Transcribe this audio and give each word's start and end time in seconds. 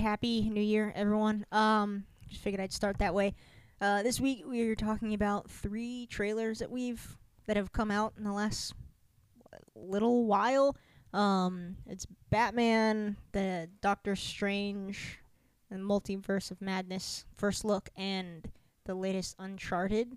Happy 0.00 0.48
New 0.48 0.62
Year, 0.62 0.92
everyone. 0.96 1.44
Um, 1.52 2.04
just 2.28 2.42
figured 2.42 2.60
I'd 2.60 2.72
start 2.72 2.98
that 2.98 3.14
way. 3.14 3.34
Uh, 3.80 4.02
this 4.02 4.18
week 4.18 4.44
we 4.46 4.62
are 4.62 4.74
talking 4.74 5.14
about 5.14 5.50
three 5.50 6.06
trailers 6.06 6.58
that 6.58 6.70
we've 6.70 7.18
that 7.46 7.56
have 7.56 7.72
come 7.72 7.90
out 7.90 8.14
in 8.16 8.24
the 8.24 8.32
last 8.32 8.74
little 9.74 10.24
while. 10.24 10.74
Um, 11.12 11.76
it's 11.86 12.06
Batman, 12.30 13.16
the 13.32 13.68
Doctor 13.82 14.16
Strange, 14.16 15.18
the 15.70 15.76
Multiverse 15.76 16.50
of 16.50 16.62
Madness 16.62 17.26
first 17.36 17.64
look, 17.64 17.90
and 17.96 18.50
the 18.86 18.94
latest 18.94 19.36
Uncharted 19.38 20.16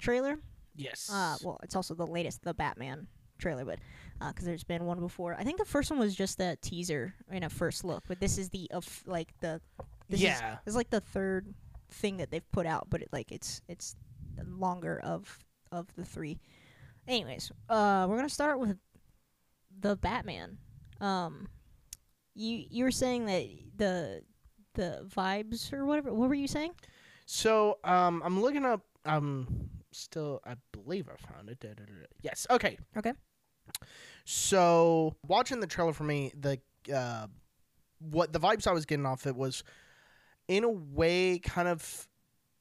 trailer. 0.00 0.38
Yes. 0.76 1.10
Uh, 1.12 1.36
well, 1.42 1.60
it's 1.62 1.76
also 1.76 1.94
the 1.94 2.06
latest 2.06 2.42
the 2.42 2.54
Batman 2.54 3.06
trailer, 3.38 3.64
but 3.64 3.80
because 4.18 4.44
there's 4.44 4.64
been 4.64 4.84
one 4.84 5.00
before. 5.00 5.34
I 5.38 5.44
think 5.44 5.58
the 5.58 5.64
first 5.64 5.90
one 5.90 5.98
was 5.98 6.14
just 6.14 6.40
a 6.40 6.56
teaser 6.56 7.14
and 7.30 7.44
a 7.44 7.50
first 7.50 7.84
look, 7.84 8.04
but 8.08 8.20
this 8.20 8.38
is 8.38 8.48
the 8.50 8.70
of 8.72 9.02
like 9.06 9.32
the 9.40 9.60
this 10.08 10.20
is, 10.20 10.24
Yeah. 10.24 10.58
it's 10.66 10.76
like 10.76 10.90
the 10.90 11.00
third 11.00 11.52
thing 11.90 12.16
that 12.18 12.30
they've 12.30 12.50
put 12.52 12.66
out, 12.66 12.88
but 12.90 13.02
it 13.02 13.08
like 13.12 13.30
it's 13.32 13.60
it's 13.68 13.96
longer 14.46 15.00
of 15.02 15.38
of 15.72 15.86
the 15.96 16.04
three. 16.04 16.38
Anyways, 17.08 17.50
uh, 17.68 18.06
we're 18.08 18.16
gonna 18.16 18.28
start 18.28 18.58
with 18.58 18.78
the 19.80 19.96
Batman. 19.96 20.58
Um, 21.00 21.48
you 22.34 22.64
you 22.70 22.84
were 22.84 22.90
saying 22.90 23.26
that 23.26 23.46
the 23.76 24.22
the 24.74 25.06
vibes 25.08 25.72
or 25.72 25.84
whatever. 25.84 26.12
What 26.12 26.28
were 26.28 26.34
you 26.34 26.48
saying? 26.48 26.72
So 27.26 27.78
um, 27.84 28.22
I'm 28.24 28.40
looking 28.40 28.64
up. 28.64 28.82
Um, 29.04 29.68
still, 29.92 30.40
I 30.46 30.54
believe 30.72 31.08
I 31.08 31.16
found 31.32 31.48
it. 31.50 31.60
Da, 31.60 31.68
da, 31.68 31.84
da. 31.84 31.92
Yes. 32.22 32.46
Okay. 32.50 32.78
Okay. 32.96 33.12
So 34.24 35.14
watching 35.26 35.60
the 35.60 35.66
trailer 35.66 35.92
for 35.92 36.04
me, 36.04 36.32
the 36.38 36.58
uh, 36.94 37.26
what 38.00 38.32
the 38.32 38.40
vibes 38.40 38.66
I 38.66 38.72
was 38.72 38.86
getting 38.86 39.06
off 39.06 39.26
it 39.26 39.36
was, 39.36 39.62
in 40.48 40.64
a 40.64 40.70
way, 40.70 41.38
kind 41.38 41.68
of 41.68 42.08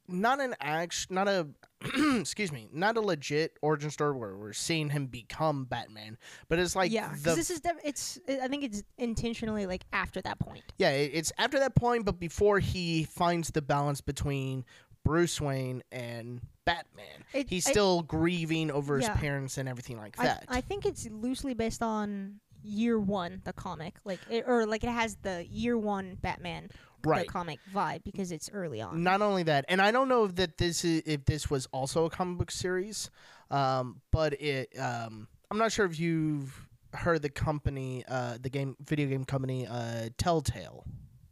not 0.08 0.42
an 0.42 0.56
action, 0.60 1.16
not 1.16 1.28
a 1.28 1.48
excuse 2.20 2.52
me, 2.52 2.70
not 2.74 2.98
a 2.98 3.02
legit 3.02 3.58
origin 3.62 3.90
story 3.90 4.18
where 4.18 4.36
we're 4.38 4.54
seeing 4.54 4.90
him 4.90 5.08
become 5.08 5.66
Batman, 5.66 6.18
but 6.50 6.60
it's 6.60 6.76
like 6.76 6.92
yeah, 6.92 7.14
the 7.22 7.36
this 7.36 7.50
is 7.50 7.62
def- 7.62 7.80
it's 7.84 8.20
I 8.28 8.48
think 8.48 8.64
it's 8.64 8.84
intentionally 8.98 9.66
like 9.66 9.86
after 9.94 10.22
that 10.22 10.40
point. 10.40 10.64
Yeah, 10.78 10.90
it- 10.92 11.12
it's 11.14 11.32
after 11.38 11.60
that 11.60 11.76
point, 11.76 12.06
but 12.06 12.20
before 12.20 12.60
he 12.60 13.04
finds 13.06 13.52
the 13.52 13.62
balance 13.62 14.02
between 14.02 14.66
Bruce 15.06 15.40
Wayne 15.42 15.84
and 15.92 16.42
Batman. 16.66 17.24
It- 17.34 17.50
He's 17.50 17.66
still 17.66 18.02
grieving 18.04 18.72
over 18.72 18.98
his 18.98 19.10
parents 19.10 19.58
and 19.58 19.68
everything 19.68 19.98
like 19.98 20.20
I, 20.20 20.26
that. 20.26 20.46
I 20.48 20.62
think 20.62 20.86
it's 20.86 21.08
loosely 21.10 21.54
based 21.54 21.82
on 21.82 22.40
year 22.64 23.00
one, 23.00 23.42
the 23.44 23.54
comic, 23.54 23.96
like 24.06 24.20
it, 24.30 24.46
or 24.48 24.66
like 24.66 24.84
it 24.84 24.90
has 24.90 25.18
the 25.22 25.46
year 25.50 25.78
one 25.78 26.18
Batman 26.22 26.70
right. 27.06 27.26
the 27.26 27.32
comic 27.32 27.60
vibe 27.74 28.04
because 28.04 28.32
it's 28.32 28.50
early 28.54 28.82
on. 28.82 29.04
Not 29.04 29.22
only 29.22 29.44
that, 29.44 29.66
and 29.68 29.82
I 29.82 29.92
don't 29.92 30.08
know 30.08 30.26
if 30.26 30.36
that 30.36 30.58
this 30.58 30.84
is 30.86 31.04
if 31.06 31.26
this 31.26 31.50
was 31.50 31.68
also 31.72 32.06
a 32.06 32.10
comic 32.10 32.38
book 32.38 32.52
series, 32.52 33.10
um, 33.52 34.02
but 34.12 34.34
it 34.42 34.78
um, 34.80 35.28
I'm 35.52 35.58
not 35.58 35.72
sure 35.72 35.86
if 35.86 36.00
you've 36.00 36.68
heard 36.94 37.22
the 37.22 37.30
company, 37.30 38.04
uh, 38.08 38.38
the 38.42 38.50
game 38.50 38.76
video 38.80 39.08
game 39.08 39.26
company, 39.26 39.68
uh, 39.68 40.10
Telltale. 40.18 40.86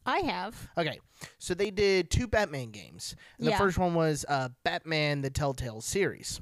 I 0.06 0.20
have. 0.20 0.70
Okay, 0.78 1.00
so 1.38 1.54
they 1.54 1.70
did 1.72 2.10
two 2.10 2.28
Batman 2.28 2.72
games. 2.72 3.16
And 3.38 3.48
The 3.48 3.52
first 3.54 3.78
one 3.78 3.94
was 3.96 4.26
uh, 4.28 4.50
Batman: 4.64 5.22
The 5.22 5.30
Telltale 5.30 5.82
Series, 5.82 6.42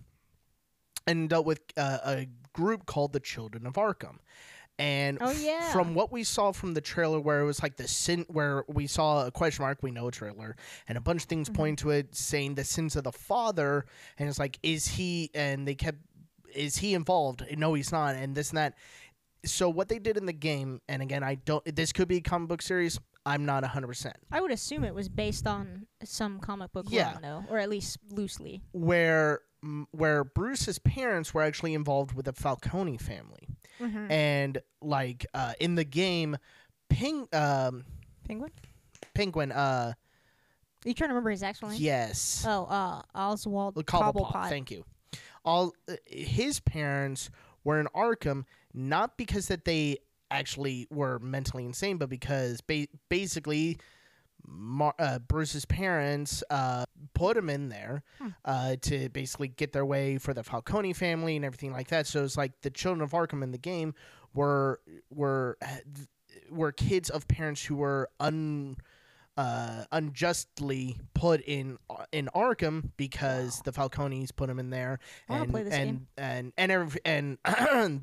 and 1.08 1.30
dealt 1.30 1.46
with 1.46 1.62
uh, 1.78 1.98
a 2.06 2.28
group 2.54 2.86
called 2.86 3.14
the 3.14 3.20
Children 3.20 3.66
of 3.66 3.74
Arkham. 3.74 4.18
And 4.78 5.18
Oh, 5.20 5.32
yeah. 5.32 5.74
from 5.74 5.94
what 5.94 6.10
we 6.10 6.24
saw 6.24 6.54
from 6.54 6.74
the 6.74 6.80
trailer, 6.80 7.20
where 7.20 7.42
it 7.42 7.46
was 7.46 7.62
like 7.62 7.76
the 7.76 7.86
sin, 7.88 8.26
where 8.30 8.64
we 8.70 8.88
saw 8.88 9.26
a 9.26 9.32
question 9.32 9.64
mark, 9.64 9.80
we 9.84 9.92
know 9.92 10.08
a 10.08 10.12
trailer, 10.12 10.56
and 10.88 10.98
a 10.98 11.02
bunch 11.02 11.24
of 11.24 11.28
things 11.28 11.50
Mhm. 11.50 11.54
point 11.56 11.80
to 11.80 11.90
it, 11.90 12.16
saying 12.16 12.56
the 12.56 12.64
sins 12.64 12.96
of 12.96 13.04
the 13.04 13.12
father, 13.12 13.86
and 14.18 14.30
it's 14.30 14.40
like, 14.40 14.58
is 14.64 14.88
he? 14.88 15.32
And 15.34 15.68
they 15.68 15.76
kept, 15.76 15.98
is 16.56 16.78
he 16.78 16.94
involved? 16.94 17.44
No, 17.58 17.74
he's 17.74 17.92
not, 17.92 18.16
and 18.16 18.34
this 18.36 18.52
and 18.52 18.58
that. 18.58 18.76
So 19.44 19.70
what 19.70 19.90
they 19.90 20.00
did 20.00 20.16
in 20.16 20.26
the 20.26 20.34
game, 20.34 20.80
and 20.88 21.02
again, 21.02 21.24
I 21.24 21.36
don't. 21.36 21.64
This 21.76 21.92
could 21.92 22.08
be 22.08 22.18
a 22.18 22.22
comic 22.22 22.48
book 22.48 22.62
series. 22.62 23.02
I'm 23.26 23.46
not 23.46 23.64
100. 23.64 23.88
percent 23.88 24.16
I 24.32 24.42
would 24.42 24.52
assume 24.52 24.84
it 24.84 24.94
was 24.96 25.10
based 25.10 25.46
on 25.48 25.88
some 26.04 26.40
comic 26.40 26.72
book 26.72 26.86
Yeah. 26.90 27.18
though, 27.22 27.44
or 27.50 27.58
at 27.58 27.70
least 27.70 27.98
loosely. 28.12 28.62
where 28.72 29.42
where 29.92 30.24
Bruce's 30.24 30.80
parents 30.80 31.34
were 31.34 31.42
actually 31.44 31.74
involved 31.74 32.14
with 32.14 32.26
the 32.26 32.34
Falcone 32.34 32.98
family, 32.98 33.48
Mm-hmm. 33.82 34.12
and 34.12 34.62
like 34.82 35.26
uh, 35.34 35.54
in 35.60 35.76
the 35.76 35.84
game, 35.86 36.38
Ping 36.90 37.28
um, 37.34 37.84
Penguin. 38.28 38.52
Penguin 39.14 39.52
uh 39.52 39.94
you 40.86 40.94
trying 40.94 41.10
to 41.10 41.14
remember 41.14 41.30
his 41.32 41.44
actual 41.44 41.70
name? 41.70 41.78
yes 41.82 42.46
Oh, 42.48 42.64
uh, 42.66 43.02
Oswald 43.14 43.76
the 43.76 43.84
Cobblepot, 43.84 44.32
Cobblepot. 44.32 44.50
thank 44.50 44.72
you. 44.72 44.86
All 45.44 45.74
uh, 45.90 45.96
his 46.06 46.60
parents 46.62 47.30
were 47.66 47.80
in 47.82 47.88
Arkham 47.96 48.46
not 48.74 49.18
because 49.18 49.48
that 49.50 49.66
they 49.66 49.98
actually 50.32 50.88
were 50.90 51.20
mentally 51.20 51.66
insane, 51.66 51.98
but 51.98 52.10
because 52.10 52.62
ba- 52.62 52.88
basically. 53.10 53.78
Mar- 54.48 54.96
uh, 54.98 55.20
Bruce's 55.20 55.66
parents 55.66 56.44
uh, 56.50 56.86
put 57.14 57.36
him 57.36 57.50
in 57.50 57.68
there 57.68 58.04
Hmm. 58.20 58.28
uh, 58.46 58.76
to 58.84 59.10
basically 59.10 59.50
get 59.50 59.74
their 59.74 59.86
way 59.86 60.18
for 60.18 60.34
the 60.34 60.44
Falcone 60.44 60.94
family 60.94 61.36
and 61.36 61.44
everything 61.44 61.74
like 61.74 61.90
that. 61.90 62.08
So 62.08 62.24
it's 62.24 62.38
like 62.38 62.54
the 62.62 62.70
children 62.70 63.02
of 63.04 63.12
Arkham 63.12 63.44
in 63.44 63.52
the 63.52 63.58
game 63.58 63.94
were 64.34 64.80
were 65.10 65.58
were 66.50 66.72
kids 66.72 67.10
of 67.10 67.28
parents 67.28 67.66
who 67.66 67.76
were 67.76 68.10
un 68.22 68.78
uh, 69.40 69.86
unjustly 69.94 70.98
put 71.14 71.40
in 71.42 71.78
in 72.12 72.30
Arkham 72.36 72.90
because 72.98 73.62
the 73.62 73.72
Falcones 73.72 74.36
put 74.36 74.50
him 74.50 74.60
in 74.60 74.70
there, 74.70 75.00
and 75.30 75.50
play 75.50 75.64
this 75.64 75.74
and, 75.74 75.92
game. 75.92 76.08
and 76.18 76.54
and 76.58 76.72
every, 76.74 77.00
and 77.06 77.38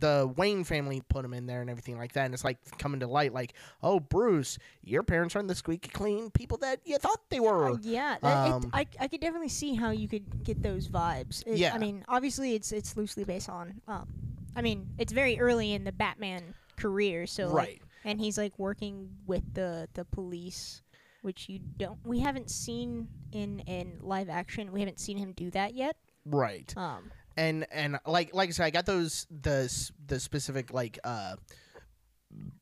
the 0.00 0.32
Wayne 0.34 0.64
family 0.64 1.02
put 1.10 1.26
him 1.26 1.34
in 1.34 1.44
there 1.44 1.60
and 1.60 1.68
everything 1.68 1.98
like 1.98 2.14
that. 2.14 2.24
And 2.24 2.32
it's 2.32 2.42
like 2.42 2.56
coming 2.78 3.00
to 3.00 3.06
light, 3.06 3.34
like, 3.34 3.52
oh, 3.82 4.00
Bruce, 4.00 4.56
your 4.82 5.02
parents 5.02 5.36
aren't 5.36 5.48
the 5.48 5.54
squeaky 5.54 5.90
clean 5.90 6.30
people 6.30 6.56
that 6.58 6.80
you 6.86 6.96
thought 6.96 7.20
they 7.28 7.40
were. 7.40 7.72
Uh, 7.72 7.76
yeah, 7.82 8.16
that, 8.22 8.50
Um, 8.52 8.62
it, 8.62 8.70
I 8.72 8.86
I 9.04 9.08
could 9.08 9.20
definitely 9.20 9.50
see 9.50 9.74
how 9.74 9.90
you 9.90 10.08
could 10.08 10.42
get 10.42 10.62
those 10.62 10.88
vibes. 10.88 11.46
It- 11.46 11.58
Yeah. 11.58 11.74
I 11.74 11.78
mean, 11.78 12.02
obviously 12.08 12.54
it's 12.54 12.72
it's 12.72 12.96
loosely 12.96 13.24
based 13.24 13.50
on. 13.50 13.82
Um, 13.86 14.08
I 14.56 14.62
mean, 14.62 14.88
it's 14.96 15.12
very 15.12 15.38
early 15.38 15.74
in 15.74 15.84
the 15.84 15.92
Batman 15.92 16.54
career, 16.76 17.26
so 17.26 17.48
like, 17.48 17.54
right. 17.68 17.82
and 18.06 18.18
he's 18.18 18.38
like 18.38 18.58
working 18.58 19.10
with 19.26 19.42
the 19.52 19.86
the 19.92 20.06
police, 20.06 20.80
which 21.26 21.48
you 21.48 21.58
don't. 21.76 21.98
We 22.04 22.20
haven't 22.20 22.50
seen 22.50 23.08
in 23.32 23.58
in 23.60 23.98
live 24.00 24.28
action. 24.30 24.72
We 24.72 24.80
haven't 24.80 25.00
seen 25.00 25.18
him 25.18 25.32
do 25.32 25.50
that 25.50 25.74
yet. 25.74 25.96
Right. 26.24 26.72
Um, 26.76 27.10
and 27.36 27.66
and 27.70 27.98
like 28.06 28.32
like 28.32 28.48
I 28.48 28.52
said, 28.52 28.64
I 28.66 28.70
got 28.70 28.86
those 28.86 29.26
the 29.30 29.70
the 30.06 30.18
specific 30.20 30.72
like 30.72 30.98
uh, 31.04 31.34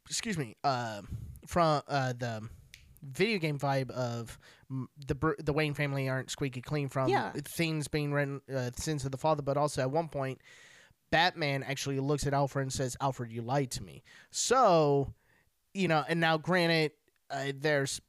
excuse 0.08 0.36
me 0.38 0.56
uh, 0.64 1.02
from 1.46 1.82
uh 1.88 2.12
the 2.18 2.48
video 3.02 3.38
game 3.38 3.58
vibe 3.58 3.90
of 3.90 4.38
the 5.06 5.34
the 5.38 5.52
Wayne 5.52 5.74
family 5.74 6.08
aren't 6.08 6.30
squeaky 6.30 6.62
clean 6.62 6.88
from 6.88 7.08
Yeah. 7.10 7.32
things 7.44 7.86
being 7.86 8.12
written 8.12 8.40
uh, 8.52 8.70
sins 8.76 9.04
of 9.04 9.12
the 9.12 9.18
father, 9.18 9.42
but 9.42 9.56
also 9.56 9.82
at 9.82 9.90
one 9.90 10.08
point. 10.08 10.40
Batman 11.10 11.62
actually 11.62 12.00
looks 12.00 12.26
at 12.26 12.32
Alfred 12.34 12.62
and 12.64 12.72
says, 12.72 12.96
"Alfred, 13.00 13.30
you 13.30 13.40
lied 13.42 13.70
to 13.72 13.84
me." 13.84 14.02
So, 14.32 15.12
you 15.72 15.86
know, 15.86 16.02
and 16.08 16.18
now 16.18 16.38
granted, 16.38 16.90
uh, 17.30 17.52
there's 17.54 18.00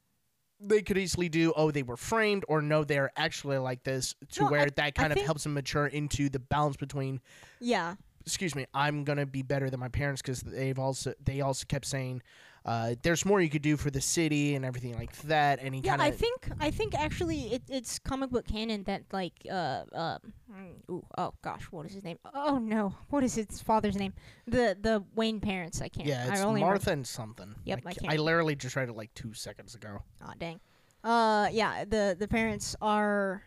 they 0.60 0.82
could 0.82 0.96
easily 0.98 1.28
do, 1.28 1.52
oh, 1.56 1.70
they 1.70 1.82
were 1.82 1.96
framed, 1.96 2.44
or 2.48 2.62
no, 2.62 2.82
they're 2.84 3.10
actually 3.16 3.58
like 3.58 3.82
this, 3.84 4.14
to 4.32 4.42
No, 4.42 4.46
I- 4.48 4.50
where 4.50 4.66
that 4.70 4.94
kind 4.94 5.12
of 5.12 5.16
think- 5.16 5.26
helps 5.26 5.42
them 5.42 5.54
mature 5.54 5.86
into 5.86 6.28
the 6.28 6.38
balance 6.38 6.76
between 6.76 7.20
yeah, 7.60 7.96
excuse 8.24 8.54
me, 8.54 8.66
I'm 8.74 9.04
gonna 9.04 9.26
be 9.26 9.42
better 9.42 9.70
than 9.70 9.78
my 9.80 9.88
parents 9.88 10.22
because 10.22 10.40
they've 10.40 10.78
also 10.78 11.14
they 11.22 11.40
also 11.40 11.64
kept 11.68 11.86
saying, 11.86 12.22
uh, 12.66 12.94
there's 13.02 13.24
more 13.24 13.40
you 13.40 13.48
could 13.48 13.62
do 13.62 13.76
for 13.76 13.90
the 13.92 14.00
city 14.00 14.54
and 14.56 14.64
everything 14.64 14.94
like 14.96 15.16
that. 15.22 15.60
He 15.60 15.66
Yeah, 15.84 15.90
kind 15.92 16.02
I 16.02 16.08
of 16.08 16.16
think 16.16 16.48
I 16.60 16.70
think 16.72 16.94
actually 16.94 17.52
it, 17.54 17.62
it's 17.68 17.98
comic 18.00 18.30
book 18.30 18.46
canon 18.46 18.82
that 18.84 19.02
like 19.12 19.34
uh 19.48 19.84
uh 19.94 20.18
mm, 20.52 20.74
ooh, 20.90 21.04
oh 21.16 21.32
gosh 21.42 21.62
what 21.70 21.86
is 21.86 21.92
his 21.94 22.02
name 22.04 22.18
oh 22.34 22.58
no 22.58 22.92
what 23.10 23.22
is 23.22 23.36
his 23.36 23.62
father's 23.62 23.96
name 23.96 24.12
the 24.46 24.76
the 24.80 25.04
Wayne 25.14 25.40
parents 25.40 25.80
I 25.80 25.88
can't 25.88 26.08
yeah, 26.08 26.28
it's 26.30 26.40
I 26.40 26.44
only 26.44 26.60
remember- 26.60 26.74
Martha 26.74 26.90
and 26.90 27.06
something. 27.06 27.54
Yep, 27.64 27.82
I 27.86 27.88
I, 27.90 27.94
can't- 27.94 28.12
I 28.12 28.16
literally 28.16 28.56
just 28.56 28.74
read 28.76 28.88
it 28.88 28.96
like 28.96 29.14
two 29.14 29.32
seconds 29.32 29.74
ago. 29.76 30.02
Aw, 30.22 30.32
dang. 30.38 30.58
Uh, 31.04 31.48
yeah, 31.52 31.84
the 31.84 32.16
the 32.18 32.26
parents 32.26 32.74
are 32.82 33.42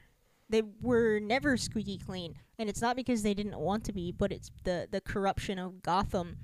they 0.50 0.64
were 0.82 1.20
never 1.20 1.58
squeaky 1.58 1.98
clean, 1.98 2.36
and 2.58 2.70
it's 2.70 2.82
not 2.82 2.96
because 2.96 3.22
they 3.22 3.34
didn't 3.34 3.60
want 3.60 3.84
to 3.84 3.92
be, 3.92 4.14
but 4.14 4.32
it's 4.32 4.50
the 4.64 4.88
the 4.90 5.02
corruption 5.02 5.60
of 5.60 5.84
Gotham 5.84 6.38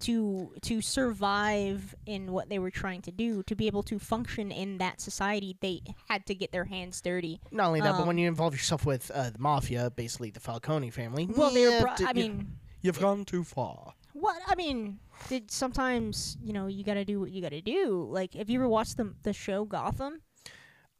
to 0.00 0.52
to 0.62 0.80
survive 0.80 1.94
in 2.06 2.32
what 2.32 2.48
they 2.48 2.58
were 2.58 2.70
trying 2.70 3.02
to 3.02 3.10
do 3.10 3.42
to 3.44 3.54
be 3.54 3.66
able 3.66 3.82
to 3.82 3.98
function 3.98 4.50
in 4.52 4.78
that 4.78 5.00
society 5.00 5.56
they 5.60 5.80
had 6.08 6.24
to 6.26 6.34
get 6.34 6.52
their 6.52 6.64
hands 6.64 7.00
dirty 7.00 7.40
Not 7.50 7.68
only 7.68 7.80
that, 7.80 7.92
but 7.92 8.06
when 8.06 8.16
Um, 8.16 8.18
you 8.18 8.28
involve 8.28 8.52
yourself 8.54 8.84
with 8.86 9.10
uh, 9.10 9.30
the 9.30 9.38
mafia, 9.38 9.90
basically 9.90 10.30
the 10.30 10.40
Falcone 10.40 10.90
family, 10.90 11.26
well 11.26 11.50
they 11.52 11.64
were 11.66 11.76
you 11.76 11.80
bro- 11.80 12.06
i 12.06 12.12
mean 12.12 12.56
you've 12.82 13.00
gone 13.00 13.24
too 13.24 13.42
far. 13.44 13.94
what 14.12 14.40
i 14.48 14.54
mean 14.54 14.98
did 15.28 15.50
sometimes 15.50 16.36
you 16.42 16.52
know 16.52 16.66
you 16.66 16.84
gotta 16.84 17.04
do 17.04 17.20
what 17.20 17.30
you 17.30 17.40
gotta 17.42 17.60
do 17.62 18.06
like 18.10 18.34
have 18.34 18.48
you 18.50 18.58
ever 18.58 18.68
watched 18.68 18.96
the 18.96 19.14
the 19.22 19.32
show 19.32 19.64
gotham 19.64 20.20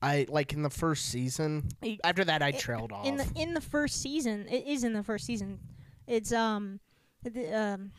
I 0.02 0.26
like 0.28 0.52
in 0.52 0.60
the 0.62 0.68
first 0.70 1.06
season. 1.06 1.70
After 2.04 2.22
that, 2.24 2.42
I 2.42 2.52
trailed 2.52 2.92
off. 2.92 3.06
in 3.06 3.16
the 3.16 3.26
in 3.34 3.54
the 3.54 3.62
first 3.62 4.02
season 4.02 4.46
it 4.48 4.66
is 4.66 4.84
in 4.84 4.92
the 4.92 5.02
first 5.02 5.24
season 5.24 5.58
it's 6.06 6.32
um 6.32 6.80
the, 7.22 7.50
um 7.58 7.92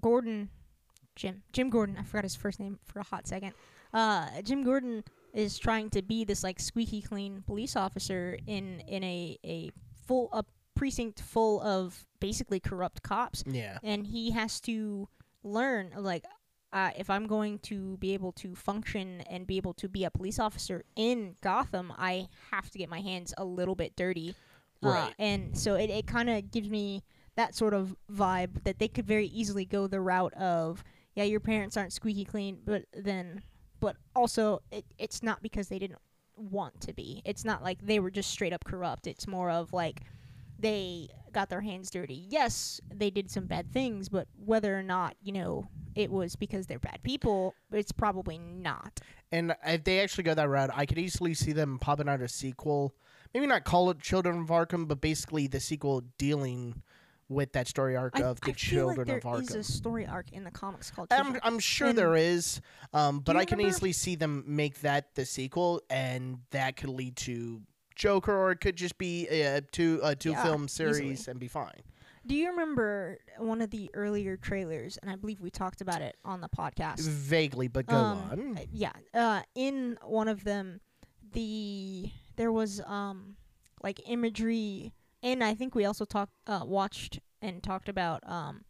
gordon 0.00 0.48
jim 1.14 1.42
jim 1.52 1.70
gordon 1.70 1.96
i 1.98 2.02
forgot 2.02 2.24
his 2.24 2.36
first 2.36 2.60
name 2.60 2.78
for 2.84 3.00
a 3.00 3.04
hot 3.04 3.26
second 3.26 3.52
uh 3.92 4.28
jim 4.42 4.62
gordon 4.64 5.02
is 5.32 5.58
trying 5.58 5.90
to 5.90 6.02
be 6.02 6.24
this 6.24 6.42
like 6.42 6.58
squeaky 6.60 7.00
clean 7.02 7.42
police 7.46 7.76
officer 7.76 8.38
in 8.46 8.80
in 8.88 9.02
a 9.04 9.38
a 9.44 9.70
full 10.06 10.28
a 10.32 10.44
precinct 10.74 11.20
full 11.20 11.60
of 11.62 12.04
basically 12.20 12.60
corrupt 12.60 13.02
cops 13.02 13.42
yeah, 13.46 13.78
and 13.82 14.06
he 14.06 14.30
has 14.30 14.60
to 14.60 15.08
learn 15.42 15.90
like 15.96 16.24
uh, 16.72 16.90
if 16.98 17.08
I'm 17.08 17.26
going 17.26 17.58
to 17.60 17.96
be 17.96 18.12
able 18.12 18.32
to 18.32 18.54
function 18.54 19.22
and 19.30 19.46
be 19.46 19.56
able 19.56 19.72
to 19.74 19.88
be 19.88 20.04
a 20.04 20.10
police 20.10 20.38
officer 20.38 20.84
in 20.96 21.34
Gotham, 21.40 21.90
I 21.96 22.28
have 22.50 22.68
to 22.70 22.78
get 22.78 22.90
my 22.90 23.00
hands 23.00 23.32
a 23.38 23.44
little 23.44 23.74
bit 23.76 23.96
dirty. 23.96 24.34
Uh, 24.82 24.88
Right. 24.88 25.14
and 25.18 25.56
so 25.56 25.74
it, 25.76 25.88
it 25.88 26.06
kind 26.06 26.28
of 26.28 26.50
gives 26.50 26.68
me 26.68 27.02
that 27.36 27.54
sort 27.54 27.74
of 27.74 27.94
vibe 28.12 28.64
that 28.64 28.78
they 28.78 28.88
could 28.88 29.06
very 29.06 29.26
easily 29.28 29.64
go 29.64 29.86
the 29.86 30.00
route 30.00 30.34
of, 30.34 30.82
yeah, 31.14 31.24
your 31.24 31.40
parents 31.40 31.76
aren't 31.76 31.92
squeaky 31.92 32.24
clean, 32.24 32.58
but 32.64 32.84
then, 32.92 33.42
but 33.80 33.96
also 34.14 34.62
it, 34.70 34.84
it's 34.98 35.22
not 35.22 35.42
because 35.42 35.68
they 35.68 35.78
didn't 35.78 36.00
want 36.36 36.80
to 36.80 36.92
be. 36.92 37.22
It's 37.24 37.44
not 37.44 37.62
like 37.62 37.78
they 37.80 38.00
were 38.00 38.10
just 38.10 38.30
straight 38.30 38.52
up 38.52 38.64
corrupt. 38.64 39.06
It's 39.06 39.26
more 39.26 39.50
of 39.50 39.72
like, 39.72 40.02
they 40.58 41.08
got 41.32 41.50
their 41.50 41.60
hands 41.60 41.90
dirty. 41.90 42.26
Yes, 42.30 42.80
they 42.94 43.10
did 43.10 43.30
some 43.30 43.44
bad 43.44 43.70
things, 43.70 44.08
but 44.08 44.26
whether 44.42 44.78
or 44.78 44.82
not, 44.82 45.14
you 45.22 45.32
know, 45.32 45.68
it 45.94 46.10
was 46.10 46.36
because 46.36 46.66
they're 46.66 46.78
bad 46.78 47.02
people, 47.02 47.54
it's 47.70 47.92
probably 47.92 48.38
not. 48.38 49.00
and 49.32 49.54
if 49.66 49.84
they 49.84 50.00
actually 50.00 50.24
go 50.24 50.34
that 50.34 50.48
route, 50.48 50.70
I 50.74 50.86
could 50.86 50.98
easily 50.98 51.34
see 51.34 51.52
them 51.52 51.78
popping 51.78 52.08
out 52.08 52.22
a 52.22 52.28
sequel. 52.28 52.94
Maybe 53.34 53.46
not 53.46 53.64
call 53.64 53.90
it 53.90 54.00
Children 54.00 54.40
of 54.40 54.48
Arkham, 54.48 54.88
but 54.88 55.00
basically 55.00 55.46
the 55.46 55.60
sequel 55.60 56.02
dealing 56.16 56.82
with 57.28 57.52
that 57.52 57.66
story 57.68 57.96
arc 57.96 58.12
I, 58.16 58.22
of 58.22 58.40
the 58.40 58.50
I 58.50 58.52
feel 58.52 58.54
Children 58.54 59.08
like 59.08 59.16
of 59.16 59.22
there 59.22 59.32
Arkham. 59.32 59.42
is 59.42 59.54
a 59.54 59.64
story 59.64 60.06
arc 60.06 60.32
in 60.32 60.44
the 60.44 60.50
comics 60.50 60.90
called 60.90 61.08
I'm, 61.12 61.38
I'm 61.42 61.58
sure 61.58 61.88
And- 61.88 61.98
there 61.98 62.14
is, 62.16 62.60
um, 62.94 63.20
but 63.20 63.36
I 63.36 63.44
can 63.44 63.58
remember- 63.58 63.76
easily 63.76 63.92
see 63.92 64.14
them 64.14 64.44
make 64.46 64.80
that 64.82 65.14
the 65.16 65.24
sequel, 65.26 65.82
and 65.90 66.38
that 66.50 66.76
could 66.76 66.90
lead 66.90 67.16
to 67.16 67.62
Joker, 67.94 68.32
or 68.36 68.50
it 68.52 68.60
could 68.60 68.76
just 68.76 68.98
be 68.98 69.26
a 69.28 69.60
two 69.62 70.00
a 70.02 70.14
two 70.14 70.30
Yeah, 70.32 70.42
film 70.44 70.64
easily. 70.64 70.92
series 70.92 71.28
and 71.28 71.40
be 71.40 71.48
fine. 71.48 71.82
Do 72.26 72.34
you 72.34 72.50
remember 72.50 73.18
one 73.38 73.62
of 73.62 73.70
the 73.70 73.88
earlier 73.94 74.36
trailers? 74.36 74.96
And 74.98 75.08
I 75.10 75.14
believe 75.16 75.40
we 75.40 75.48
talked 75.50 75.80
about 75.80 76.02
it 76.02 76.16
on 76.24 76.40
the 76.40 76.48
podcast. 76.48 77.00
Vaguely, 77.00 77.68
but 77.68 77.86
go 77.86 77.96
Um, 77.96 78.18
on. 78.30 78.58
uh, 78.58 78.62
Yeah. 78.72 78.92
Uh, 79.14 79.42
in 79.54 79.96
one 80.02 80.26
of 80.28 80.44
them, 80.44 80.80
the 81.32 82.10
there 82.36 82.52
was 82.52 82.80
um 82.82 83.36
like 83.82 84.00
imagery, 84.06 84.92
and 85.26 85.42
I 85.44 85.54
think 85.54 85.74
we 85.74 85.84
also 85.84 86.04
talked, 86.04 86.32
uh, 86.46 86.62
watched 86.64 87.20
and 87.42 87.62
talked 87.62 87.88
about 87.88 88.20
um 88.26 88.64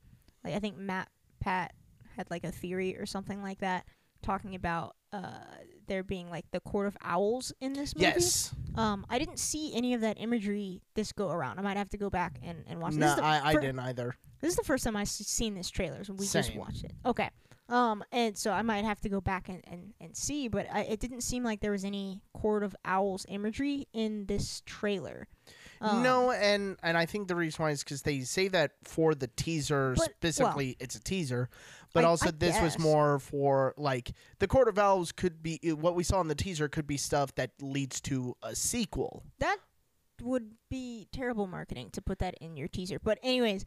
like 0.44 0.54
I 0.54 0.58
think 0.58 0.76
Matt 0.76 1.08
Pat 1.40 1.72
had 2.16 2.26
like 2.30 2.44
a 2.44 2.50
theory 2.52 2.96
or 2.96 3.06
something 3.06 3.42
like 3.42 3.58
that 3.60 3.84
talking 4.22 4.54
about 4.54 4.96
uh 5.12 5.38
there 5.86 6.02
being 6.02 6.28
like 6.30 6.44
the 6.50 6.60
court 6.60 6.86
of 6.88 6.96
owls 7.02 7.52
in 7.60 7.72
this 7.74 7.94
movie. 7.94 8.06
Yes, 8.06 8.52
Um, 8.74 9.06
I 9.08 9.18
didn't 9.20 9.38
see 9.38 9.72
any 9.74 9.94
of 9.94 10.00
that 10.00 10.16
imagery 10.20 10.82
this 10.94 11.12
go 11.12 11.30
around. 11.30 11.58
I 11.60 11.62
might 11.62 11.76
have 11.76 11.90
to 11.90 11.98
go 11.98 12.10
back 12.10 12.38
and, 12.42 12.64
and 12.66 12.80
watch. 12.80 12.94
this. 12.94 13.16
no, 13.16 13.22
I, 13.22 13.50
I 13.50 13.52
fir- 13.52 13.60
didn't 13.60 13.78
either. 13.78 14.16
this 14.40 14.50
is 14.50 14.56
the 14.56 14.64
first 14.64 14.82
time 14.84 14.96
I've 14.96 15.08
seen 15.08 15.54
this 15.54 15.70
trailer, 15.70 16.02
so 16.02 16.12
we 16.14 16.26
just 16.26 16.48
Same. 16.48 16.58
watched 16.58 16.82
it. 16.84 16.92
Okay. 17.04 17.30
Um, 17.68 18.02
and 18.12 18.36
so 18.36 18.50
I 18.50 18.62
might 18.62 18.84
have 18.84 19.00
to 19.02 19.08
go 19.08 19.20
back 19.20 19.48
and, 19.48 19.62
and, 19.70 19.92
and 20.00 20.16
see, 20.16 20.46
but 20.48 20.66
I, 20.72 20.82
it 20.82 21.00
didn't 21.00 21.22
seem 21.22 21.42
like 21.44 21.60
there 21.60 21.72
was 21.72 21.84
any 21.84 22.20
Court 22.32 22.62
of 22.64 22.74
Owls 22.84 23.26
imagery 23.28 23.86
in 23.92 24.26
this 24.26 24.62
trailer. 24.66 25.26
Um, 25.80 26.02
no, 26.02 26.30
and 26.32 26.76
and 26.82 26.96
I 26.96 27.06
think 27.06 27.28
the 27.28 27.36
reason 27.36 27.62
why 27.62 27.70
is 27.70 27.82
because 27.84 28.02
they 28.02 28.20
say 28.20 28.48
that 28.48 28.72
for 28.84 29.14
the 29.14 29.26
teaser 29.28 29.90
But- 29.96 29.98
well- 29.98 30.08
specifically, 30.16 30.76
it's 30.80 30.94
a 30.94 31.00
teaser, 31.00 31.48
but 31.92 32.04
I- 32.04 32.08
also 32.08 32.28
I 32.28 32.30
this 32.32 32.60
was 32.60 32.78
more 32.78 33.18
for 33.18 33.74
like 33.76 34.12
the 34.38 34.46
Court 34.48 34.68
of 34.68 34.78
Owls 34.78 35.12
could 35.12 35.42
be 35.42 35.58
what 35.72 35.94
we 35.94 36.02
saw 36.02 36.20
in 36.20 36.28
the 36.28 36.34
teaser 36.34 36.68
could 36.68 36.86
be 36.86 36.96
stuff 36.96 37.34
that 37.36 37.50
leads 37.60 38.00
to 38.02 38.36
a 38.42 38.54
sequel. 38.56 39.22
that 39.38 39.58
would 40.22 40.52
be 40.70 41.06
terrible 41.12 41.46
marketing 41.46 41.90
to 41.90 42.00
put 42.00 42.18
that 42.20 42.34
in 42.40 42.56
your 42.56 42.68
teaser. 42.68 42.98
But 42.98 43.18
anyways, 43.22 43.66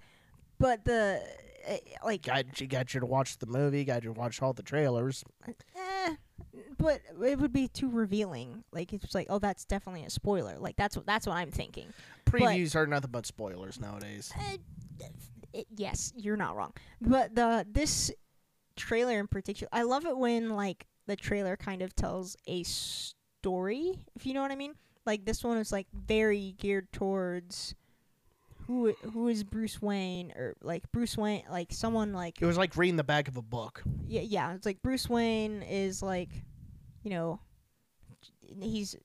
but 0.57 0.83
the 0.83 1.21
like 2.03 2.23
Got 2.23 2.59
you 2.61 2.67
got 2.67 2.93
you 2.93 2.99
to 2.99 3.05
watch 3.05 3.37
the 3.37 3.45
movie, 3.45 3.83
got 3.83 4.03
you 4.03 4.13
to 4.13 4.19
watch 4.19 4.41
all 4.41 4.53
the 4.53 4.63
trailers. 4.63 5.23
eh, 5.47 6.15
but 6.77 7.01
it 7.21 7.39
would 7.39 7.53
be 7.53 7.67
too 7.67 7.89
revealing. 7.89 8.63
Like 8.71 8.93
it's 8.93 9.13
like, 9.13 9.27
oh, 9.29 9.39
that's 9.39 9.65
definitely 9.65 10.03
a 10.03 10.09
spoiler. 10.09 10.57
Like 10.59 10.75
that's 10.75 10.95
what 10.95 11.05
that's 11.05 11.27
what 11.27 11.35
I'm 11.35 11.51
thinking. 11.51 11.93
Previews 12.25 12.75
are 12.75 12.87
nothing 12.87 13.11
but 13.11 13.25
spoilers 13.25 13.79
nowadays. 13.79 14.31
Uh, 14.37 14.57
it, 15.53 15.67
yes, 15.75 16.13
you're 16.15 16.37
not 16.37 16.55
wrong. 16.55 16.73
But 17.01 17.35
the 17.35 17.65
this 17.69 18.11
trailer 18.75 19.19
in 19.19 19.27
particular, 19.27 19.69
I 19.71 19.83
love 19.83 20.05
it 20.05 20.17
when 20.17 20.49
like 20.51 20.87
the 21.07 21.15
trailer 21.15 21.57
kind 21.57 21.81
of 21.81 21.95
tells 21.95 22.35
a 22.47 22.63
story, 22.63 23.99
if 24.15 24.25
you 24.25 24.33
know 24.33 24.41
what 24.41 24.51
I 24.51 24.55
mean. 24.55 24.75
Like 25.05 25.25
this 25.25 25.43
one 25.43 25.57
is 25.57 25.71
like 25.71 25.87
very 25.91 26.53
geared 26.59 26.91
towards 26.91 27.73
who 28.69 28.93
who 29.13 29.27
is 29.27 29.43
Bruce 29.43 29.81
Wayne 29.81 30.31
or 30.35 30.55
like 30.61 30.83
Bruce 30.91 31.17
Wayne 31.17 31.41
like 31.49 31.73
someone 31.73 32.13
like 32.13 32.39
It 32.39 32.45
was 32.45 32.55
like 32.57 32.77
reading 32.77 32.97
the 32.97 33.03
back 33.03 33.27
of 33.27 33.35
a 33.35 33.41
book. 33.41 33.81
yeah 34.07 34.21
yeah 34.21 34.53
it's 34.53 34.65
like 34.65 34.79
Bruce 34.83 35.09
Wayne 35.09 35.63
is 35.63 36.03
like 36.03 36.29
you 37.03 37.09
know 37.09 37.39
he's 38.61 38.95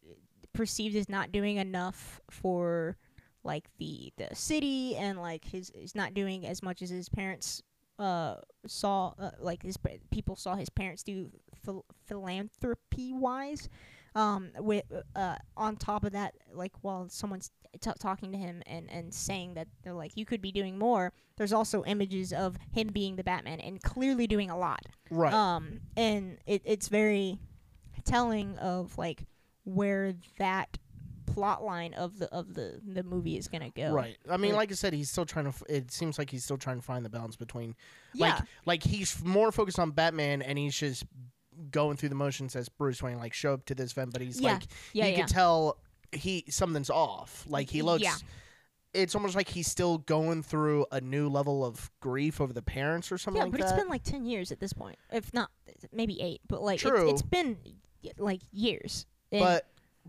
perceived 0.53 0.95
as 0.97 1.09
not 1.09 1.33
doing 1.33 1.57
enough 1.57 2.21
for 2.31 2.97
like 3.43 3.65
the 3.79 4.13
the 4.19 4.29
city 4.35 4.97
and 4.97 5.19
like 5.19 5.45
his 5.47 5.73
he's 5.75 5.95
not 5.95 6.13
doing 6.15 6.47
as 6.47 6.63
much 6.63 6.83
as 6.83 6.91
his 6.91 7.09
parents 7.09 7.63
uh 7.99 8.37
saw 8.67 9.13
uh, 9.19 9.31
like 9.39 9.63
his 9.63 9.77
pa- 9.79 9.91
people 10.11 10.37
saw 10.37 10.55
his 10.57 10.69
parents 10.69 11.03
do 11.03 11.31
phil- 11.65 11.85
philanthropy 12.07 13.13
wise 13.13 13.69
um 14.15 14.51
with 14.59 14.85
uh 15.17 15.37
on 15.57 15.77
top 15.77 16.05
of 16.05 16.13
that 16.13 16.35
like 16.53 16.73
while 16.83 17.09
someone's 17.09 17.51
t- 17.81 17.91
talking 17.99 18.33
to 18.33 18.39
him 18.39 18.63
and 18.67 18.91
and 18.91 19.13
saying 19.15 19.55
that 19.55 19.69
they're 19.83 19.93
like 19.95 20.13
you 20.17 20.25
could 20.25 20.41
be 20.43 20.53
doing 20.53 20.79
more 20.79 21.13
there's 21.37 21.53
also 21.53 21.83
images 21.85 22.33
of 22.33 22.57
him 22.73 22.89
being 22.89 23.17
the 23.17 23.25
batman 23.25 23.61
and 23.61 23.83
clearly 23.83 24.27
doing 24.27 24.51
a 24.51 24.57
lot 24.59 24.81
Right. 25.11 25.33
um, 25.35 25.81
and 25.97 26.39
it, 26.47 26.63
it's 26.65 26.89
very 26.89 27.39
telling 28.05 28.57
of 28.59 28.97
like 28.99 29.25
where 29.65 30.15
that 30.39 30.79
plot 31.27 31.63
line 31.65 31.95
of 31.95 32.19
the 32.19 32.33
of 32.33 32.55
the 32.55 32.81
the 32.87 33.03
movie 33.03 33.37
is 33.39 33.49
gonna 33.49 33.71
go. 33.71 33.93
Right. 33.93 34.17
I 34.31 34.37
mean, 34.37 34.51
Like- 34.53 34.59
like 34.69 34.73
I 34.73 34.75
said, 34.75 34.93
he's 34.93 35.11
still 35.11 35.25
trying 35.25 35.47
to. 35.47 35.49
F- 35.51 35.63
it 35.69 35.91
seems 35.91 36.19
like 36.19 36.29
he's 36.31 36.45
still 36.45 36.59
trying 36.59 36.77
to 36.77 36.83
find 36.83 37.05
the 37.05 37.09
balance 37.09 37.35
between, 37.37 37.75
Yeah. 38.13 38.35
like, 38.35 38.43
like 38.67 38.83
he's 38.83 39.23
more 39.25 39.51
focused 39.51 39.79
on 39.79 39.91
Batman, 39.93 40.43
and 40.43 40.59
he's 40.59 40.77
just 40.79 41.05
going 41.71 41.97
through 41.97 42.11
the 42.11 42.15
motions 42.15 42.55
as 42.57 42.69
Bruce 42.69 43.03
Wayne. 43.03 43.17
Like, 43.17 43.33
show 43.33 43.55
up 43.55 43.65
to 43.67 43.75
this 43.75 43.93
event, 43.93 44.13
but 44.13 44.21
he's 44.21 44.39
Yeah. 44.41 44.53
like, 44.55 44.63
yeah. 44.93 45.07
you 45.07 45.13
Yeah. 45.13 45.19
can 45.21 45.29
tell 45.29 45.79
he 46.15 46.45
something's 46.49 46.91
off. 46.91 47.45
Like 47.49 47.71
he 47.71 47.83
looks. 47.83 48.03
Yeah. 48.05 48.15
It's 48.93 49.17
almost 49.17 49.35
like 49.35 49.49
he's 49.49 49.67
still 49.67 49.99
going 49.99 50.45
through 50.45 50.87
a 50.93 51.01
new 51.01 51.29
level 51.29 51.65
of 51.65 51.91
grief 51.99 52.41
over 52.41 52.53
the 52.53 52.63
parents 52.63 53.11
or 53.11 53.19
something 53.19 53.39
yeah, 53.41 53.45
like 53.45 53.53
but 53.53 53.61
that. 53.63 53.71
it's 53.71 53.77
been 53.83 53.89
like 53.89 54.05
ten 54.05 54.25
years 54.25 54.53
at 54.53 54.61
this 54.61 54.73
point, 54.73 54.97
if 55.13 55.35
not 55.35 55.51
maybe 55.93 56.21
eight. 56.21 56.41
But 56.49 56.63
like 56.63 56.79
True. 56.79 57.11
It's, 57.11 57.21
it's 57.21 57.29
been 57.29 57.57
like 58.19 58.41
years. 58.53 59.07
And, 59.33 59.41
but 59.41 59.67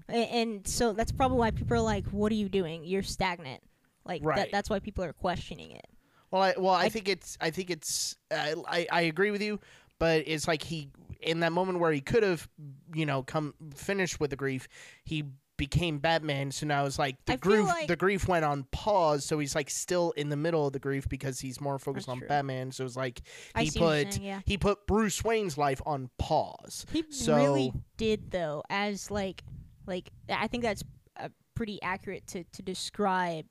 and 0.07 0.67
so 0.67 0.93
that's 0.93 1.11
probably 1.11 1.37
why 1.37 1.49
people 1.51 1.75
are 1.77 1.81
like, 1.81 2.05
"What 2.07 2.31
are 2.31 2.35
you 2.35 2.47
doing? 2.49 2.83
You're 2.83 3.01
stagnant." 3.01 3.63
Like 4.05 4.21
Right. 4.23 4.35
that. 4.35 4.51
That's 4.51 4.69
why 4.69 4.77
people 4.79 5.03
are 5.03 5.13
questioning 5.13 5.71
it. 5.71 5.87
well, 6.29 6.43
I 6.43 6.53
well, 6.55 6.73
I, 6.73 6.83
I- 6.83 6.89
think 6.89 7.09
it's 7.09 7.37
I 7.41 7.49
think 7.49 7.71
it's 7.71 8.15
uh, 8.29 8.53
I 8.67 8.85
I 8.91 9.01
agree 9.01 9.31
with 9.31 9.41
you, 9.41 9.59
but 9.97 10.23
it's 10.27 10.47
like 10.47 10.61
he 10.61 10.91
in 11.21 11.39
that 11.39 11.53
moment 11.53 11.79
where 11.79 11.91
he 11.91 12.01
could 12.01 12.21
have, 12.21 12.47
you 12.93 13.07
know, 13.07 13.23
come 13.23 13.55
finished 13.73 14.19
with 14.19 14.29
the 14.29 14.35
grief, 14.35 14.67
he 15.03 15.23
became 15.57 15.99
Batman. 15.99 16.51
So 16.51 16.65
now 16.65 16.85
it's 16.85 16.99
like 16.99 17.23
the 17.25 17.33
I 17.33 17.35
like- 17.63 17.87
the 17.87 17.95
grief 17.95 18.27
went 18.27 18.45
on 18.45 18.63
pause. 18.71 19.25
So 19.25 19.39
he's 19.39 19.55
like 19.55 19.69
still 19.69 20.11
in 20.11 20.29
the 20.29 20.35
middle 20.37 20.67
of 20.67 20.73
the 20.73 20.79
grief 20.79 21.07
because 21.09 21.39
he's 21.39 21.59
more 21.61 21.79
focused 21.79 22.07
That's 22.07 22.13
on 22.13 22.19
true. 22.19 22.27
Batman. 22.27 22.71
So 22.71 22.85
it's 22.85 22.95
like 22.95 23.21
he 23.57 23.69
see 23.69 23.79
what 23.79 23.85
you're 23.95 24.03
put 24.05 24.13
saying, 24.13 24.25
yeah. 24.25 24.39
he 24.45 24.57
put 24.57 24.85
Bruce 24.87 25.23
Wayne's 25.23 25.57
life 25.57 25.81
on 25.85 26.09
pause. 26.17 26.85
He 26.91 27.03
So- 27.09 27.35
really 27.35 27.73
did 27.97 28.31
though, 28.31 28.63
as 28.69 29.09
like 29.11 29.43
like 29.87 30.09
I 30.29 30.47
think 30.47 30.63
that's 30.63 30.83
uh, 31.17 31.29
pretty 31.55 31.81
accurate 31.81 32.27
to 32.27 32.43
to 32.43 32.61
describe 32.61 33.45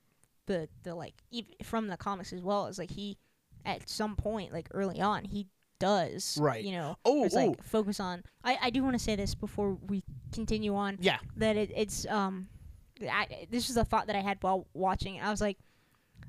the 0.47 0.69
the 0.83 0.95
like 0.95 1.15
ev 1.35 1.45
from 1.63 1.87
the 1.89 1.97
comics 1.97 2.33
as 2.33 2.43
well 2.43 2.67
as 2.67 2.79
like 2.79 2.91
he 2.91 3.17
at 3.65 3.89
some 3.89 4.15
point 4.15 4.53
like 4.53 4.69
early 4.73 5.01
on 5.01 5.25
he 5.25 5.47
does 5.89 6.39
Right. 6.41 6.65
you 6.65 6.73
know 6.79 6.97
Oh, 7.05 7.25
oh. 7.25 7.29
like 7.41 7.63
focus 7.63 7.99
on 8.01 8.23
I 8.43 8.53
I 8.67 8.71
do 8.71 8.83
want 8.83 8.95
to 8.99 9.05
say 9.09 9.15
this 9.17 9.35
before 9.35 9.71
we 9.91 10.03
continue 10.33 10.75
on 10.75 10.97
Yeah. 11.01 11.19
that 11.37 11.57
it, 11.57 11.71
it's 11.83 12.07
um 12.07 12.49
I, 13.21 13.47
this 13.51 13.69
is 13.71 13.77
a 13.77 13.85
thought 13.85 14.07
that 14.07 14.17
I 14.17 14.21
had 14.21 14.39
while 14.41 14.67
watching. 14.73 15.21
I 15.21 15.29
was 15.31 15.41
like, 15.41 15.59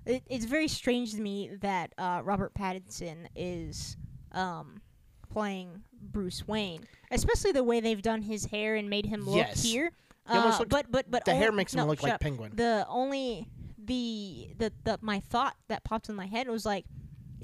it, 0.05 0.23
it's 0.27 0.45
very 0.45 0.67
strange 0.67 1.13
to 1.13 1.21
me 1.21 1.51
that 1.61 1.93
uh, 1.97 2.21
Robert 2.23 2.53
Pattinson 2.55 3.27
is 3.35 3.97
um 4.31 4.81
playing 5.29 5.83
Bruce 6.15 6.47
Wayne, 6.47 6.81
especially 7.11 7.51
the 7.51 7.63
way 7.63 7.79
they've 7.81 8.01
done 8.01 8.21
his 8.23 8.45
hair 8.45 8.75
and 8.75 8.89
made 8.89 9.05
him 9.05 9.21
look 9.25 9.35
Yes. 9.47 9.63
here. 9.63 9.91
He 10.27 10.37
Uh, 10.37 10.65
but 10.67 10.91
but 10.91 11.05
but 11.09 11.23
The 11.25 11.35
hair 11.35 11.51
makes 11.51 11.73
him 11.73 11.81
no, 11.81 11.85
look 11.87 12.01
like 12.03 12.13
up. 12.13 12.19
Penguin. 12.21 12.51
The 12.55 12.85
only 12.89 13.47
the 13.77 14.49
the 14.57 14.71
the 14.83 14.97
my 15.01 15.19
thought 15.19 15.55
that 15.67 15.83
popped 15.83 16.09
in 16.09 16.15
my 16.15 16.25
head 16.25 16.47
was 16.47 16.65
like, 16.65 16.85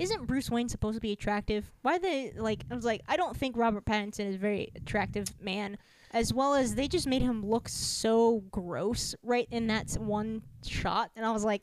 isn't 0.01 0.25
Bruce 0.27 0.49
Wayne 0.49 0.67
supposed 0.67 0.95
to 0.95 1.01
be 1.01 1.11
attractive? 1.11 1.71
Why 1.83 1.97
they 1.97 2.33
like? 2.35 2.63
I 2.71 2.75
was 2.75 2.85
like, 2.85 3.01
I 3.07 3.15
don't 3.17 3.35
think 3.37 3.55
Robert 3.55 3.85
Pattinson 3.85 4.27
is 4.27 4.35
a 4.35 4.39
very 4.39 4.71
attractive 4.75 5.27
man. 5.41 5.77
As 6.13 6.33
well 6.33 6.55
as 6.55 6.75
they 6.75 6.89
just 6.89 7.07
made 7.07 7.21
him 7.21 7.45
look 7.45 7.69
so 7.69 8.43
gross 8.51 9.15
right 9.23 9.47
in 9.49 9.67
that 9.67 9.91
one 9.93 10.41
shot, 10.65 11.09
and 11.15 11.25
I 11.25 11.31
was 11.31 11.45
like, 11.45 11.61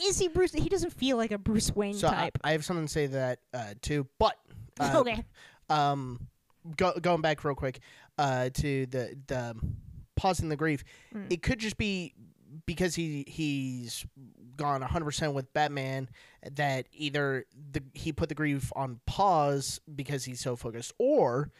is 0.00 0.18
he 0.18 0.28
Bruce? 0.28 0.52
He 0.52 0.68
doesn't 0.68 0.92
feel 0.92 1.16
like 1.16 1.32
a 1.32 1.38
Bruce 1.38 1.74
Wayne 1.74 1.94
So 1.94 2.06
I, 2.08 2.12
type. 2.14 2.38
I 2.44 2.52
have 2.52 2.64
something 2.64 2.86
to 2.86 2.92
say 2.92 3.06
to 3.06 3.12
that 3.14 3.38
uh, 3.52 3.74
too, 3.82 4.06
but 4.20 4.36
uh, 4.78 4.92
okay, 5.00 5.24
um, 5.68 6.28
go, 6.76 6.92
going 7.00 7.20
back 7.20 7.42
real 7.42 7.56
quick 7.56 7.80
uh, 8.18 8.50
to 8.50 8.86
the 8.86 9.16
the 9.26 9.56
pausing 10.14 10.48
the 10.48 10.56
grief, 10.56 10.84
Mm. 11.14 11.32
it 11.32 11.42
could 11.42 11.58
just 11.58 11.76
be 11.76 12.14
because 12.66 12.94
he 12.94 13.24
he's 13.26 14.06
gone 14.58 14.82
100% 14.82 15.32
with 15.32 15.50
Batman 15.54 16.10
that 16.52 16.86
either 16.92 17.46
the 17.72 17.82
he 17.94 18.12
put 18.12 18.28
the 18.28 18.34
grief 18.34 18.70
on 18.76 19.00
pause 19.06 19.80
because 19.94 20.24
he's 20.24 20.40
so 20.40 20.54
focused 20.56 20.92
or 20.98 21.50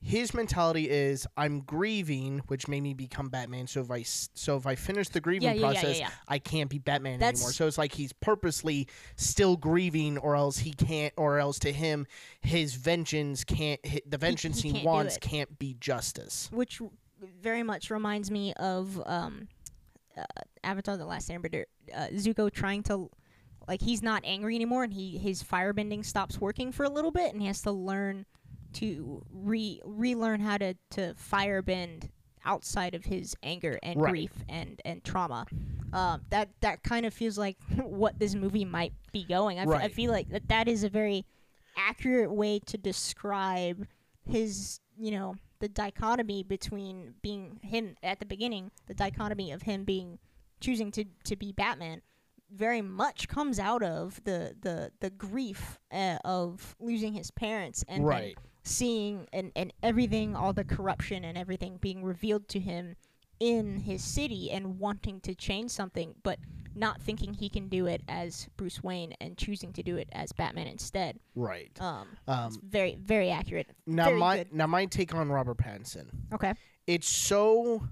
his 0.00 0.34
mentality 0.34 0.90
is 0.90 1.26
I'm 1.34 1.60
grieving 1.60 2.42
which 2.48 2.68
made 2.68 2.82
me 2.82 2.92
become 2.92 3.30
Batman. 3.30 3.66
So 3.66 3.80
if 3.80 3.90
I 3.90 4.02
so 4.02 4.56
if 4.56 4.66
I 4.66 4.74
finish 4.74 5.08
the 5.08 5.20
grieving 5.20 5.48
Yeah, 5.48 5.54
yeah, 5.54 5.60
process 5.60 5.98
yeah. 5.98 6.10
I 6.28 6.38
can't 6.38 6.68
be 6.68 6.78
Batman 6.78 7.18
That's- 7.18 7.40
anymore. 7.40 7.52
So 7.52 7.66
it's 7.66 7.78
like 7.78 7.94
he's 7.94 8.12
purposely 8.12 8.86
still 9.16 9.56
grieving 9.56 10.18
or 10.18 10.36
else 10.36 10.58
he 10.58 10.72
can't 10.72 11.14
or 11.16 11.38
else 11.38 11.58
to 11.60 11.72
him 11.72 12.06
his 12.42 12.74
vengeance 12.74 13.44
can't 13.44 13.80
the 14.06 14.18
vengeance 14.18 14.60
he 14.60 14.68
he, 14.68 14.74
can't 14.74 14.84
wants 14.84 15.16
can't 15.18 15.58
be 15.58 15.74
justice. 15.80 16.50
Which 16.52 16.80
very 17.40 17.62
much 17.62 17.90
reminds 17.90 18.30
me 18.30 18.52
of 18.54 19.02
um, 19.06 19.48
uh, 20.16 20.24
Avatar: 20.62 20.96
The 20.96 21.06
Last 21.06 21.28
Airbender. 21.28 21.64
Uh, 21.94 22.06
Zuko 22.14 22.50
trying 22.52 22.82
to, 22.84 23.10
like, 23.68 23.80
he's 23.82 24.02
not 24.02 24.22
angry 24.24 24.54
anymore, 24.54 24.84
and 24.84 24.92
he 24.92 25.18
his 25.18 25.42
firebending 25.42 26.04
stops 26.04 26.40
working 26.40 26.72
for 26.72 26.84
a 26.84 26.88
little 26.90 27.10
bit, 27.10 27.32
and 27.32 27.40
he 27.40 27.46
has 27.48 27.62
to 27.62 27.70
learn 27.72 28.26
to 28.74 29.24
re 29.32 29.80
relearn 29.84 30.40
how 30.40 30.58
to 30.58 30.74
to 30.90 31.14
firebend 31.14 32.10
outside 32.44 32.94
of 32.94 33.04
his 33.06 33.34
anger 33.42 33.78
and 33.82 34.00
Right. 34.00 34.10
grief 34.10 34.32
and 34.48 34.80
and 34.84 35.02
trauma. 35.04 35.46
Um, 35.92 36.22
that 36.30 36.48
that 36.60 36.82
kind 36.82 37.06
of 37.06 37.14
feels 37.14 37.38
like 37.38 37.56
what 37.76 38.18
this 38.18 38.34
movie 38.34 38.64
might 38.64 38.92
be 39.12 39.24
going. 39.24 39.58
I, 39.60 39.64
Right. 39.64 39.92
feel 39.92 40.10
like 40.10 40.28
that 40.30 40.48
that 40.48 40.68
is 40.68 40.82
a 40.84 40.88
very 40.88 41.24
accurate 41.76 42.32
way 42.32 42.58
to 42.66 42.76
describe 42.78 43.86
his 44.26 44.80
you 44.98 45.10
know 45.12 45.34
the 45.64 45.68
dichotomy 45.70 46.42
between 46.42 47.14
being 47.22 47.58
him 47.62 47.96
at 48.02 48.18
the 48.20 48.26
beginning 48.26 48.70
the 48.86 48.92
dichotomy 48.92 49.50
of 49.50 49.62
him 49.62 49.82
being 49.82 50.18
choosing 50.60 50.90
to 50.90 51.06
to 51.24 51.36
be 51.36 51.52
batman 51.52 52.02
very 52.50 52.82
much 52.82 53.28
comes 53.28 53.58
out 53.58 53.82
of 53.82 54.22
the 54.24 54.54
the 54.60 54.92
the 55.00 55.08
grief 55.08 55.78
uh, 55.90 56.18
of 56.22 56.76
losing 56.78 57.14
his 57.14 57.30
parents 57.30 57.82
and 57.88 58.04
Right. 58.06 58.36
seeing 58.62 59.26
and 59.32 59.52
and 59.56 59.72
everything 59.82 60.36
all 60.36 60.52
the 60.52 60.64
corruption 60.64 61.24
and 61.24 61.38
everything 61.38 61.78
being 61.80 62.04
revealed 62.04 62.46
to 62.48 62.60
him 62.60 62.96
in 63.44 63.78
his 63.80 64.02
city 64.02 64.50
and 64.50 64.78
wanting 64.78 65.20
to 65.20 65.34
change 65.34 65.70
something 65.70 66.14
but 66.22 66.38
not 66.76 67.00
thinking 67.00 67.32
he 67.34 67.48
can 67.48 67.68
do 67.68 67.86
it 67.86 68.02
as 68.08 68.48
Bruce 68.56 68.82
Wayne 68.82 69.14
and 69.20 69.36
choosing 69.38 69.72
to 69.74 69.82
do 69.82 69.96
it 69.96 70.08
as 70.12 70.32
Batman 70.32 70.66
instead 70.66 71.18
right 71.36 71.70
um, 71.80 72.08
um 72.26 72.46
it's 72.46 72.56
very, 72.56 72.96
very 72.96 73.30
accurate. 73.30 73.68
now 73.86 74.06
very 74.06 74.18
my 74.18 74.36
good. 74.38 74.52
now 74.52 74.66
my 74.66 74.86
take 74.86 75.14
on 75.14 75.28
Robert 75.30 75.58
Pattinson 75.58 76.06
Okay. 76.32 76.54
it's 76.86 77.08
so 77.08 77.82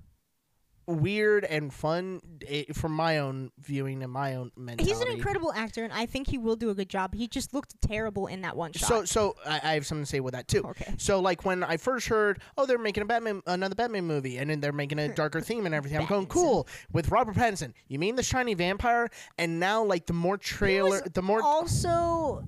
weird 0.86 1.44
and 1.44 1.72
fun 1.72 2.20
eh, 2.46 2.64
from 2.72 2.92
my 2.92 3.18
own 3.18 3.50
viewing 3.58 4.02
and 4.02 4.12
my 4.12 4.34
own 4.34 4.50
mentality. 4.56 4.92
He's 4.92 5.00
an 5.00 5.08
incredible 5.08 5.52
actor, 5.52 5.84
and 5.84 5.92
I 5.92 6.06
think 6.06 6.28
he 6.28 6.38
will 6.38 6.56
do 6.56 6.70
a 6.70 6.74
good 6.74 6.88
job. 6.88 7.14
He 7.14 7.28
just 7.28 7.54
looked 7.54 7.80
terrible 7.80 8.26
in 8.26 8.42
that 8.42 8.56
one 8.56 8.72
shot. 8.72 8.88
So, 8.88 9.04
so 9.04 9.36
I, 9.46 9.60
I 9.62 9.74
have 9.74 9.86
something 9.86 10.04
to 10.04 10.10
say 10.10 10.20
with 10.20 10.34
that 10.34 10.48
too. 10.48 10.62
Okay. 10.64 10.94
So, 10.98 11.20
like 11.20 11.44
when 11.44 11.62
I 11.62 11.76
first 11.76 12.08
heard, 12.08 12.40
oh, 12.56 12.66
they're 12.66 12.78
making 12.78 13.02
a 13.02 13.06
Batman, 13.06 13.42
another 13.46 13.74
Batman 13.74 14.06
movie, 14.06 14.38
and 14.38 14.50
then 14.50 14.60
they're 14.60 14.72
making 14.72 14.98
a 14.98 15.14
darker 15.14 15.40
theme 15.40 15.66
and 15.66 15.74
everything. 15.74 15.98
I'm 15.98 16.06
going, 16.06 16.26
cool 16.26 16.66
with 16.92 17.10
Robert 17.10 17.34
Pattinson. 17.34 17.72
You 17.88 17.98
mean 17.98 18.16
the 18.16 18.22
shiny 18.22 18.54
vampire? 18.54 19.08
And 19.38 19.60
now, 19.60 19.84
like 19.84 20.06
the 20.06 20.12
more 20.12 20.36
trailer, 20.36 21.00
the 21.00 21.22
more 21.22 21.42
also, 21.42 22.44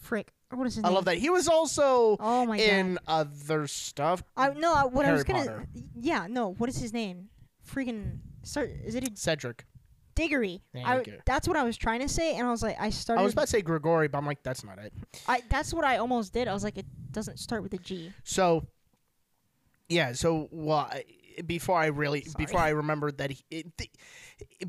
frick, 0.00 0.32
what 0.50 0.66
is 0.66 0.76
his 0.76 0.84
I 0.84 0.88
name? 0.88 0.94
love 0.94 1.04
that 1.06 1.18
he 1.18 1.28
was 1.30 1.48
also 1.48 2.16
Oh 2.20 2.46
my 2.46 2.58
in 2.58 2.98
other 3.06 3.66
stuff. 3.66 4.22
I 4.36 4.50
no. 4.50 4.72
I, 4.72 4.84
what 4.84 5.04
I 5.04 5.08
Harry 5.08 5.16
was 5.16 5.24
gonna. 5.24 5.40
Potter. 5.44 5.66
Yeah. 6.00 6.26
No. 6.28 6.52
What 6.54 6.68
is 6.68 6.76
his 6.78 6.92
name? 6.92 7.28
Freaking. 7.68 8.18
Start. 8.42 8.70
Is 8.84 8.94
it 8.94 9.02
a 9.08 9.10
Cedric. 9.16 9.64
Diggory? 10.14 10.62
Thank 10.72 10.86
I, 10.86 10.96
you. 11.04 11.18
that's 11.26 11.46
what 11.46 11.58
I 11.58 11.62
was 11.62 11.76
trying 11.76 12.00
to 12.00 12.08
say, 12.08 12.36
and 12.36 12.46
I 12.46 12.50
was 12.50 12.62
like, 12.62 12.76
I 12.80 12.88
started. 12.88 13.20
I 13.20 13.24
was 13.24 13.34
about 13.34 13.42
to 13.42 13.46
say 13.48 13.60
Grigori, 13.60 14.08
but 14.08 14.16
I'm 14.16 14.24
like, 14.24 14.42
that's 14.42 14.64
not 14.64 14.78
it. 14.78 14.90
I, 15.28 15.42
that's 15.50 15.74
what 15.74 15.84
I 15.84 15.98
almost 15.98 16.32
did. 16.32 16.48
I 16.48 16.54
was 16.54 16.64
like, 16.64 16.78
it 16.78 16.86
doesn't 17.10 17.38
start 17.38 17.62
with 17.62 17.74
a 17.74 17.78
G. 17.78 18.12
So, 18.24 18.66
yeah. 19.90 20.12
So, 20.12 20.48
well, 20.50 20.88
I- 20.90 21.04
before 21.46 21.78
I 21.78 21.86
really, 21.86 22.22
Sorry. 22.22 22.44
before 22.44 22.60
I 22.60 22.68
remembered 22.70 23.18
that 23.18 23.30
he, 23.32 23.44
it, 23.50 23.76
th- 23.76 23.90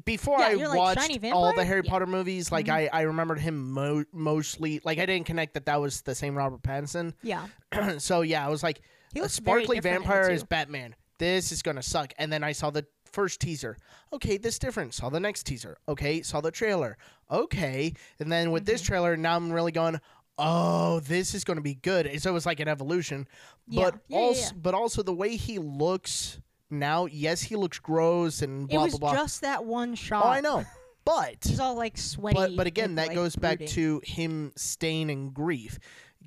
before 0.05 0.39
Yeah, 0.39 0.47
I 0.47 0.51
you're 0.51 0.67
like, 0.69 0.77
watched 0.77 1.25
all 1.33 1.53
the 1.53 1.63
Harry 1.65 1.81
Yeah. 1.83 1.89
Potter 1.91 2.05
movies, 2.07 2.51
like 2.51 2.65
Mhm. 2.67 2.74
I, 2.74 2.89
I 2.91 3.01
remembered 3.01 3.39
him 3.39 3.71
mo- 3.71 4.05
mostly. 4.13 4.79
Like 4.83 4.97
I 5.00 5.05
didn't 5.05 5.25
connect 5.27 5.53
that 5.55 5.65
that 5.65 5.79
was 5.81 6.01
the 6.01 6.15
same 6.15 6.36
Robert 6.36 6.62
Pattinson. 6.62 7.13
Yeah. 7.21 7.45
so 7.97 8.21
yeah, 8.21 8.45
I 8.45 8.50
was 8.50 8.63
like, 8.63 8.81
He 9.13 9.19
a 9.19 9.24
very 9.24 9.29
sparkly 9.29 9.77
different 9.77 9.86
in 9.86 10.01
it, 10.03 10.05
vampire 10.05 10.29
is 10.29 10.43
Batman. 10.43 10.95
This 11.19 11.51
is 11.51 11.62
gonna 11.62 11.83
suck. 11.83 12.13
And 12.17 12.31
then 12.31 12.43
I 12.43 12.51
saw 12.51 12.69
the 12.69 12.86
first 13.12 13.39
teaser. 13.41 13.77
Okay, 14.13 14.38
this 14.38 14.59
different. 14.59 14.93
Saw 14.93 15.09
the 15.09 15.19
next 15.19 15.43
teaser. 15.45 15.77
Okay, 15.89 16.21
saw 16.21 16.41
the 16.41 16.51
trailer. 16.51 16.97
Okay, 17.31 17.93
and 18.19 18.31
then 18.31 18.51
with 18.51 18.63
Mm-hmm. 18.63 18.71
this 18.71 18.81
trailer, 18.81 19.17
now 19.17 19.36
I'm 19.36 19.51
really 19.51 19.71
going. 19.71 20.00
Oh, 20.39 21.00
this 21.00 21.33
is 21.33 21.43
going 21.43 21.57
to 21.57 21.63
be 21.63 21.74
good. 21.74 22.05
And 22.05 22.21
So 22.21 22.29
it 22.29 22.33
was 22.33 22.45
like 22.45 22.59
an 22.59 22.67
evolution, 22.67 23.27
but 23.67 23.95
Yeah, 23.95 24.00
yeah, 24.09 24.17
also, 24.17 24.41
yeah. 24.41 24.62
but 24.62 24.75
also 24.75 25.01
the 25.01 25.12
way 25.13 25.36
he 25.36 25.57
looks 25.57 26.39
now. 26.69 27.05
Yes, 27.05 27.41
he 27.41 27.55
looks 27.55 27.79
gross 27.79 28.41
and 28.41 28.63
It 28.63 28.69
blah 28.75 28.83
was 28.83 28.97
blah 29.00 29.12
blah. 29.12 29.21
just 29.21 29.41
that 29.41 29.65
one 29.65 29.95
shot. 29.95 30.25
oh, 30.25 30.29
I 30.29 30.41
know, 30.41 30.65
but 31.05 31.36
He's 31.45 31.59
all 31.59 31.75
like 31.75 31.97
sweaty. 31.97 32.36
but 32.36 32.55
but 32.55 32.67
again, 32.67 32.89
and, 32.91 32.97
that 32.97 33.07
like, 33.07 33.15
goes 33.15 33.36
back 33.36 33.65
to 33.67 34.01
him 34.03 34.51
staying 34.55 35.09
in 35.09 35.29
grief. 35.31 35.79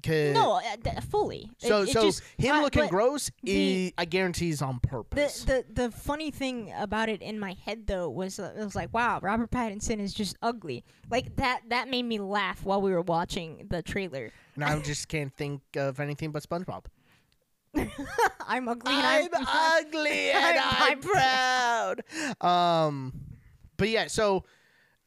no, 0.09 0.52
uh, 0.54 0.62
th- 0.82 1.00
fully. 1.11 1.50
So 1.59 1.82
it 1.82 1.88
so 1.90 2.04
just- 2.04 2.23
him 2.38 2.56
uh, 2.56 2.62
looking 2.62 2.87
gross, 2.87 3.30
the- 3.42 3.92
i 3.99 4.02
I 4.02 4.04
guarantee 4.06 4.49
is 4.49 4.62
on 4.62 4.80
purpose. 4.80 5.44
The, 5.44 5.64
the 5.75 5.88
the 5.88 5.90
funny 5.90 6.30
thing 6.30 6.73
about 6.78 7.11
it 7.11 7.20
in 7.20 7.38
my 7.38 7.54
head 7.66 7.87
though 7.87 8.09
was 8.09 8.38
uh, 8.38 8.54
it 8.59 8.64
was 8.64 8.75
like 8.75 8.94
wow 8.94 9.18
Robert 9.20 9.50
Pattinson 9.50 10.00
is 10.00 10.14
just 10.14 10.37
ugly 10.40 10.85
like 11.11 11.37
that 11.37 11.61
that 11.68 11.90
made 11.90 12.04
me 12.04 12.18
laugh 12.18 12.64
while 12.64 12.80
we 12.80 12.92
were 12.92 13.02
watching 13.02 13.66
the 13.68 13.82
trailer. 13.82 14.32
And 14.54 14.64
I 14.64 14.80
just 14.90 15.09
can't 15.09 15.35
think 15.37 15.61
of 15.76 16.00
anything 16.00 16.30
but 16.32 16.42
SpongeBob. 16.42 16.85
I'm 18.47 18.69
ugly 18.69 18.93
and 18.93 19.07
I'm 19.07 19.29
I'm, 19.35 19.47
ugly 19.87 20.31
and 20.31 20.59
I'm- 20.59 20.75
I'm 20.81 21.00
proud. 21.00 22.03
Um, 22.41 23.12
but 23.77 23.89
yeah, 23.89 24.07
so 24.09 24.45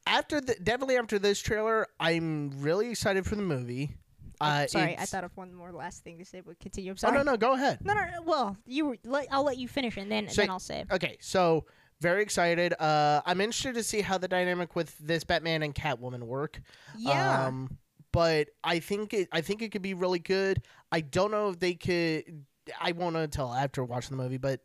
after 0.06 0.40
the 0.40 0.54
definitely 0.62 0.96
after 0.96 1.18
this 1.18 1.40
trailer, 1.40 1.86
I'm 2.00 2.50
really 2.62 2.90
excited 2.90 3.26
for 3.26 3.36
the 3.36 3.42
movie. 3.42 3.96
Uh, 4.40 4.66
sorry 4.66 4.96
I 4.98 5.04
thought 5.04 5.24
of 5.24 5.34
one 5.36 5.54
more 5.54 5.70
last 5.72 6.02
thing 6.02 6.18
to 6.18 6.24
say 6.24 6.40
but 6.40 6.58
continue. 6.58 6.90
I'm 6.90 6.94
Oh 6.94 6.98
sorry. 6.98 7.16
no 7.18 7.22
no, 7.22 7.36
go 7.36 7.52
ahead. 7.52 7.78
no, 7.84 7.94
no, 7.94 8.00
no, 8.00 8.22
Well, 8.22 8.56
you 8.66 8.86
were, 8.86 8.96
let, 9.04 9.28
I'll 9.30 9.44
let 9.44 9.58
you 9.58 9.68
finish 9.68 9.96
and 9.96 10.10
then 10.10 10.28
So- 10.28 10.42
then 10.42 10.50
I'll 10.50 10.58
say. 10.58 10.80
it. 10.80 10.88
Okay, 10.92 11.16
so 11.20 11.66
very 12.00 12.22
excited. 12.22 12.74
Uh, 12.80 13.22
I'm 13.24 13.40
interested 13.40 13.74
to 13.74 13.82
see 13.82 14.00
how 14.00 14.18
the 14.18 14.26
dynamic 14.28 14.74
with 14.74 14.96
this 14.98 15.22
Batman 15.24 15.62
and 15.62 15.74
Catwoman 15.74 16.24
work. 16.24 16.60
Yeah. 16.98 17.46
Um, 17.46 17.78
but 18.10 18.48
I 18.62 18.80
think 18.80 19.14
it 19.14 19.28
I 19.32 19.40
think 19.40 19.62
it 19.62 19.70
could 19.70 19.82
be 19.82 19.94
really 19.94 20.18
good. 20.18 20.62
I 20.90 21.00
don't 21.00 21.30
know 21.30 21.50
if 21.50 21.58
they 21.60 21.74
could. 21.74 22.44
I 22.80 22.92
won't 22.92 23.14
know 23.14 23.20
until 23.22 23.52
after 23.52 23.84
watching 23.84 24.16
the 24.16 24.22
movie, 24.22 24.38
but 24.38 24.60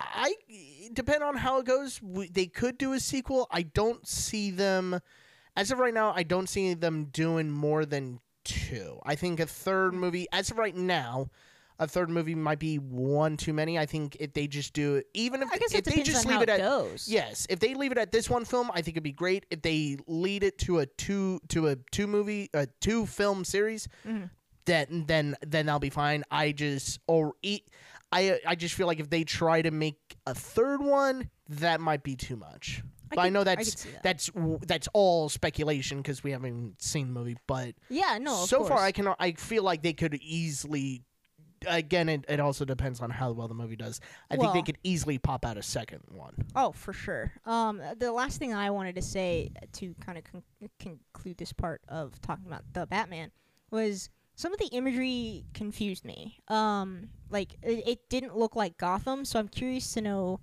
I 0.00 0.34
depend 0.92 1.22
on 1.22 1.36
how 1.36 1.58
it 1.60 1.66
goes. 1.66 2.00
We, 2.02 2.28
they 2.28 2.46
could 2.46 2.78
do 2.78 2.92
a 2.92 3.00
sequel. 3.00 3.46
I 3.50 3.62
don't 3.62 4.06
see 4.06 4.50
them 4.50 5.00
as 5.56 5.70
of 5.70 5.78
right 5.78 5.94
now. 5.94 6.12
I 6.14 6.22
don't 6.24 6.48
see 6.48 6.74
them 6.74 7.06
doing 7.06 7.50
more 7.50 7.84
than 7.86 8.20
two. 8.44 8.98
I 9.04 9.14
think 9.14 9.40
a 9.40 9.46
third 9.46 9.94
movie, 9.94 10.26
as 10.32 10.50
of 10.50 10.58
right 10.58 10.74
now, 10.74 11.30
a 11.78 11.88
third 11.88 12.08
movie 12.10 12.34
might 12.36 12.58
be 12.60 12.76
one 12.76 13.36
too 13.36 13.52
many. 13.52 13.78
I 13.78 13.86
think 13.86 14.16
if 14.20 14.32
they 14.32 14.46
just 14.46 14.72
do 14.74 14.96
it, 14.96 15.06
even 15.14 15.42
if 15.42 15.48
if 15.74 15.84
they 15.84 16.02
just 16.02 16.24
leave 16.26 16.40
it 16.40 16.48
it 16.48 16.48
at 16.50 16.60
goes. 16.60 17.08
yes, 17.08 17.46
if 17.50 17.58
they 17.58 17.74
leave 17.74 17.90
it 17.90 17.98
at 17.98 18.12
this 18.12 18.30
one 18.30 18.44
film, 18.44 18.70
I 18.72 18.76
think 18.82 18.90
it'd 18.96 19.02
be 19.02 19.12
great. 19.12 19.44
If 19.50 19.62
they 19.62 19.96
lead 20.06 20.44
it 20.44 20.58
to 20.58 20.78
a 20.80 20.86
two 20.86 21.40
to 21.48 21.68
a 21.68 21.76
two 21.90 22.06
movie 22.06 22.48
a 22.54 22.68
two 22.80 23.06
film 23.06 23.44
series, 23.44 23.88
Mhm. 24.06 24.30
Then 24.66 25.04
then 25.06 25.36
then 25.46 25.68
I'll 25.68 25.78
be 25.78 25.90
fine. 25.90 26.24
I 26.30 26.52
just 26.52 27.00
or 27.06 27.34
eat. 27.42 27.68
I 28.12 28.38
I 28.46 28.54
just 28.54 28.74
feel 28.74 28.86
like 28.86 29.00
if 29.00 29.10
they 29.10 29.24
try 29.24 29.62
to 29.62 29.70
make 29.70 30.16
a 30.26 30.34
third 30.34 30.80
one, 30.82 31.30
that 31.48 31.80
might 31.80 32.02
be 32.02 32.16
too 32.16 32.36
much. 32.36 32.82
I 33.12 33.16
But 33.16 33.18
I 33.20 33.24
could- 33.26 33.32
know 33.34 33.40
I 33.40 33.44
that's 33.44 33.70
could 33.70 33.78
see 33.78 33.90
that. 33.90 34.02
that's 34.02 34.30
that's 34.66 34.88
all 34.94 35.28
speculation 35.28 35.98
because 35.98 36.22
we 36.24 36.30
haven't 36.32 36.80
seen 36.82 37.08
the 37.12 37.20
movie. 37.20 37.36
But 37.46 37.74
Yeah, 37.90 38.18
no. 38.20 38.42
Of 38.42 38.48
so 38.48 38.64
far. 38.64 38.78
I 38.78 38.92
can 38.92 39.08
I 39.18 39.32
feel 39.32 39.62
like 39.62 39.82
they 39.82 39.92
could 39.92 40.14
easily. 40.14 41.02
Again, 41.66 42.10
it, 42.10 42.26
it 42.28 42.40
also 42.40 42.66
depends 42.66 43.00
on 43.00 43.08
how 43.08 43.32
well 43.32 43.48
the 43.48 43.54
movie 43.54 43.76
does. 43.76 43.98
I 44.30 44.36
think 44.36 44.52
they 44.52 44.60
could 44.60 44.76
easily 44.82 45.16
pop 45.16 45.46
out 45.46 45.56
a 45.56 45.62
second 45.62 46.02
one. 46.10 46.34
Oh, 46.54 46.72
for 46.72 46.92
sure. 46.92 47.32
Um, 47.46 47.80
the 47.98 48.12
last 48.12 48.38
thing 48.38 48.52
I 48.52 48.68
wanted 48.68 48.96
to 48.96 49.02
say 49.02 49.50
to 49.72 49.94
kind 50.04 50.18
of 50.18 50.24
con- 50.24 50.42
conclude 50.78 51.38
this 51.38 51.54
part 51.54 51.80
of 51.88 52.20
talking 52.20 52.44
about 52.46 52.64
the 52.74 52.86
Batman 52.86 53.30
was 53.70 54.10
some 54.36 54.52
of 54.52 54.58
the 54.58 54.66
imagery 54.66 55.44
confused 55.54 56.04
me. 56.04 56.38
Um, 56.48 57.08
like 57.30 57.54
it, 57.62 57.86
it 57.86 58.08
didn't 58.08 58.36
look 58.36 58.56
like 58.56 58.76
Gotham, 58.78 59.24
so 59.24 59.38
I'm 59.38 59.48
curious 59.48 59.92
to 59.94 60.00
know, 60.00 60.40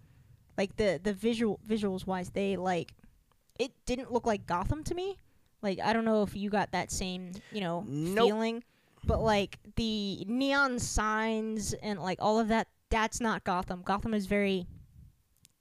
like 0.58 0.76
the 0.78 1.00
the 1.02 1.14
visual 1.14 1.60
visuals 1.68 2.06
wise, 2.06 2.30
they 2.30 2.56
like 2.58 2.94
it 3.60 3.72
didn't 3.86 4.12
look 4.12 4.26
like 4.26 4.46
Gotham 4.48 4.84
to 4.86 4.96
me. 4.96 5.18
Like 5.62 5.80
I 5.80 5.94
don't 5.94 6.06
know 6.06 6.24
if 6.24 6.36
you 6.36 6.50
got 6.50 6.72
that 6.72 6.92
same 6.92 7.32
you 7.52 7.62
know 7.62 7.84
Nope. 7.88 8.28
feeling, 8.28 8.64
but 9.06 9.22
like 9.22 9.60
the 9.76 10.26
neon 10.28 10.80
signs 10.80 11.74
and 11.74 12.00
like 12.00 12.18
all 12.22 12.40
of 12.40 12.48
that, 12.50 12.68
that's 12.90 13.20
not 13.20 13.44
Gotham. 13.44 13.82
Gotham 13.84 14.14
is 14.14 14.26
very 14.26 14.68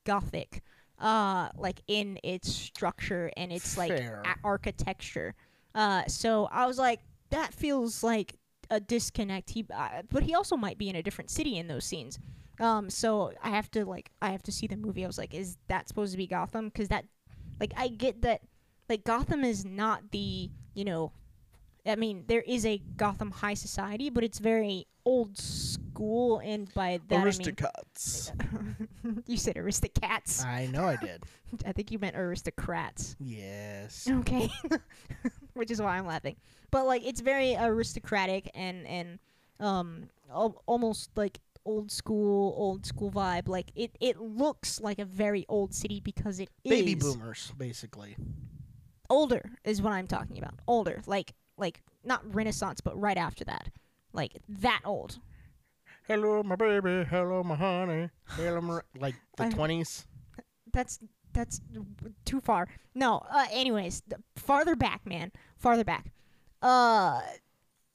gothic 0.04 0.62
uh 0.98 1.48
like 1.56 1.82
in 1.86 2.18
its 2.24 2.52
structure 2.52 3.30
and 3.36 3.52
its 3.52 3.76
like 3.76 3.90
a- 3.92 4.34
architecture 4.44 5.34
uh 5.74 6.02
so 6.06 6.48
i 6.50 6.66
was 6.66 6.78
like 6.78 7.00
that 7.30 7.54
feels 7.54 8.02
like 8.02 8.36
a 8.70 8.78
disconnect 8.80 9.50
he 9.50 9.66
uh, 9.74 10.02
but 10.10 10.22
he 10.22 10.34
also 10.34 10.56
might 10.56 10.78
be 10.78 10.88
in 10.88 10.96
a 10.96 11.02
different 11.02 11.30
city 11.30 11.56
in 11.58 11.66
those 11.66 11.84
scenes 11.84 12.18
um 12.60 12.88
so 12.88 13.32
i 13.42 13.50
have 13.50 13.70
to 13.70 13.84
like 13.84 14.10
i 14.22 14.30
have 14.30 14.42
to 14.42 14.52
see 14.52 14.66
the 14.66 14.76
movie 14.76 15.04
i 15.04 15.06
was 15.06 15.18
like 15.18 15.34
is 15.34 15.56
that 15.68 15.88
supposed 15.88 16.12
to 16.12 16.18
be 16.18 16.26
gotham 16.26 16.66
because 16.68 16.88
that 16.88 17.04
like 17.58 17.72
i 17.76 17.88
get 17.88 18.22
that 18.22 18.42
like 18.88 19.04
gotham 19.04 19.44
is 19.44 19.64
not 19.64 20.10
the 20.12 20.50
you 20.74 20.84
know 20.84 21.12
i 21.86 21.96
mean 21.96 22.24
there 22.28 22.42
is 22.42 22.64
a 22.64 22.80
gotham 22.96 23.30
high 23.30 23.54
society 23.54 24.08
but 24.08 24.22
it's 24.22 24.38
very 24.38 24.86
old 25.04 25.36
school 25.36 26.40
and 26.44 26.72
by 26.74 27.00
that 27.08 27.24
Aristocrats. 27.24 28.32
i 28.38 28.44
mean 29.04 29.22
you 29.26 29.36
said 29.36 29.56
aristocrats 29.56 30.44
I 30.44 30.66
know 30.66 30.84
I 30.84 30.96
did. 30.96 31.24
I 31.66 31.72
think 31.72 31.90
you 31.90 31.98
meant 31.98 32.16
aristocrats. 32.16 33.16
Yes. 33.18 34.08
Okay. 34.08 34.50
Which 35.54 35.70
is 35.70 35.80
why 35.80 35.96
I'm 35.98 36.06
laughing. 36.06 36.36
But 36.70 36.86
like 36.86 37.04
it's 37.04 37.20
very 37.20 37.56
aristocratic 37.56 38.50
and 38.54 38.86
and 38.86 39.18
um 39.58 40.08
al- 40.30 40.62
almost 40.66 41.10
like 41.16 41.40
old 41.64 41.90
school 41.90 42.54
old 42.56 42.86
school 42.86 43.10
vibe. 43.10 43.48
Like 43.48 43.70
it 43.74 43.96
it 44.00 44.20
looks 44.20 44.80
like 44.80 44.98
a 44.98 45.04
very 45.04 45.44
old 45.48 45.74
city 45.74 46.00
because 46.00 46.40
it 46.40 46.48
Baby 46.64 46.94
boomers, 46.94 47.52
basically. 47.56 48.16
older 49.08 49.50
is 49.64 49.82
what 49.82 49.92
I'm 49.92 50.06
talking 50.06 50.38
about. 50.38 50.54
Older. 50.66 51.02
Like 51.06 51.34
like 51.58 51.82
not 52.04 52.22
renaissance 52.34 52.80
but 52.80 52.98
right 52.98 53.18
after 53.18 53.44
that. 53.44 53.68
Like 54.12 54.38
that 54.48 54.80
old. 54.84 55.18
Hello, 56.08 56.42
my 56.42 56.56
baby. 56.56 57.04
Hello, 57.08 57.44
my 57.44 57.54
honey. 57.54 58.10
Hello, 58.30 58.60
my... 58.60 58.80
like 58.98 59.14
the 59.36 59.44
I- 59.44 59.50
twenties. 59.50 60.06
that's 60.72 60.98
that's 61.32 61.60
too 62.24 62.40
far. 62.40 62.68
No. 62.94 63.22
Uh, 63.30 63.46
anyways, 63.52 64.02
th- 64.02 64.20
farther 64.36 64.76
back, 64.76 65.06
man. 65.06 65.32
Farther 65.56 65.84
back. 65.84 66.12
Uh, 66.62 67.20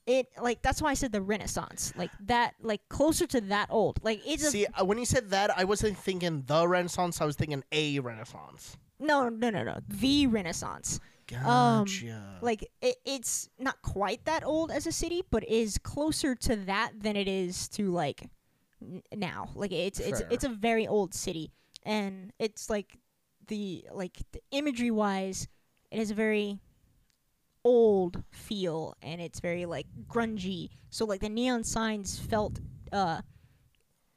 it 0.08 0.28
like 0.41 0.62
that's 0.62 0.82
why 0.82 0.91
I 0.91 0.93
said 0.93 1.12
the 1.12 1.21
Renaissance, 1.21 1.91
like 1.95 2.12
that, 2.26 2.54
like 2.62 2.88
closer 2.89 3.26
to 3.28 3.41
that 3.41 3.67
old. 3.71 4.00
Like 4.04 4.21
it's 4.26 4.50
See, 4.50 4.65
uh, 4.67 4.86
when 4.86 4.98
you 5.00 5.06
said 5.06 5.30
that, 5.32 5.58
I 5.58 5.63
wasn't 5.63 5.98
thinking 5.98 6.43
the 6.45 6.67
Renaissance. 6.67 7.21
I 7.21 7.26
was 7.26 7.36
thinking 7.36 7.63
a 7.71 8.00
Renaissance. 8.00 8.78
no, 9.00 9.30
no, 9.30 9.50
no, 9.50 9.63
no, 9.63 9.80
the 9.88 10.28
Renaissance. 10.28 11.00
Gotcha. 11.28 12.38
Like 12.41 12.69
it, 12.82 12.98
it's 13.04 13.50
not 13.58 13.82
quite 13.82 14.24
that 14.26 14.45
old 14.45 14.69
as 14.69 14.86
a 14.86 14.91
city, 14.91 15.24
but 15.32 15.43
is 15.50 15.80
closer 15.80 16.36
to 16.36 16.56
that 16.56 16.91
than 17.00 17.15
it 17.15 17.28
is 17.28 17.67
to 17.69 17.89
like 17.91 18.30
n- 18.82 19.02
now. 19.15 19.50
Like 19.56 19.71
it's 19.71 20.00
it's 20.00 20.21
it's 20.30 20.43
a 20.43 20.50
very 20.50 20.86
old 20.88 21.15
city, 21.15 21.52
and 21.84 22.32
it's 22.38 22.69
like 22.69 23.00
the 23.47 23.86
like 23.91 24.17
the 24.31 24.41
imagery 24.51 24.91
wise, 24.91 25.47
it 25.91 25.99
has 25.99 26.12
a 26.12 26.15
very 26.15 26.60
old 27.63 28.23
feel, 28.31 28.95
and 29.01 29.21
it's 29.21 29.39
very 29.39 29.65
like 29.65 29.88
grungy. 30.08 30.69
So 30.89 31.05
like 31.05 31.21
the 31.21 31.29
neon 31.29 31.63
signs 31.63 32.19
felt 32.19 32.60
uh 32.91 33.21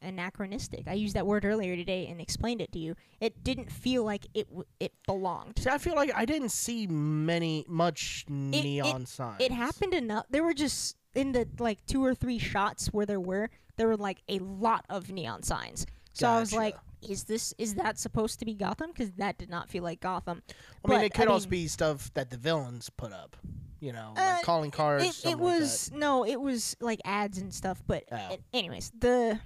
anachronistic. 0.03 0.87
I 0.87 0.93
used 0.93 1.15
that 1.15 1.27
word 1.27 1.45
earlier 1.45 1.77
today 1.77 2.07
and 2.07 2.21
explained 2.21 2.61
it 2.61 2.73
to 2.73 2.79
you. 2.79 2.95
It 3.21 3.43
didn't 3.43 3.71
feel 3.71 4.05
like 4.05 4.27
it 4.35 4.47
w- 4.49 4.65
it 4.81 4.93
belonged. 5.07 5.59
See, 5.59 5.71
I 5.71 5.79
feel 5.79 5.95
like 5.95 6.13
I 6.15 6.25
didn't 6.25 6.51
see 6.51 6.87
many, 6.87 7.65
much 7.69 8.25
neon 8.29 9.07
signs. 9.07 9.41
It 9.41 9.53
happened 9.53 9.95
enough. 9.95 10.27
There 10.31 10.45
were 10.45 10.55
just 10.55 10.97
in 11.15 11.33
the 11.33 11.49
like 11.59 11.85
two 11.87 12.05
or 12.05 12.15
three 12.15 12.39
shots 12.39 12.89
where 12.89 13.07
there 13.07 13.21
were 13.21 13.51
there 13.77 13.89
were 13.89 13.97
like 13.97 14.23
a 14.29 14.39
lot 14.39 14.85
of 14.89 15.11
neon 15.11 15.43
signs. 15.43 15.87
So 16.13 16.29
I 16.29 16.41
was 16.41 16.53
like, 16.53 16.77
is 17.03 17.25
this 17.25 17.55
is 17.59 17.75
that 17.77 17.99
supposed 17.99 18.39
to 18.41 18.45
be 18.45 18.55
Gotham? 18.55 18.91
Because 18.93 19.11
that 19.13 19.39
did 19.39 19.51
not 19.51 19.69
feel 19.69 19.83
like 19.83 20.01
Gotham. 20.01 20.43
I 20.85 20.89
mean, 20.89 20.99
But, 20.99 21.05
it 21.05 21.15
could 21.15 21.29
I 21.29 21.33
also 21.33 21.45
mean- 21.47 21.63
be 21.63 21.69
stuff 21.69 22.13
that 22.15 22.31
the 22.31 22.37
villains 22.37 22.91
put 22.91 23.13
up. 23.13 23.37
You 23.81 23.93
know, 23.93 24.13
Uh, 24.17 24.21
like 24.37 24.45
calling 24.45 24.73
cards. 24.73 25.05
It, 25.05 25.09
it 25.09 25.15
something 25.15 25.39
like 25.45 25.61
was 25.61 25.93
no, 25.93 26.25
it 26.27 26.41
was 26.41 26.77
like 26.81 27.01
ads 27.05 27.39
and 27.39 27.55
stuff. 27.55 27.81
But 27.87 28.05
Oh. 28.11 28.17
a- 28.17 28.39
anyways, 28.53 28.91
the 28.99 29.39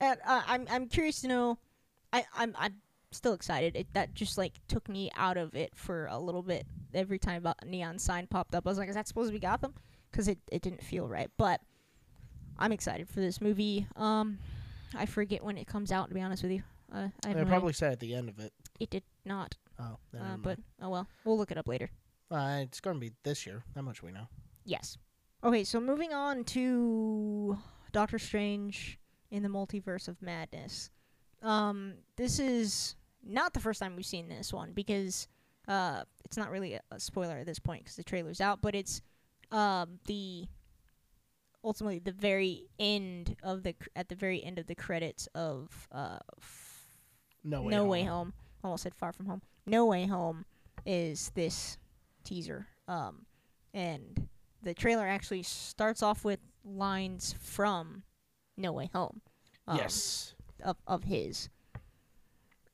uh, 0.00 0.14
uh, 0.24 0.42
I'm 0.46 0.66
I'm 0.70 0.86
curious 0.88 1.20
to 1.22 1.28
know. 1.28 1.58
I 2.12 2.24
I'm 2.36 2.54
I'm 2.56 2.76
still 3.10 3.32
excited. 3.32 3.74
It 3.74 3.92
that 3.94 4.14
just 4.14 4.38
like 4.38 4.60
took 4.68 4.88
me 4.88 5.10
out 5.16 5.36
of 5.36 5.56
it 5.56 5.72
for 5.74 6.06
a 6.06 6.18
little 6.18 6.42
bit. 6.42 6.64
Every 6.94 7.18
time 7.18 7.44
a 7.44 7.54
neon 7.64 7.98
sign 7.98 8.28
popped 8.28 8.54
up, 8.54 8.66
I 8.66 8.70
was 8.70 8.78
like, 8.78 8.88
is 8.88 8.94
that 8.94 9.08
supposed 9.08 9.30
to 9.30 9.32
be 9.32 9.40
Gotham? 9.40 9.74
Because 10.12 10.28
it 10.28 10.38
it 10.52 10.62
didn't 10.62 10.84
feel 10.84 11.08
right. 11.08 11.28
But 11.36 11.60
I'm 12.58 12.70
excited 12.70 13.08
for 13.08 13.18
this 13.20 13.40
movie. 13.40 13.88
Um, 13.96 14.38
I 14.94 15.06
forget 15.06 15.42
when 15.42 15.58
it 15.58 15.66
comes 15.66 15.90
out. 15.90 16.08
To 16.08 16.14
be 16.14 16.20
honest 16.22 16.44
with 16.44 16.52
you, 16.52 16.62
uh, 16.92 16.96
I 16.96 17.00
have 17.02 17.12
that. 17.22 17.34
no 17.36 17.44
They 17.44 17.50
probably 17.50 17.72
said 17.72 17.92
at 17.92 18.00
the 18.00 18.14
end 18.14 18.28
of 18.28 18.38
it. 18.38 18.52
it 18.80 18.90
did 18.90 19.02
not. 19.24 19.54
Oh, 19.78 19.98
then 20.12 20.22
Uh, 20.22 20.36
but 20.38 20.58
oh 20.80 20.88
well, 20.90 21.06
we'll 21.24 21.36
look 21.38 21.50
it 21.50 21.58
up 21.58 21.68
later. 21.68 21.90
uh, 22.30 22.58
it's 22.62 22.80
going 22.80 22.96
to 22.96 23.00
be 23.00 23.12
this 23.22 23.46
year. 23.46 23.62
That 23.74 23.82
much 23.82 24.02
we 24.02 24.10
know. 24.12 24.26
Yes. 24.64 24.96
Okay, 25.44 25.64
so 25.64 25.80
moving 25.80 26.12
on 26.12 26.44
to 26.44 27.58
Doctor 27.92 28.18
Strange 28.18 28.98
in 29.30 29.42
the 29.42 29.48
Multiverse 29.48 30.08
of 30.08 30.20
Madness. 30.22 30.90
Um, 31.42 31.94
this 32.16 32.38
is 32.38 32.96
not 33.22 33.52
the 33.52 33.60
first 33.60 33.80
time 33.80 33.94
we've 33.96 34.06
seen 34.06 34.28
this 34.28 34.52
one 34.52 34.72
because 34.72 35.28
uh, 35.68 36.04
it's 36.24 36.36
not 36.36 36.50
really 36.50 36.74
a, 36.74 36.80
a 36.90 36.98
spoiler 36.98 37.36
at 37.38 37.46
this 37.46 37.58
point 37.58 37.84
because 37.84 37.96
the 37.96 38.02
trailer's 38.04 38.40
out, 38.40 38.60
but 38.62 38.74
it's 38.74 39.02
um, 39.52 39.98
the 40.06 40.46
ultimately 41.62 41.98
the 41.98 42.12
very 42.12 42.66
end 42.78 43.36
of 43.42 43.62
the 43.62 43.72
cr- 43.74 43.88
at 43.94 44.08
the 44.08 44.14
very 44.14 44.42
end 44.42 44.58
of 44.58 44.66
the 44.66 44.74
credits 44.74 45.28
of 45.34 45.88
uh, 45.92 46.18
No 47.46 47.62
way. 47.62 47.70
no 47.70 47.78
home. 47.80 47.88
Way 47.88 48.02
Home. 48.04 48.32
Almost 48.64 48.82
said 48.82 48.94
Far 48.94 49.12
From 49.12 49.26
Home. 49.26 49.42
No 49.66 49.86
Way 49.86 50.06
Home 50.06 50.44
is 50.84 51.30
this 51.34 51.78
teaser. 52.24 52.66
Um, 52.88 53.26
and 53.72 54.28
the 54.62 54.74
trailer 54.74 55.06
actually 55.06 55.42
starts 55.44 56.02
off 56.02 56.24
with 56.24 56.40
lines 56.64 57.34
from 57.40 58.02
No 58.56 58.72
Way 58.72 58.90
Home. 58.92 59.20
um, 59.68 59.76
yes. 59.76 60.34
Of 60.64 60.76
of 60.86 61.04
his. 61.04 61.48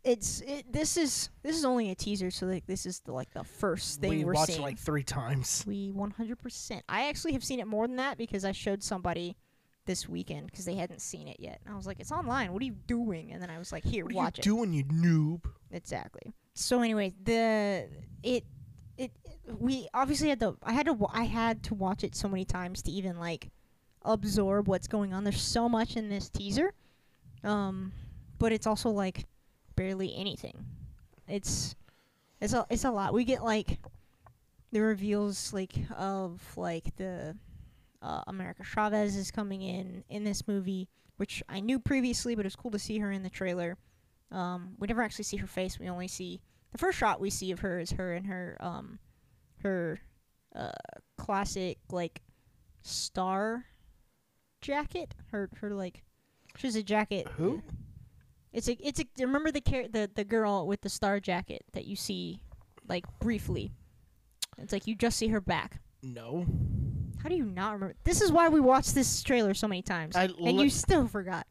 It's 0.05 0.41
it, 0.41 0.73
this 0.73 0.97
is 0.97 1.31
this 1.43 1.57
is 1.57 1.65
only 1.65 1.91
a 1.91 1.95
teaser, 1.95 2.31
so 2.31 2.47
like 2.47 2.67
this 2.67 2.87
is 2.87 3.01
the, 3.01 3.13
like 3.13 3.33
the 3.33 3.45
first 3.45 4.01
thing 4.01 4.11
we 4.11 4.25
are 4.25 4.33
watched 4.33 4.49
seeing. 4.49 4.61
it 4.61 4.63
like 4.63 4.79
three 4.79 5.05
times. 5.05 5.65
we 5.67 5.91
100%. 5.93 6.81
I 6.89 7.09
actually 7.09 7.33
have 7.35 7.45
seen 7.45 7.61
it 7.61 7.67
more 7.67 7.87
than 7.87 7.97
that 7.97 8.19
because 8.19 8.45
I 8.45 8.53
showed 8.53 8.83
somebody 8.83 9.37
this 9.87 10.09
weekend 10.09 10.47
because 10.47 10.65
they 10.65 10.75
hadn't 10.75 11.01
seen 11.01 11.29
it 11.29 11.39
yet. 11.41 11.61
And 11.65 11.73
I 11.73 11.77
was 11.77 11.87
like, 11.87 12.01
"It's 12.01 12.13
online. 12.13 12.53
What 12.53 12.63
are 12.63 12.67
you 12.67 12.77
doing?" 12.87 13.33
And 13.33 13.43
then 13.43 13.51
I 13.51 13.59
was 13.59 13.73
like, 13.73 13.85
"Here, 13.85 14.05
watch 14.05 14.13
it. 14.13 14.15
What 14.15 14.25
watch 14.25 14.39
are 14.39 14.41
it." 14.41 14.47
you 14.47 14.53
doing, 14.53 14.73
you 14.73 14.85
noob? 14.85 15.51
Exactly. 15.71 16.33
So 16.55 16.81
anyway, 16.81 17.15
the 17.23 17.89
it 18.23 18.45
it 18.97 19.11
we 19.59 19.89
obviously 19.95 20.29
had 20.29 20.41
to 20.41 20.57
I 20.63 20.73
had 20.73 20.87
to 20.87 21.07
I 21.13 21.25
had 21.25 21.63
to 21.65 21.75
watch 21.75 22.05
it 22.05 22.15
so 22.15 22.29
many 22.29 22.45
times 22.45 22.83
to 22.83 22.91
even 22.91 23.19
like 23.19 23.51
absorb 24.03 24.69
what's 24.69 24.87
going 24.87 25.13
on. 25.15 25.25
There's 25.25 25.41
so 25.41 25.69
much 25.69 25.97
in 25.97 26.09
this 26.09 26.29
teaser. 26.29 26.73
Um 27.43 27.93
but 28.39 28.53
it's 28.53 28.67
also 28.67 28.91
like 28.91 29.27
barely 29.77 30.15
anything. 30.15 30.65
It's 31.29 31.75
it's 32.41 32.53
a 32.53 32.67
it's 32.69 32.85
a 32.85 32.91
lot. 32.91 33.15
We 33.15 33.25
get 33.25 33.43
like 33.43 33.79
the 34.73 34.81
reveals 34.81 35.53
like 35.53 35.75
of 35.97 36.41
like 36.57 36.95
the 36.97 37.37
uh, 38.03 38.23
America 38.27 38.65
Chavez 38.65 39.17
is 39.17 39.31
coming 39.31 39.63
in 39.63 40.05
in 40.09 40.25
this 40.25 40.47
movie, 40.49 40.89
which 41.17 41.43
I 41.49 41.61
knew 41.61 41.79
previously, 41.79 42.35
but 42.35 42.45
it 42.45 42.47
was 42.47 42.57
cool 42.57 42.73
to 42.73 42.79
see 42.79 42.99
her 42.99 43.11
in 43.11 43.23
the 43.23 43.31
trailer. 43.31 43.79
Um, 44.31 44.75
we 44.79 44.87
never 44.87 45.03
actually 45.03 45.25
see 45.25 45.37
her 45.39 45.47
face. 45.47 45.79
We 45.79 45.89
only 45.89 46.09
see 46.09 46.41
the 46.73 46.79
first 46.79 46.99
shot 46.99 47.21
we 47.21 47.31
see 47.31 47.53
of 47.53 47.61
her 47.61 47.79
is 47.79 47.93
her 47.93 48.15
in 48.15 48.25
her 48.25 48.57
um 48.61 48.99
her 49.63 50.01
uh 50.57 50.71
classic 51.19 51.79
like 51.91 52.23
star 52.83 53.67
jacket. 54.61 55.15
Her 55.31 55.51
her 55.61 55.71
like 55.71 56.03
she 56.57 56.67
has 56.67 56.77
a 56.77 56.83
jacket. 56.83 57.29
Who? 57.37 57.63
It's 58.53 58.69
a 58.69 58.77
it's 58.87 59.01
a 59.01 59.07
remember 59.19 59.51
the 59.51 59.61
char- 59.61 59.89
the 59.89 60.11
the 60.15 60.25
girl 60.25 60.67
with 60.67 60.81
the 60.81 60.89
star 60.89 61.21
jacket 61.21 61.65
that 61.73 61.85
you 61.85 61.97
see 61.97 62.43
like 62.89 63.05
briefly. 63.21 63.73
It's 64.59 64.73
like 64.73 64.87
you 64.87 64.95
just 64.95 65.19
see 65.19 65.29
her 65.29 65.41
back. 65.41 65.81
No. 66.03 66.47
How 67.23 67.29
do 67.29 67.37
you 67.37 67.45
not 67.45 67.75
remember? 67.75 67.95
This 68.05 68.21
is 68.21 68.33
why 68.33 68.49
we 68.49 68.61
watched 68.61 68.95
this 68.95 69.23
trailer 69.23 69.55
so 69.55 69.69
many 69.69 69.83
times, 69.83 70.17
I 70.17 70.25
and 70.25 70.39
li- 70.39 70.65
you 70.65 70.71
still 70.71 71.07
forgot. 71.07 71.47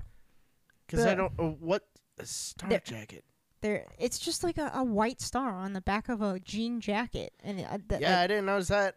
Because 0.87 1.05
I 1.05 1.15
don't. 1.15 1.31
Uh, 1.39 1.43
what 1.59 1.83
a 2.19 2.25
star 2.25 2.69
There- 2.69 2.79
jacket? 2.83 3.23
There, 3.61 3.85
it's 3.99 4.17
just 4.17 4.43
like 4.43 4.57
a, 4.57 4.71
a 4.73 4.83
white 4.83 5.21
star 5.21 5.53
on 5.53 5.73
the 5.73 5.81
back 5.81 6.09
of 6.09 6.21
a 6.23 6.39
jean 6.39 6.81
jacket, 6.81 7.31
and 7.43 7.59
uh, 7.61 7.77
th- 7.87 8.01
Yeah, 8.01 8.09
like, 8.15 8.17
I 8.23 8.27
didn't 8.27 8.45
notice 8.47 8.69
that. 8.69 8.95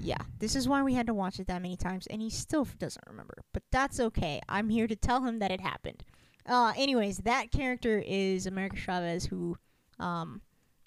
yeah. 0.00 0.18
This 0.38 0.54
is 0.54 0.68
why 0.68 0.82
we 0.82 0.92
had 0.92 1.06
to 1.06 1.14
watch 1.14 1.40
it 1.40 1.46
that 1.46 1.62
many 1.62 1.76
times, 1.78 2.06
and 2.08 2.20
he 2.20 2.28
still 2.28 2.68
doesn't 2.78 3.02
remember. 3.08 3.38
But 3.54 3.62
that's 3.72 3.98
okay. 4.00 4.42
I'm 4.50 4.68
here 4.68 4.86
to 4.86 4.94
tell 4.96 5.22
him 5.24 5.38
that 5.38 5.50
it 5.50 5.62
happened. 5.62 6.04
Uh, 6.44 6.74
anyways, 6.76 7.18
that 7.18 7.50
character 7.52 8.02
is 8.06 8.46
America 8.46 8.76
Chavez, 8.76 9.24
who, 9.24 9.56
um, 9.98 10.42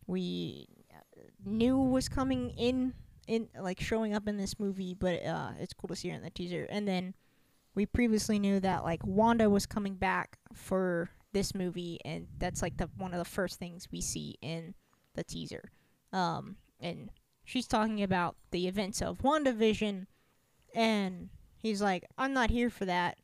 we 0.05 0.67
uh, 0.93 0.97
knew 1.45 1.77
was 1.79 2.07
coming 2.07 2.51
in 2.51 2.93
in 3.27 3.47
like 3.59 3.79
showing 3.79 4.13
up 4.13 4.27
in 4.27 4.37
this 4.37 4.59
movie, 4.59 4.93
but 4.93 5.23
uh, 5.25 5.51
it's 5.59 5.73
cool 5.73 5.87
to 5.87 5.95
see 5.95 6.09
her 6.09 6.15
in 6.15 6.23
the 6.23 6.29
teaser. 6.29 6.67
And 6.69 6.87
then 6.87 7.13
we 7.73 7.85
previously 7.85 8.39
knew 8.39 8.59
that 8.61 8.83
like 8.83 9.05
Wanda 9.05 9.49
was 9.49 9.65
coming 9.65 9.95
back 9.95 10.37
for 10.53 11.09
this 11.33 11.53
movie, 11.53 11.99
and 12.05 12.27
that's 12.37 12.61
like 12.61 12.77
the 12.77 12.89
one 12.97 13.13
of 13.13 13.19
the 13.19 13.25
first 13.25 13.59
things 13.59 13.87
we 13.91 14.01
see 14.01 14.35
in 14.41 14.73
the 15.15 15.23
teaser. 15.23 15.71
Um, 16.13 16.55
and 16.79 17.09
she's 17.43 17.67
talking 17.67 18.01
about 18.01 18.35
the 18.51 18.67
events 18.67 19.01
of 19.01 19.19
WandaVision, 19.19 20.07
and 20.73 21.29
he's 21.57 21.81
like, 21.81 22.05
"I'm 22.17 22.33
not 22.33 22.49
here 22.49 22.69
for 22.69 22.85
that. 22.85 23.17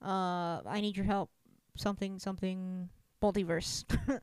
Uh, 0.00 0.60
I 0.66 0.80
need 0.80 0.96
your 0.96 1.06
help. 1.06 1.30
Something, 1.76 2.18
something, 2.18 2.88
multiverse." 3.22 3.84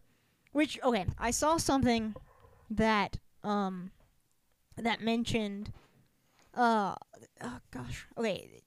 Which 0.53 0.79
okay, 0.81 1.05
I 1.19 1.31
saw 1.31 1.57
something 1.57 2.15
that 2.69 3.17
um 3.43 3.91
that 4.77 5.01
mentioned 5.01 5.71
uh 6.53 6.95
oh 7.41 7.59
gosh 7.71 8.07
okay 8.17 8.61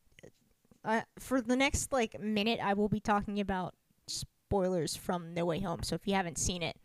uh, 0.84 1.02
for 1.18 1.40
the 1.40 1.56
next 1.56 1.92
like 1.92 2.18
minute 2.20 2.60
i 2.62 2.72
will 2.74 2.88
be 2.88 3.00
talking 3.00 3.40
about 3.40 3.74
spoilers 4.06 4.96
from 4.96 5.34
no 5.34 5.44
way 5.44 5.60
home. 5.60 5.82
So 5.82 5.94
if 5.94 6.06
you 6.06 6.14
haven't 6.14 6.38
seen 6.38 6.62
it 6.62 6.76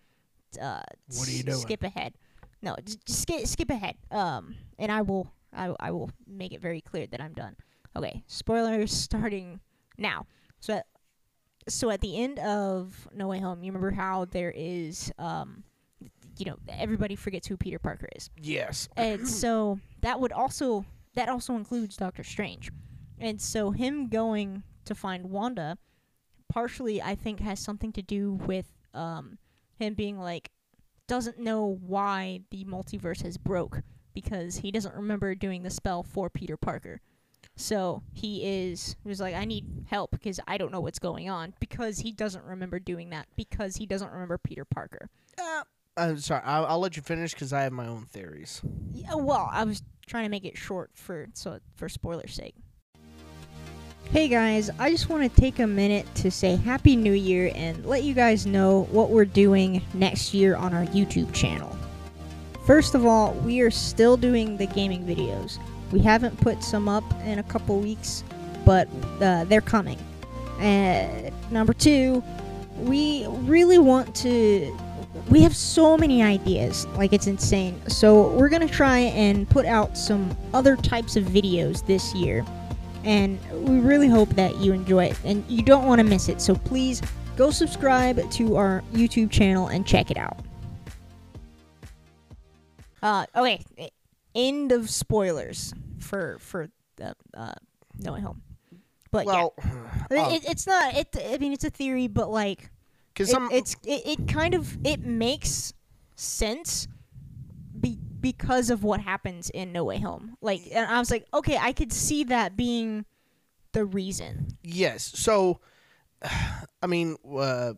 uh 0.62 0.82
What 1.16 1.28
are 1.28 1.32
you 1.32 1.44
doing? 1.44 1.58
skip 1.58 1.84
ahead. 1.84 2.14
No 2.62 2.76
just 2.84 3.08
skip, 3.10 3.48
skip 3.48 3.70
ahead. 3.70 3.96
Um 4.12 4.56
and 4.78 4.92
i 4.92 5.02
will 5.02 5.32
I, 5.54 5.74
I 5.80 5.92
will 5.92 6.12
make 6.28 6.52
it 6.52 6.62
very 6.62 6.82
clear 6.82 7.08
that 7.08 7.22
i'm 7.22 7.34
done. 7.34 7.56
Okay 7.96 8.24
spoilers 8.28 8.92
starting 8.92 9.62
now. 9.98 10.26
So 10.60 10.74
at, 10.74 10.86
so 11.70 11.90
at 11.90 12.02
the 12.02 12.18
end 12.18 12.40
of 12.40 13.08
no 13.16 13.28
way 13.28 13.40
home 13.40 13.64
you 13.64 13.72
remember 13.72 13.92
how 13.92 14.26
there 14.26 14.52
is 14.54 15.12
um 15.18 15.64
you 16.38 16.46
know 16.46 16.58
everybody 16.70 17.16
forgets 17.16 17.48
who 17.48 17.56
peter 17.58 17.80
parker 17.80 18.08
is 18.16 18.30
Yes. 18.42 18.90
and 18.98 19.28
so 19.42 19.80
that 20.02 20.20
would 20.20 20.32
also 20.32 20.86
that 21.16 21.30
also 21.30 21.56
includes 21.56 21.96
Doctor 21.96 22.24
Strange. 22.24 22.72
And 23.20 23.40
so 23.40 23.70
him 23.70 24.08
going 24.10 24.64
to 24.86 24.96
find 24.96 25.30
Wanda 25.30 25.78
partially 26.50 27.02
I 27.02 27.16
think 27.16 27.40
has 27.40 27.60
something 27.60 27.92
to 27.94 28.02
do 28.02 28.34
with 28.34 28.66
um 28.94 29.38
him 29.78 29.94
being 29.94 30.20
like 30.20 30.50
doesn't 31.08 31.38
know 31.40 31.78
why 31.86 32.42
the 32.52 32.66
multiverse 32.66 33.22
has 33.24 33.38
broke 33.38 33.82
because 34.14 34.58
he 34.58 34.72
doesn't 34.72 34.96
remember 34.96 35.36
doing 35.36 35.64
the 35.64 35.70
spell 35.70 36.02
for 36.04 36.30
Peter 36.30 36.58
Parker. 36.58 37.00
So 37.56 38.02
he 38.12 38.44
is 38.44 38.96
he 39.04 39.08
was 39.10 39.20
like 39.20 39.36
I 39.36 39.46
need 39.46 39.86
help 39.88 40.12
because 40.12 40.40
I 40.48 40.58
don't 40.58 40.72
know 40.72 40.82
what's 40.82 41.00
going 41.00 41.30
on 41.30 41.54
because 41.60 42.00
he 42.00 42.12
doesn't 42.12 42.44
remember 42.44 42.80
doing 42.80 43.12
that 43.12 43.28
because 43.36 43.76
he 43.76 43.86
doesn't 43.86 44.12
remember 44.12 44.38
Peter 44.40 44.66
Parker. 44.66 45.10
Uh, 45.40 45.64
I'm 45.96 46.18
sorry. 46.18 46.42
I'll, 46.44 46.66
I'll 46.66 46.80
let 46.80 46.96
you 46.96 47.04
finish 47.04 47.34
because 47.34 47.54
I 47.54 47.62
have 47.62 47.72
my 47.72 47.88
own 47.88 48.06
theories. 48.06 48.62
Yeah, 48.94 49.16
well, 49.16 49.50
I 49.52 49.64
was 49.64 49.84
trying 50.08 50.24
to 50.24 50.30
make 50.30 50.46
it 50.46 50.58
short 50.58 50.90
for 50.96 51.28
so 51.34 51.60
for 51.76 51.88
spoiler's 51.88 52.34
sake. 52.34 52.56
Hey 54.10 54.28
guys, 54.28 54.70
I 54.80 54.92
just 54.92 55.10
want 55.10 55.24
to 55.24 55.42
take 55.42 55.60
a 55.60 55.68
minute 55.68 56.06
to 56.16 56.30
say 56.30 56.56
Happy 56.56 56.96
New 56.96 57.14
Year 57.14 57.52
and 57.56 57.86
let 57.86 58.04
you 58.04 58.14
guys 58.14 58.46
know 58.46 58.88
what 58.92 59.10
we're 59.10 59.26
doing 59.26 59.82
next 59.94 60.34
year 60.34 60.56
on 60.56 60.74
our 60.74 60.86
YouTube 60.88 61.32
channel. 61.34 61.76
First 62.66 62.96
of 62.96 63.06
all, 63.06 63.34
we 63.34 63.62
are 63.62 63.72
still 63.72 64.18
doing 64.18 64.58
the 64.58 64.68
gaming 64.68 65.06
videos. 65.06 65.58
We 65.92 66.00
haven't 66.00 66.40
put 66.42 66.64
some 66.64 66.90
up 66.90 67.04
in 67.24 67.40
a 67.40 67.44
couple 67.44 67.80
weeks, 67.80 68.24
but 68.66 68.88
uh, 69.22 69.46
they're 69.46 69.62
coming. 69.62 70.00
And 70.60 71.34
number 71.52 71.74
two, 71.74 72.24
we 72.78 73.26
really 73.28 73.78
want 73.78 74.16
to 74.18 74.78
we 75.30 75.42
have 75.42 75.56
so 75.56 75.98
many 75.98 76.22
ideas. 76.22 76.86
Like 76.98 77.14
it's 77.14 77.28
insane. 77.28 77.82
So 77.88 78.30
we're 78.30 78.50
gonna 78.50 78.68
try 78.68 79.00
and 79.00 79.50
put 79.50 79.66
out 79.66 79.98
some 79.98 80.36
other 80.54 80.76
types 80.76 81.16
of 81.16 81.26
videos 81.26 81.86
this 81.86 82.14
year. 82.14 82.46
And 83.04 83.40
we 83.52 83.80
really 83.80 84.08
hope 84.08 84.30
that 84.30 84.58
you 84.58 84.74
enjoy 84.74 85.06
it. 85.06 85.20
And 85.26 85.44
you 85.50 85.62
don't 85.62 85.86
want 85.86 86.00
to 86.00 86.04
miss 86.06 86.30
it. 86.30 86.42
So 86.42 86.56
please 86.56 87.02
go 87.36 87.52
subscribe 87.52 88.30
to 88.32 88.56
our 88.56 88.84
youtube 88.94 89.32
channel 89.32 89.68
and 89.68 89.86
check 89.86 90.12
it 90.12 90.18
out. 90.18 90.40
Uh 93.02 93.26
okay. 93.36 93.64
End 94.36 94.72
of 94.72 94.90
spoilers 94.90 95.74
for 96.00 96.38
for 96.40 96.70
the 96.98 97.16
uh 97.34 97.54
no 98.00 98.14
way 98.14 98.22
home 98.22 98.42
but 99.12 99.26
well, 99.26 99.54
yeah 100.12 100.30
it, 100.30 100.44
it's 100.50 100.68
not 100.68 100.96
it 100.96 101.08
i 101.32 101.38
mean 101.38 101.54
it's 101.54 101.64
a 101.64 101.70
theory 101.70 102.08
but 102.08 102.30
like 102.30 102.70
because 103.14 103.32
it, 103.32 103.42
it's 103.52 103.76
it, 103.86 104.20
it 104.20 104.28
kind 104.28 104.54
of 104.54 104.78
it 104.86 105.02
makes 105.06 105.74
sense 106.16 106.88
be, 107.80 107.98
because 108.20 108.70
of 108.70 108.84
what 108.84 109.00
happens 109.02 109.50
in 109.50 109.72
No 109.72 109.84
Way 109.84 110.00
Home. 110.00 110.36
Like, 110.42 110.62
and 110.72 110.86
I 110.88 111.00
was 111.00 111.12
like, 111.12 111.26
okay, 111.34 111.58
I 111.58 111.74
could 111.74 111.92
see 111.94 112.24
that 112.26 112.56
being 112.56 113.06
the 113.74 113.86
reason. 113.86 114.58
yes. 114.64 115.12
So, 115.16 115.60
I 116.82 116.88
mean, 116.88 117.18
uh, 117.30 117.74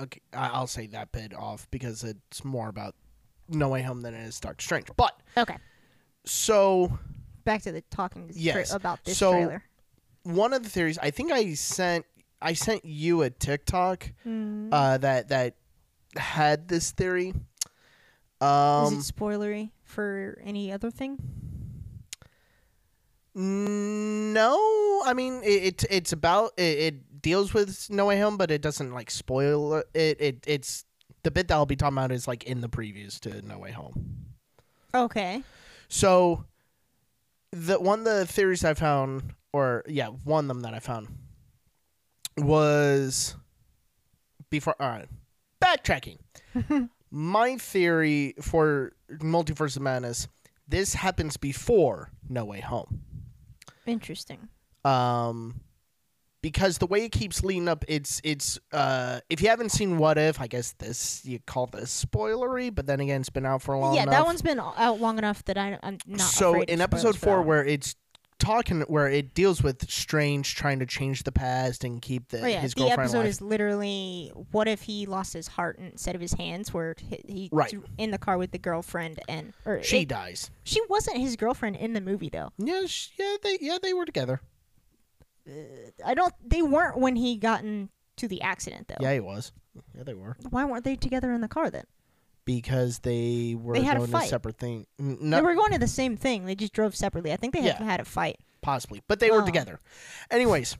okay, 0.00 0.20
I'll 0.32 0.66
say 0.66 0.86
that 0.88 1.12
bit 1.12 1.32
off 1.34 1.68
because 1.70 2.04
it's 2.04 2.44
more 2.44 2.68
about 2.68 2.94
No 3.48 3.68
Way 3.70 3.82
Home 3.82 4.02
than 4.02 4.14
it 4.14 4.26
is 4.26 4.38
Dark 4.40 4.60
Strange. 4.60 4.88
But 4.96 5.18
Okay, 5.36 5.56
so 6.24 6.98
back 7.44 7.62
to 7.62 7.72
the 7.72 7.82
talking 7.90 8.30
tra- 8.32 8.64
about 8.72 9.04
this 9.04 9.18
so- 9.18 9.32
trailer. 9.32 9.62
one 10.24 10.52
of 10.52 10.62
the 10.62 10.68
theories 10.68 10.98
I 10.98 11.10
think 11.10 11.30
I 11.32 11.54
sent 11.54 12.04
I 12.44 12.52
sent 12.52 12.84
you 12.84 13.22
a 13.22 13.30
TikTok 13.30 14.12
uh, 14.70 14.98
that 14.98 15.28
that 15.28 15.56
had 16.16 16.68
this 16.68 16.92
theory. 16.92 17.28
Is 17.28 17.34
Um, 18.40 18.94
it 18.94 19.00
spoilery 19.00 19.70
for 19.82 20.38
any 20.44 20.70
other 20.70 20.90
thing? 20.90 21.18
no, 23.36 25.02
I 25.04 25.12
mean 25.14 25.40
it, 25.42 25.82
it 25.82 25.84
it's 25.90 26.12
about 26.12 26.52
it, 26.56 26.78
it 26.78 27.22
deals 27.22 27.52
with 27.54 27.88
No 27.90 28.06
Way 28.06 28.20
Home, 28.20 28.36
but 28.36 28.50
it 28.50 28.62
doesn't 28.62 28.92
like 28.92 29.10
spoil 29.10 29.82
it. 29.94 30.20
It 30.20 30.44
it's 30.46 30.84
the 31.22 31.30
bit 31.30 31.48
that 31.48 31.54
I'll 31.54 31.66
be 31.66 31.76
talking 31.76 31.96
about 31.96 32.12
is 32.12 32.28
like 32.28 32.44
in 32.44 32.60
the 32.60 32.68
previews 32.68 33.18
to 33.20 33.42
No 33.42 33.58
Way 33.58 33.72
Home. 33.72 34.26
Okay. 34.94 35.42
So 35.88 36.44
the 37.50 37.80
one 37.80 38.00
of 38.00 38.04
the 38.04 38.26
theories 38.26 38.64
I 38.64 38.74
found, 38.74 39.34
or 39.52 39.82
yeah, 39.88 40.08
one 40.08 40.44
of 40.44 40.48
them 40.48 40.60
that 40.60 40.74
I 40.74 40.78
found 40.78 41.08
was 42.36 43.36
before. 44.50 44.76
All 44.80 44.88
right, 44.88 45.08
backtracking. 45.60 46.18
My 47.10 47.56
theory 47.56 48.34
for 48.40 48.92
Multiverse 49.10 49.76
of 49.76 49.82
Madness: 49.82 50.28
this 50.66 50.94
happens 50.94 51.36
before 51.36 52.10
No 52.28 52.44
Way 52.44 52.60
Home. 52.60 53.02
Interesting. 53.86 54.48
Um, 54.84 55.60
because 56.44 56.76
the 56.76 56.86
way 56.86 57.06
it 57.06 57.12
keeps 57.12 57.42
leading 57.42 57.68
up, 57.68 57.86
it's 57.88 58.20
it's 58.22 58.58
uh 58.70 59.20
if 59.30 59.40
you 59.40 59.48
haven't 59.48 59.70
seen 59.70 59.96
What 59.96 60.18
If, 60.18 60.42
I 60.42 60.46
guess 60.46 60.72
this 60.72 61.24
you 61.24 61.38
call 61.46 61.66
this 61.66 62.04
spoilery, 62.04 62.74
but 62.74 62.84
then 62.86 63.00
again, 63.00 63.22
it's 63.22 63.30
been 63.30 63.46
out 63.46 63.62
for 63.62 63.74
a 63.74 63.80
long 63.80 63.94
yeah, 63.94 64.02
enough. 64.02 64.12
that 64.12 64.26
one's 64.26 64.42
been 64.42 64.60
out 64.60 65.00
long 65.00 65.16
enough 65.16 65.42
that 65.46 65.56
I, 65.56 65.78
I'm 65.82 65.96
not. 66.06 66.20
so 66.20 66.60
in 66.60 66.82
episode 66.82 67.14
it 67.14 67.18
for 67.18 67.20
that 67.20 67.36
four, 67.36 67.42
where 67.42 67.64
it's 67.64 67.96
talking, 68.44 68.80
where 68.82 69.08
it 69.08 69.34
deals 69.34 69.62
with 69.62 69.90
Strange 69.90 70.54
trying 70.54 70.78
to 70.80 70.86
change 70.86 71.22
the 71.24 71.32
past 71.32 71.84
and 71.84 72.00
keep 72.02 72.28
the 72.28 72.42
Oh 72.42 72.46
yeah, 72.46 72.60
his 72.60 72.74
the 72.74 72.80
girlfriend 72.82 73.00
episode 73.00 73.18
alive. 73.18 73.28
is 73.28 73.40
literally 73.40 74.32
what 74.52 74.68
if 74.68 74.82
he 74.82 75.06
lost 75.06 75.32
his 75.32 75.48
heart 75.48 75.78
instead 75.78 76.14
of 76.14 76.20
his 76.20 76.34
hands, 76.34 76.72
where 76.74 76.94
he, 76.98 77.20
he 77.26 77.48
Right. 77.52 77.74
in 77.98 78.10
the 78.10 78.18
car 78.18 78.36
with 78.38 78.50
the 78.50 78.58
girlfriend 78.58 79.20
and 79.28 79.52
or 79.64 79.82
she 79.82 80.00
it- 80.00 80.08
dies. 80.08 80.50
she 80.64 80.80
wasn't 80.88 81.18
his 81.18 81.36
girlfriend 81.36 81.76
in 81.76 81.92
the 81.92 82.00
movie 82.00 82.28
though. 82.28 82.50
Yeah, 82.58 82.86
sh- 82.86 83.10
yeah, 83.18 83.36
they 83.42 83.58
yeah 83.60 83.78
they 83.82 83.92
were 83.92 84.04
together. 84.04 84.40
Uh, 85.48 85.52
I 86.04 86.14
don't. 86.14 86.32
They 86.44 86.62
weren't 86.62 86.98
when 86.98 87.16
he 87.16 87.36
got 87.36 87.62
into 87.64 88.28
the 88.28 88.40
accident 88.42 88.88
though. 88.88 88.96
Yeah, 89.00 89.14
he 89.14 89.20
was. 89.20 89.52
Yeah, 89.96 90.04
they 90.04 90.14
were 90.14 90.36
Why 90.50 90.64
weren't 90.64 90.84
they 90.84 90.96
together 90.96 91.32
in 91.32 91.40
the 91.40 91.48
car 91.48 91.68
then? 91.70 91.84
Because 92.44 92.98
they 93.00 93.56
were 93.58 93.74
They 93.74 93.82
had 93.82 93.96
a 93.96 94.00
going 94.00 94.10
to 94.10 94.18
fight. 94.18 94.28
separate 94.28 94.58
thing. 94.58 94.86
N- 94.98 95.30
They 95.30 95.40
were 95.40 95.54
going 95.54 95.72
to 95.72 95.78
the 95.78 95.86
same 95.88 96.16
thing. 96.16 96.44
They 96.46 96.54
just 96.54 96.72
drove 96.72 96.94
separately. 96.94 97.32
I 97.32 97.36
think 97.36 97.54
they 97.54 97.60
had, 97.62 97.76
Yeah. 97.80 97.84
had 97.84 98.00
a 98.00 98.04
fight. 98.04 98.38
possibly, 98.62 99.02
but 99.08 99.20
they 99.20 99.30
were 99.30 99.42
Oh. 99.42 99.46
together. 99.46 99.78
Anyways, 100.30 100.76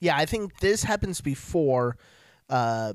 yeah, 0.00 0.16
I 0.16 0.24
think 0.26 0.58
this 0.60 0.84
happens 0.84 1.20
before 1.20 1.96
uh, 2.48 2.92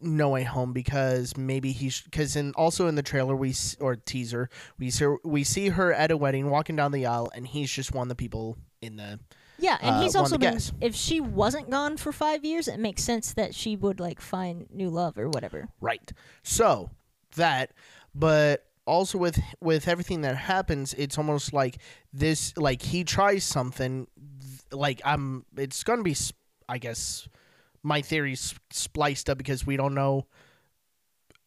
No 0.00 0.30
Way 0.30 0.44
Home 0.44 0.72
because 0.72 1.36
maybe 1.36 1.72
he's 1.72 2.00
because 2.02 2.36
in 2.36 2.52
also 2.52 2.86
in 2.88 2.94
the 2.94 3.02
trailer 3.02 3.34
we 3.36 3.50
s- 3.50 3.76
or 3.80 3.96
teaser 3.96 4.48
we 4.78 4.90
see 4.90 5.06
we 5.24 5.44
see 5.44 5.70
her 5.70 5.92
at 5.92 6.10
a 6.10 6.16
wedding 6.16 6.48
walking 6.50 6.76
down 6.76 6.92
the 6.92 7.06
aisle 7.06 7.30
and 7.34 7.46
he's 7.46 7.70
just 7.70 7.92
one 7.94 8.02
of 8.04 8.08
the 8.08 8.14
people 8.14 8.56
in 8.82 8.96
the 8.96 9.18
Yeah, 9.58 9.78
and 9.80 9.96
Uh, 9.96 10.00
he's 10.02 10.14
one 10.14 10.22
also 10.24 10.34
to 10.34 10.38
been. 10.40 10.52
guess. 10.54 10.72
If 10.80 10.94
she 10.94 11.20
wasn't 11.20 11.70
gone 11.70 11.96
for 11.96 12.12
five 12.12 12.44
years, 12.44 12.66
it 12.68 12.78
makes 12.78 13.02
sense 13.02 13.32
that 13.34 13.54
she 13.54 13.76
would 13.76 13.98
like 14.00 14.20
find 14.20 14.66
new 14.70 14.90
love 14.90 15.16
or 15.18 15.28
whatever. 15.28 15.68
Right. 15.80 16.12
So 16.42 16.90
that, 17.36 17.72
but 18.14 18.64
also 18.86 19.18
with 19.18 19.38
with 19.60 19.88
everything 19.88 20.20
that 20.22 20.36
happens, 20.36 20.94
it's 20.94 21.16
almost 21.18 21.52
like 21.52 21.78
this. 22.12 22.56
Like 22.56 22.82
he 22.82 23.04
tries 23.04 23.44
something. 23.44 24.06
Like 24.72 25.00
I'm. 25.04 25.44
It's 25.56 25.82
gonna 25.84 26.02
be. 26.02 26.16
I 26.68 26.78
guess 26.78 27.28
my 27.82 28.00
theory's 28.02 28.54
spliced 28.70 29.28
up 29.30 29.38
because 29.38 29.66
we 29.66 29.76
don't 29.76 29.94
know. 29.94 30.26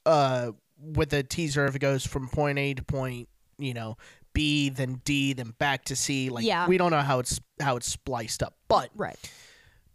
Uh, 0.05 0.51
with 0.79 1.09
the 1.09 1.23
teaser, 1.23 1.65
if 1.65 1.75
it 1.75 1.79
goes 1.79 2.05
from 2.05 2.27
point 2.29 2.57
A 2.59 2.73
to 2.75 2.83
point, 2.83 3.27
you 3.57 3.73
know, 3.73 3.97
B, 4.33 4.69
then 4.69 5.01
D, 5.03 5.33
then 5.33 5.53
back 5.57 5.85
to 5.85 5.95
C. 5.95 6.29
Like 6.29 6.45
Yeah. 6.45 6.67
we 6.67 6.77
don't 6.77 6.91
know 6.91 7.01
how 7.01 7.19
it's 7.19 7.41
how 7.59 7.75
it's 7.77 7.87
spliced 7.87 8.43
up, 8.43 8.55
but 8.67 8.89
Right. 8.95 9.17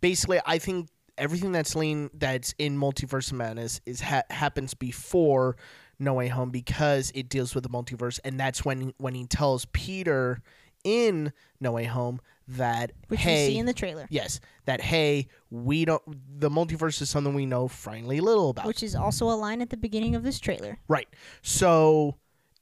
basically 0.01 0.41
i 0.45 0.59
think 0.59 0.89
everything 1.23 1.53
that's 1.53 1.77
lean 1.77 2.11
that's 2.15 2.53
in 2.59 2.77
multiverse 2.77 3.31
of 3.31 3.39
madness 3.39 3.81
is 3.87 4.01
ha- 4.01 4.25
happens 4.29 4.75
before 4.75 5.57
no 5.99 6.15
way 6.15 6.27
home 6.27 6.51
because 6.51 7.13
it 7.15 7.29
deals 7.29 7.55
with 7.55 7.63
the 7.63 7.71
multiverse 7.71 8.19
and 8.25 8.39
that's 8.39 8.65
when 8.65 8.93
when 8.99 9.15
he 9.15 9.25
tells 9.25 9.65
peter 9.67 10.43
in 10.83 11.33
no 11.61 11.71
way 11.71 11.85
home 11.85 12.21
that 12.49 12.91
Which 13.07 13.21
hey 13.21 13.47
we 13.47 13.53
see 13.55 13.59
in 13.59 13.67
the 13.67 13.73
trailer, 13.73 14.09
yes 14.11 14.41
that 14.65 14.81
hey 14.81 15.29
we 15.49 15.85
don't 15.85 16.03
the 16.41 16.51
multiverse 16.51 17.01
is 17.01 17.09
something 17.09 17.35
we 17.35 17.47
know 17.47 17.69
frankly 17.69 18.21
little 18.21 18.51
about 18.51 18.67
which 18.67 18.83
is 18.83 18.97
also 18.97 19.31
a 19.31 19.37
line 19.37 19.63
at 19.63 19.71
the 19.71 19.77
beginning 19.77 20.17
of 20.17 20.25
this 20.25 20.41
trailer. 20.41 20.79
Right. 20.89 21.09
So 21.43 22.17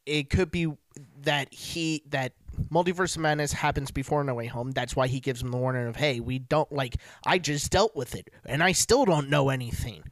it 0.07 0.29
could 0.29 0.51
be 0.51 0.67
that 1.23 1.53
he 1.53 2.03
that 2.11 2.33
multiverse 2.71 3.17
of 3.17 3.23
madness 3.23 3.53
happens 3.53 3.91
before 3.91 4.23
No 4.25 4.35
Way 4.35 4.47
Home. 4.47 4.71
That's 4.73 4.95
why 4.97 5.07
he 5.07 5.21
gives 5.21 5.43
him 5.43 5.51
the 5.51 5.57
warning 5.59 5.87
of, 5.87 5.97
"Hey, 5.97 6.21
we 6.21 6.39
don't 6.39 6.71
like. 6.73 6.97
I 7.27 7.39
just 7.39 7.71
dealt 7.71 7.95
with 7.97 8.15
it, 8.15 8.29
and 8.45 8.63
I 8.63 8.73
still 8.73 9.05
don't 9.05 9.29
know 9.31 9.49
anything." 9.49 10.03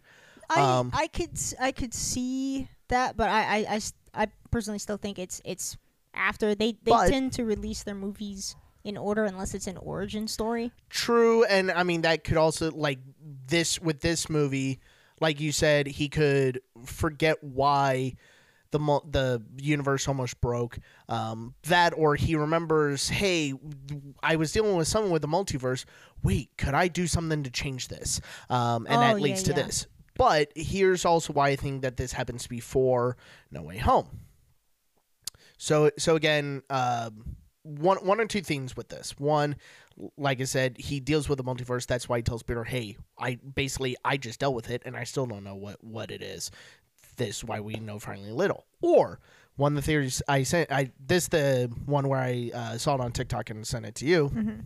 I 0.50 0.60
Um, 0.60 0.90
I 0.94 1.06
could 1.08 1.38
I 1.60 1.72
could 1.72 1.92
see 1.94 2.68
that, 2.88 3.16
but 3.16 3.28
I 3.28 3.66
I 3.68 3.80
I 4.14 4.26
personally 4.50 4.78
still 4.78 4.96
think 4.96 5.18
it's 5.18 5.40
it's 5.44 5.76
after 6.14 6.54
they 6.54 6.72
they 6.72 6.90
But- 6.90 7.08
tend 7.10 7.32
to 7.34 7.44
release 7.44 7.82
their 7.82 7.94
movies 7.94 8.56
in 8.84 8.96
order 8.96 9.24
unless 9.24 9.54
it's 9.54 9.66
an 9.66 9.76
origin 9.76 10.26
story. 10.26 10.72
True, 10.88 11.44
and 11.44 11.70
I 11.70 11.82
mean 11.82 12.02
that 12.02 12.24
could 12.24 12.36
also 12.38 12.70
like 12.70 12.98
this 13.46 13.78
with 13.80 14.00
this 14.00 14.30
movie, 14.30 14.80
like 15.20 15.40
you 15.40 15.52
said, 15.52 15.86
he 15.86 16.08
could 16.08 16.62
forget 16.86 17.42
why 17.42 18.14
the 18.70 18.78
the 19.10 19.42
universe 19.56 20.06
almost 20.08 20.40
broke. 20.40 20.78
Um, 21.08 21.54
that 21.64 21.94
or 21.96 22.16
he 22.16 22.36
remembers, 22.36 23.08
hey, 23.08 23.54
I 24.22 24.36
was 24.36 24.52
dealing 24.52 24.76
with 24.76 24.88
someone 24.88 25.10
with 25.12 25.22
the 25.22 25.28
multiverse. 25.28 25.84
Wait, 26.22 26.50
could 26.58 26.74
I 26.74 26.88
do 26.88 27.06
something 27.06 27.42
to 27.44 27.50
change 27.50 27.88
this? 27.88 28.20
Um, 28.50 28.86
and 28.86 28.96
Oh, 28.96 29.00
that 29.00 29.16
yeah, 29.18 29.22
leads 29.22 29.42
to 29.44 29.50
yeah. 29.52 29.62
this. 29.62 29.86
But 30.16 30.50
here's 30.56 31.04
also 31.04 31.32
why 31.32 31.50
I 31.50 31.56
think 31.56 31.82
that 31.82 31.96
this 31.96 32.12
happens 32.12 32.46
before 32.46 33.16
No 33.50 33.62
Way 33.62 33.78
Home. 33.78 34.08
So 35.56 35.90
so 35.98 36.16
again, 36.16 36.62
um, 36.70 37.36
one 37.62 37.98
one 37.98 38.20
or 38.20 38.26
two 38.26 38.40
things 38.40 38.76
with 38.76 38.88
this. 38.88 39.12
One, 39.18 39.56
like 40.16 40.40
I 40.40 40.44
said, 40.44 40.76
he 40.78 41.00
deals 41.00 41.28
with 41.28 41.38
the 41.38 41.44
multiverse. 41.44 41.86
That's 41.86 42.08
why 42.08 42.18
he 42.18 42.22
tells 42.22 42.42
Peter, 42.42 42.64
"Hey, 42.64 42.96
I 43.18 43.36
basically 43.36 43.96
I 44.04 44.16
just 44.16 44.40
dealt 44.40 44.54
with 44.54 44.70
it, 44.70 44.82
and 44.84 44.96
I 44.96 45.04
still 45.04 45.26
don't 45.26 45.44
know 45.44 45.56
what 45.56 45.82
what 45.82 46.10
it 46.10 46.22
is. 46.22 46.50
This 47.18 47.36
is 47.38 47.44
why 47.44 47.60
we 47.60 47.74
know 47.74 47.98
finally 47.98 48.32
little." 48.32 48.64
Or 48.80 49.20
one 49.56 49.72
of 49.72 49.76
the 49.76 49.82
theories 49.82 50.22
I 50.26 50.42
sent, 50.44 50.72
I 50.72 50.92
this 50.98 51.28
the 51.28 51.70
one 51.84 52.08
where 52.08 52.20
I 52.20 52.50
uh, 52.54 52.78
saw 52.78 52.94
it 52.94 53.00
on 53.00 53.12
TikTok 53.12 53.50
and 53.50 53.66
sent 53.66 53.84
it 53.86 53.94
to 53.96 54.06
you. 54.06 54.30
Mm-hmm. 54.30 54.60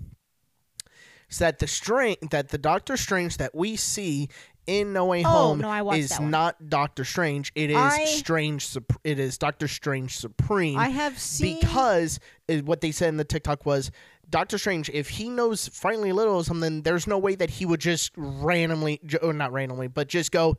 Is 1.31 1.39
that 1.39 1.59
the 1.59 1.67
strange 1.67 2.19
that 2.31 2.51
the 2.51 2.59
Doctor 2.59 2.97
Strange 2.97 3.39
that 3.39 3.55
we 3.55 3.77
see 3.77 4.29
in 4.67 4.93
No 4.93 5.07
Way 5.07 5.25
Oh, 5.25 5.29
Home 5.29 5.61
no, 5.61 5.93
is 5.93 6.21
not 6.21 6.69
Doctor 6.69 7.05
Strange. 7.05 7.51
It 7.55 7.71
is 7.71 7.77
I- 7.77 8.05
Strange. 8.05 8.77
It 9.03 9.19
is 9.19 9.39
Doctor 9.39 9.67
Strange 9.67 10.17
Supreme 10.17 10.79
I 10.79 10.89
have 10.91 11.19
seen 11.19 11.59
because 11.59 12.21
uh, 12.49 12.59
what 12.59 12.81
they 12.83 12.93
said 12.93 13.09
in 13.09 13.17
the 13.17 13.25
TikTok 13.25 13.65
was 13.67 13.91
Doctor 14.29 14.57
Strange, 14.59 14.89
if 14.91 15.09
he 15.11 15.29
knows 15.29 15.69
finally 15.69 16.13
little 16.13 16.37
or 16.37 16.45
something, 16.45 16.83
there's 16.83 17.07
no 17.07 17.19
way 17.19 17.35
that 17.35 17.51
he 17.51 17.67
would 17.67 17.81
just 17.81 18.13
randomly, 18.17 18.99
or 19.21 19.33
not 19.35 19.53
randomly, 19.53 19.89
but 19.89 20.09
just 20.09 20.33
go, 20.33 20.57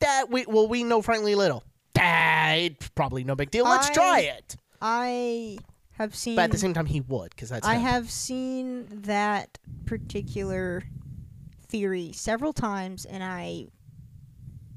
that 0.00 0.30
we 0.30 0.44
well 0.46 0.68
we 0.68 0.84
know 0.84 1.02
frankly 1.02 1.34
little. 1.34 1.64
It's 1.94 2.88
probably 2.90 3.24
no 3.24 3.34
big 3.34 3.50
deal. 3.50 3.64
Let's 3.64 3.90
I- 3.90 3.92
try 3.92 4.20
it. 4.20 4.56
I 4.80 5.58
have 5.92 6.14
seen 6.14 6.36
But 6.36 6.42
at 6.44 6.50
the 6.52 6.58
same 6.58 6.72
time, 6.72 6.86
he 6.86 7.00
would 7.02 7.30
because 7.30 7.50
that's 7.50 7.66
I 7.66 7.74
him. 7.74 7.82
have 7.82 8.10
seen 8.10 8.86
that 9.02 9.58
particular 9.84 10.82
theory 11.68 12.12
several 12.12 12.54
times, 12.54 13.04
and 13.04 13.22
I 13.22 13.66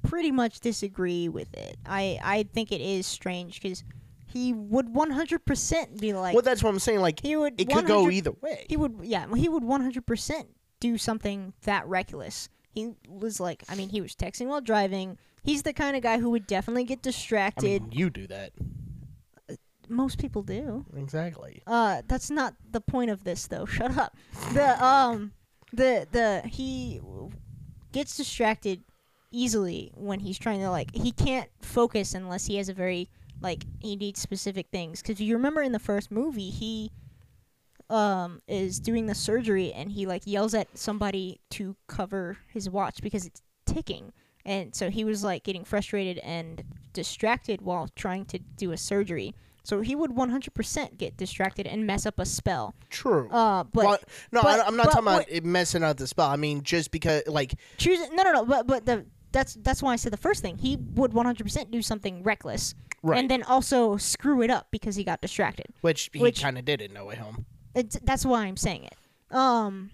pretty 0.02 0.32
much 0.32 0.60
disagree 0.60 1.30
with 1.30 1.54
it. 1.54 1.78
I 1.86 2.20
I 2.22 2.44
think 2.54 2.72
it 2.72 2.82
is 2.82 3.08
strange 3.08 3.62
because 3.62 3.84
he 4.28 4.52
would 4.52 4.88
100% 4.88 6.00
be 6.02 6.12
like 6.14 6.34
well, 6.34 6.42
that's 6.42 6.62
what 6.62 6.72
I'm 6.72 6.80
saying. 6.80 7.00
Like 7.00 7.22
he 7.22 7.36
would 7.36 7.60
it 7.62 7.70
could 7.70 7.86
go 7.86 8.10
either 8.10 8.32
way. 8.32 8.66
He 8.68 8.76
would 8.76 9.00
yeah 9.04 9.26
he 9.36 9.48
would 9.48 9.64
100% 9.64 10.46
do 10.80 10.98
something 10.98 11.54
that 11.64 11.88
reckless. 11.88 12.50
He 12.74 12.94
was 13.08 13.40
like 13.40 13.64
I 13.70 13.76
mean 13.76 13.90
he 13.90 14.02
was 14.02 14.16
texting 14.16 14.48
while 14.48 14.62
driving. 14.62 15.18
He's 15.44 15.64
the 15.64 15.74
kind 15.74 15.96
of 15.96 16.04
guy 16.04 16.20
who 16.20 16.30
would 16.32 16.48
definitely 16.48 16.86
get 16.86 17.00
I 17.00 17.02
distracted. 17.04 17.82
mean, 17.84 17.92
you 17.92 18.10
do 18.10 18.28
that 18.28 18.54
Most 19.90 20.18
people 20.18 20.42
do. 20.44 20.86
exactly. 20.96 21.62
Uh, 21.68 22.02
that's 22.08 22.32
not 22.32 22.56
the 22.72 22.80
point 22.82 23.12
of 23.12 23.24
this, 23.26 23.48
though. 23.48 23.66
Shut 23.78 23.98
up. 23.98 24.16
The 24.54 24.84
um, 24.84 25.34
the 25.74 26.08
the 26.12 26.42
he 26.48 27.02
gets 27.92 28.16
distracted 28.18 28.84
easily 29.32 29.92
when 29.96 30.20
he's 30.22 30.40
trying 30.40 30.62
to 30.62 30.70
like 30.70 30.96
he 30.96 31.12
can't 31.12 31.50
focus 31.62 32.14
unless 32.14 32.46
he 32.46 32.56
has 32.56 32.70
a 32.70 32.74
very 32.74 33.10
like 33.42 33.66
he 33.82 33.96
needs 33.98 34.22
specific 34.22 34.68
things. 34.72 35.02
Because 35.02 35.20
you 35.20 35.36
remember 35.36 35.62
in 35.62 35.74
the 35.74 35.80
first 35.80 36.10
movie, 36.12 36.50
he 36.50 36.92
um 37.94 38.42
is 38.48 38.80
doing 38.80 39.06
the 39.06 39.16
surgery 39.16 39.72
and 39.74 39.92
he 39.92 40.06
like 40.06 40.24
yells 40.26 40.54
at 40.54 40.68
somebody 40.78 41.40
to 41.52 41.76
cover 41.88 42.38
his 42.48 42.70
watch 42.70 43.02
because 43.02 43.26
it's 43.26 43.42
ticking. 43.66 44.12
And 44.46 44.76
so 44.76 44.90
he 44.90 45.04
was 45.06 45.24
like 45.24 45.44
getting 45.44 45.64
frustrated 45.64 46.18
and 46.20 46.64
distracted 46.92 47.62
while 47.62 47.88
trying 47.96 48.26
to 48.26 48.40
do 48.40 48.72
a 48.72 48.78
surgery. 48.78 49.34
So 49.66 49.80
he 49.80 49.96
would 49.96 50.12
100% 50.12 50.98
get 50.98 51.16
distracted 51.16 51.66
and 51.66 51.88
mess 51.88 52.06
up 52.06 52.20
a 52.20 52.26
spell. 52.26 52.76
True. 52.90 53.30
Uh, 53.30 53.64
but 53.64 53.86
Well, 53.86 53.98
no, 54.34 54.42
but- 54.42 54.60
I, 54.60 54.68
am 54.68 54.76
not 54.76 54.88
talking 54.88 55.00
about 55.04 55.20
what- 55.20 55.32
it 55.32 55.46
messing 55.46 55.84
up 55.84 55.96
the 55.96 56.08
spell. 56.08 56.30
I 56.30 56.36
mean, 56.36 56.64
just 56.64 56.92
because, 56.92 57.24
like, 57.28 57.54
choose 57.78 58.00
no, 58.12 58.24
no, 58.24 58.32
no. 58.34 58.46
But 58.46 58.68
but 58.68 58.86
the 58.86 59.06
that's 59.32 59.54
that's 59.56 59.82
why 59.82 59.94
I 59.94 59.96
said 59.96 60.12
the 60.12 60.18
first 60.18 60.42
thing. 60.42 60.58
He 60.58 60.76
would 60.76 61.12
100% 61.12 61.72
do 61.72 61.82
something 61.82 62.24
reckless, 62.24 62.76
right, 63.02 63.18
and 63.18 63.32
then 63.32 63.44
also 63.44 63.96
screw 63.96 64.42
it 64.42 64.50
up 64.50 64.68
because 64.70 64.98
he 64.98 65.06
got 65.06 65.22
distracted. 65.22 65.68
which 65.82 66.10
he 66.14 66.32
kind 66.34 66.58
of 66.58 66.66
did 66.66 66.82
in 66.82 66.92
No 66.94 67.06
Way 67.06 67.16
Home. 67.16 67.46
It's, 67.76 67.98
that's 68.04 68.26
why 68.26 68.46
I'm 68.46 68.58
saying 68.58 68.86
it. 68.86 69.36
Um, 69.36 69.92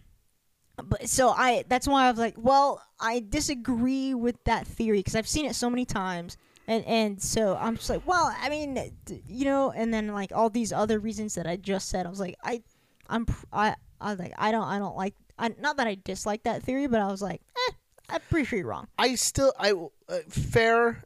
but 0.84 1.10
so 1.10 1.30
I 1.30 1.64
that's 1.68 1.88
why 1.88 2.08
I 2.08 2.12
was 2.12 2.20
like, 2.20 2.36
well, 2.38 2.82
I 3.00 3.24
disagree 3.28 4.14
with 4.14 4.42
that 4.46 4.68
theory 4.68 5.00
because 5.00 5.16
I've 5.16 5.28
seen 5.28 5.46
it 5.46 5.56
so 5.56 5.70
many 5.70 5.86
times, 5.86 6.38
and 6.68 6.86
and 6.86 7.22
so 7.22 7.58
I'm 7.60 7.76
just 7.76 7.90
like, 7.90 8.06
well, 8.06 8.34
I 8.42 8.50
mean, 8.50 8.92
you 9.28 9.46
know, 9.46 9.72
and 9.72 9.94
then 9.94 10.08
like 10.10 10.32
all 10.34 10.50
these 10.50 10.72
other 10.72 11.00
reasons 11.00 11.36
that 11.36 11.48
I 11.48 11.58
just 11.58 11.90
said, 11.90 12.06
I 12.06 12.10
was 12.10 12.20
like, 12.20 12.36
I, 12.44 12.62
I'm 13.10 13.26
I 13.52 13.76
I 14.00 14.12
was 14.12 14.20
like 14.20 14.34
I 14.38 14.52
don't 14.52 14.68
I 14.68 14.80
don't 14.80 14.96
like 14.96 15.16
I, 15.38 15.50
not 15.60 15.78
that 15.78 15.88
I 15.88 15.98
dislike 16.04 16.44
that 16.44 16.64
theory, 16.64 16.88
but 16.88 17.00
I 17.00 17.08
was 17.08 17.22
like, 17.22 17.42
eh, 17.56 17.74
I'm 18.10 18.22
pretty 18.30 18.46
sure 18.46 18.60
you're 18.60 18.68
wrong. 18.68 18.88
I 18.98 19.16
still 19.16 19.54
I 19.58 19.72
uh, 19.72 20.18
fair, 20.30 21.04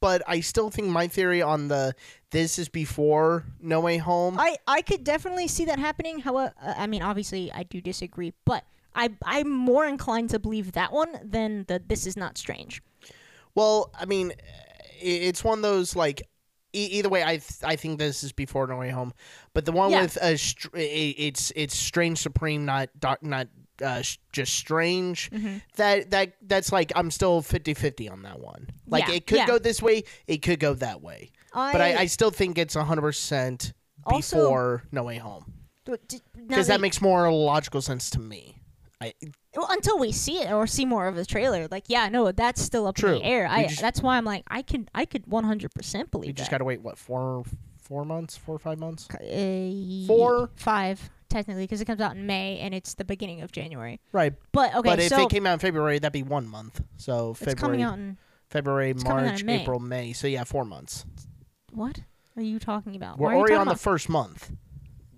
but 0.00 0.22
I 0.26 0.40
still 0.40 0.70
think 0.70 0.88
my 0.88 1.08
theory 1.08 1.42
on 1.42 1.68
the 1.68 1.94
this 2.32 2.58
is 2.58 2.68
before 2.68 3.44
No 3.60 3.80
Way 3.80 3.98
Home. 3.98 4.36
I, 4.38 4.56
I 4.66 4.82
could 4.82 5.04
definitely 5.04 5.46
see 5.48 5.64
that 5.66 5.78
happening. 5.78 6.18
However, 6.18 6.52
I 6.60 6.86
mean, 6.88 7.02
obviously, 7.02 7.52
I 7.52 7.62
do 7.62 7.80
disagree, 7.80 8.32
but 8.44 8.64
I 8.94 9.10
I'm 9.24 9.48
more 9.50 9.86
inclined 9.86 10.30
to 10.30 10.38
believe 10.38 10.72
that 10.72 10.92
one 10.92 11.18
than 11.22 11.64
the 11.68 11.80
this 11.86 12.06
is 12.06 12.16
not 12.16 12.36
strange. 12.36 12.82
well, 13.54 13.90
I 13.98 14.04
mean, 14.06 14.32
it's 15.00 15.44
one 15.44 15.58
of 15.58 15.62
those 15.62 15.94
like. 15.96 16.22
e- 16.74 16.88
Either 16.98 17.08
way, 17.10 17.22
I 17.22 17.36
th- 17.36 17.62
I 17.62 17.76
think 17.76 17.98
this 17.98 18.24
is 18.24 18.32
before 18.32 18.66
No 18.66 18.76
Way 18.78 18.90
Home, 18.90 19.12
but 19.54 19.64
the 19.66 19.72
one 19.72 19.90
Yeah. 19.90 20.02
with 20.02 20.16
uh, 20.16 20.36
str- 20.36 20.68
it's 20.74 21.52
it's 21.54 21.76
Strange 21.76 22.18
Supreme, 22.18 22.64
not 22.64 22.88
doc- 22.98 23.22
not 23.22 23.48
uh, 23.82 24.00
sh- 24.02 24.18
just 24.32 24.54
Strange. 24.54 25.30
Mm-hmm. 25.30 25.56
That 25.76 26.10
that 26.12 26.32
that's 26.42 26.72
like 26.72 26.92
I'm 26.96 27.10
still 27.10 27.42
50-50 27.42 28.10
on 28.10 28.22
that 28.22 28.40
one. 28.40 28.68
Like 28.86 29.06
Yeah, 29.08 29.14
it 29.16 29.26
could 29.26 29.38
yeah. 29.38 29.46
go 29.46 29.58
this 29.58 29.82
way, 29.82 30.04
it 30.26 30.40
could 30.42 30.60
go 30.60 30.72
that 30.74 31.02
way, 31.02 31.30
I, 31.54 31.72
but 31.72 31.80
I, 31.80 31.96
I 32.00 32.06
still 32.06 32.30
think 32.30 32.58
it's 32.58 32.74
hundred 32.74 33.02
percent 33.02 33.72
Also- 34.04 34.36
before 34.36 34.82
No 34.92 35.04
Way 35.04 35.18
Home 35.18 35.52
but 35.84 36.06
d- 36.08 36.20
now 36.36 36.42
because 36.48 36.66
that 36.68 36.80
makes 36.80 37.00
more 37.02 37.30
logical 37.32 37.82
sense 37.82 38.08
to 38.10 38.20
me. 38.20 38.58
I 39.00 39.12
well, 39.56 39.66
until 39.70 39.98
we 39.98 40.12
see 40.12 40.38
it 40.40 40.52
or 40.52 40.66
see 40.68 40.84
more 40.84 41.08
of 41.08 41.16
the 41.16 41.26
trailer. 41.26 41.66
Like, 41.68 41.84
yeah, 41.88 42.08
no, 42.08 42.30
that's 42.30 42.62
still 42.62 42.86
up 42.86 42.94
True. 42.94 43.14
in 43.14 43.18
the 43.18 43.24
air. 43.24 43.42
We 43.48 43.64
I 43.64 43.66
just- 43.66 43.80
that's 43.80 44.00
why 44.00 44.16
I'm 44.16 44.24
like, 44.24 44.44
I 44.48 44.62
could 44.62 44.88
I 44.94 45.04
could 45.04 45.26
100 45.26 45.72
percent 45.74 46.10
believe 46.12 46.28
you 46.28 46.32
just 46.34 46.50
that. 46.50 46.54
gotta 46.54 46.64
wait 46.64 46.80
what 46.82 46.96
four 46.98 47.42
four 47.82 48.04
months, 48.04 48.36
four 48.36 48.54
or 48.54 48.58
five 48.60 48.78
months. 48.78 49.08
Uh, 49.10 50.06
Four? 50.06 50.50
five 50.54 51.10
technically 51.28 51.64
because 51.64 51.80
it 51.80 51.84
comes 51.86 52.00
out 52.00 52.14
in 52.14 52.26
May 52.26 52.58
and 52.60 52.72
it's 52.74 52.94
the 52.94 53.04
beginning 53.04 53.40
of 53.42 53.50
January. 53.50 54.00
Right, 54.12 54.34
But 54.52 54.74
okay, 54.76 54.88
but 54.88 54.98
if 55.00 55.08
so 55.08 55.24
it 55.24 55.30
came 55.30 55.46
out 55.46 55.54
in 55.54 55.58
February, 55.58 55.98
that'd 55.98 56.12
be 56.12 56.22
one 56.22 56.46
month. 56.46 56.80
So 56.96 57.30
it's 57.30 57.40
February, 57.40 57.56
coming 57.56 57.82
out 57.82 57.94
in 57.98 58.18
February, 58.50 58.94
coming 58.94 59.24
out 59.24 59.30
March, 59.30 59.40
in 59.40 59.46
May. 59.46 59.62
April, 59.62 59.80
May. 59.80 60.12
So 60.12 60.26
yeah, 60.28 60.44
four 60.44 60.64
months. 60.64 61.04
What 61.72 62.00
are 62.36 62.42
you 62.42 62.58
talking 62.58 62.94
about? 62.96 63.18
We're 63.18 63.26
Why 63.26 63.32
are 63.32 63.34
you 63.34 63.38
already 63.40 63.52
talking 63.54 63.60
on 63.62 63.66
the 63.66 63.72
about- 63.72 63.80
first 63.80 64.08
month. 64.08 64.52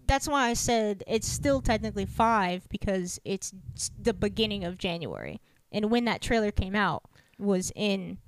that's 0.06 0.28
why 0.28 0.48
I 0.48 0.54
said 0.54 1.02
it's 1.06 1.26
still 1.28 1.60
technically 1.60 2.06
five 2.06 2.68
because 2.68 3.18
it's 3.24 3.52
s- 3.74 3.90
the 4.00 4.12
beginning 4.14 4.64
of 4.64 4.78
January, 4.78 5.40
and 5.72 5.90
when 5.90 6.04
that 6.06 6.20
trailer 6.20 6.50
came 6.50 6.74
out 6.74 7.02
was 7.38 7.72
in 7.74 8.18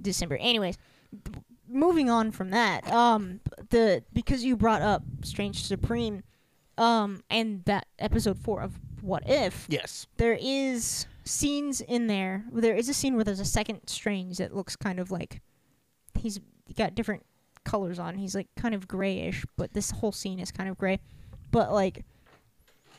December. 0.00 0.36
Anyways, 0.36 0.76
b- 1.12 1.32
moving 1.68 2.08
on 2.10 2.30
from 2.30 2.50
that, 2.50 2.86
um, 2.92 3.40
the 3.70 4.04
because 4.12 4.44
you 4.44 4.56
brought 4.56 4.82
up 4.82 5.02
Strange 5.22 5.64
Supreme, 5.64 6.22
um, 6.78 7.22
and 7.30 7.64
that 7.64 7.86
episode 7.98 8.38
four 8.38 8.60
of 8.62 8.78
What 9.02 9.22
If, 9.28 9.66
Yes. 9.68 10.06
there 10.16 10.38
is 10.40 11.06
scenes 11.24 11.80
in 11.80 12.06
there. 12.06 12.44
There 12.52 12.74
is 12.76 12.88
a 12.88 12.94
scene 12.94 13.14
where 13.14 13.24
there's 13.24 13.40
a 13.40 13.44
second 13.44 13.88
Strange 13.88 14.38
that 14.38 14.54
looks 14.54 14.76
kind 14.76 15.00
of 15.00 15.10
like 15.10 15.40
he's 16.18 16.38
got 16.76 16.94
different 16.94 17.24
colors 17.66 17.98
on. 17.98 18.16
He's 18.16 18.34
like 18.34 18.48
kind 18.56 18.74
of 18.74 18.88
grayish, 18.88 19.44
but 19.58 19.74
this 19.74 19.90
whole 19.90 20.12
scene 20.12 20.38
is 20.38 20.50
kind 20.50 20.70
of 20.70 20.78
gray. 20.78 21.00
But 21.50 21.70
like, 21.72 22.04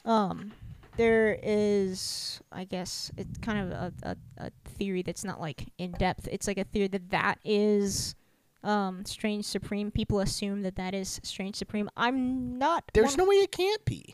um, 0.06 0.52
there 0.96 1.40
is, 1.42 2.40
I 2.52 2.66
guess, 2.66 3.12
it's 3.18 3.40
kind 3.40 3.60
of 3.60 3.72
a, 3.72 3.94
a, 4.04 4.16
a 4.38 4.52
theory 4.78 5.02
that's 5.02 5.24
not 5.24 5.42
like 5.42 5.66
in 5.80 5.94
depth. 5.94 6.28
It's 6.32 6.46
like 6.48 6.60
a 6.60 6.66
theory 6.66 6.90
that 6.90 7.10
that 7.10 7.40
is. 7.44 8.14
Um, 8.64 9.06
Strange 9.06 9.46
Supreme. 9.46 9.92
People 9.92 10.20
assume 10.20 10.64
that 10.64 10.76
that 10.76 10.94
is 10.94 11.22
Strange 11.24 11.56
Supreme. 11.56 11.90
I'm 11.96 12.58
not. 12.58 12.84
There's 12.94 13.16
no 13.16 13.24
way 13.24 13.36
it 13.36 13.52
can't 13.52 13.86
be. 13.86 14.14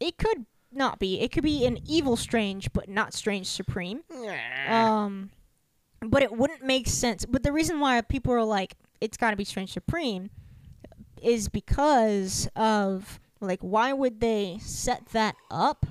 It 0.00 0.16
could 0.18 0.46
not 0.72 0.98
be. 0.98 1.20
It 1.20 1.30
could 1.30 1.44
be 1.44 1.66
an 1.66 1.78
evil 1.86 2.16
Strange, 2.16 2.72
but 2.72 2.88
not 2.88 3.14
Strange 3.14 3.46
Supreme. 3.46 4.00
Um, 4.66 5.30
but 6.00 6.22
it 6.22 6.32
wouldn't 6.32 6.64
make 6.64 6.88
sense. 6.88 7.26
But 7.26 7.44
the 7.44 7.52
reason 7.52 7.78
why 7.78 8.00
people 8.00 8.32
are 8.32 8.42
like, 8.42 8.74
it's 9.02 9.16
got 9.16 9.30
to 9.32 9.36
be 9.36 9.44
Strange 9.44 9.72
Supreme, 9.72 10.30
is 11.20 11.48
because 11.48 12.48
of 12.54 13.20
like, 13.40 13.60
why 13.60 13.92
would 13.92 14.20
they 14.20 14.58
set 14.60 15.06
that 15.06 15.34
up 15.50 15.86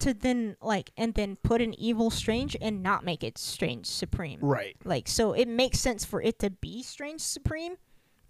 to 0.00 0.12
then 0.12 0.56
like, 0.60 0.90
and 0.96 1.14
then 1.14 1.36
put 1.44 1.62
an 1.62 1.78
evil 1.78 2.10
Strange 2.10 2.56
and 2.60 2.82
not 2.82 3.04
make 3.04 3.22
it 3.22 3.38
Strange 3.38 3.86
Supreme? 3.86 4.40
right. 4.40 4.76
Like, 4.84 5.06
so 5.08 5.32
it 5.32 5.46
makes 5.46 5.78
sense 5.78 6.04
for 6.04 6.20
it 6.20 6.40
to 6.40 6.50
be 6.50 6.82
Strange 6.82 7.20
Supreme, 7.20 7.76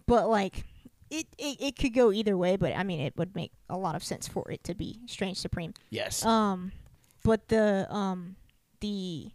but 0.07 0.29
like. 0.29 0.65
It, 1.15 1.27
it, 1.37 1.59
it 1.61 1.79
could 1.79 1.93
go 1.93 2.11
either 2.11 2.39
way, 2.39 2.57
but 2.57 2.73
I 2.75 2.85
mean, 2.85 2.99
it 2.99 3.15
would 3.19 3.37
make 3.37 3.53
a 3.69 3.77
lot 3.77 3.95
of 3.95 4.03
sense 4.03 4.27
for 4.27 4.51
it 4.51 4.65
to 4.65 4.75
be 4.75 5.01
Strange 5.07 5.37
Supreme. 5.37 5.75
Yes. 5.91 6.25
Um, 6.25 6.73
but 7.23 7.49
the 7.49 7.87
um 7.93 8.37
the 8.81 9.31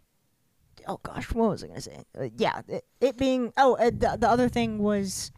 oh 0.86 1.00
gosh, 1.02 1.32
what 1.32 1.50
was 1.50 1.64
I 1.64 1.68
gonna 1.68 1.80
say? 1.80 2.04
Uh, 2.18 2.28
yeah, 2.36 2.62
it, 2.68 2.84
it 3.00 3.16
being 3.16 3.52
oh 3.56 3.74
uh, 3.74 3.90
the 3.90 4.16
the 4.18 4.28
other 4.28 4.48
thing 4.48 4.78
was 4.78 5.30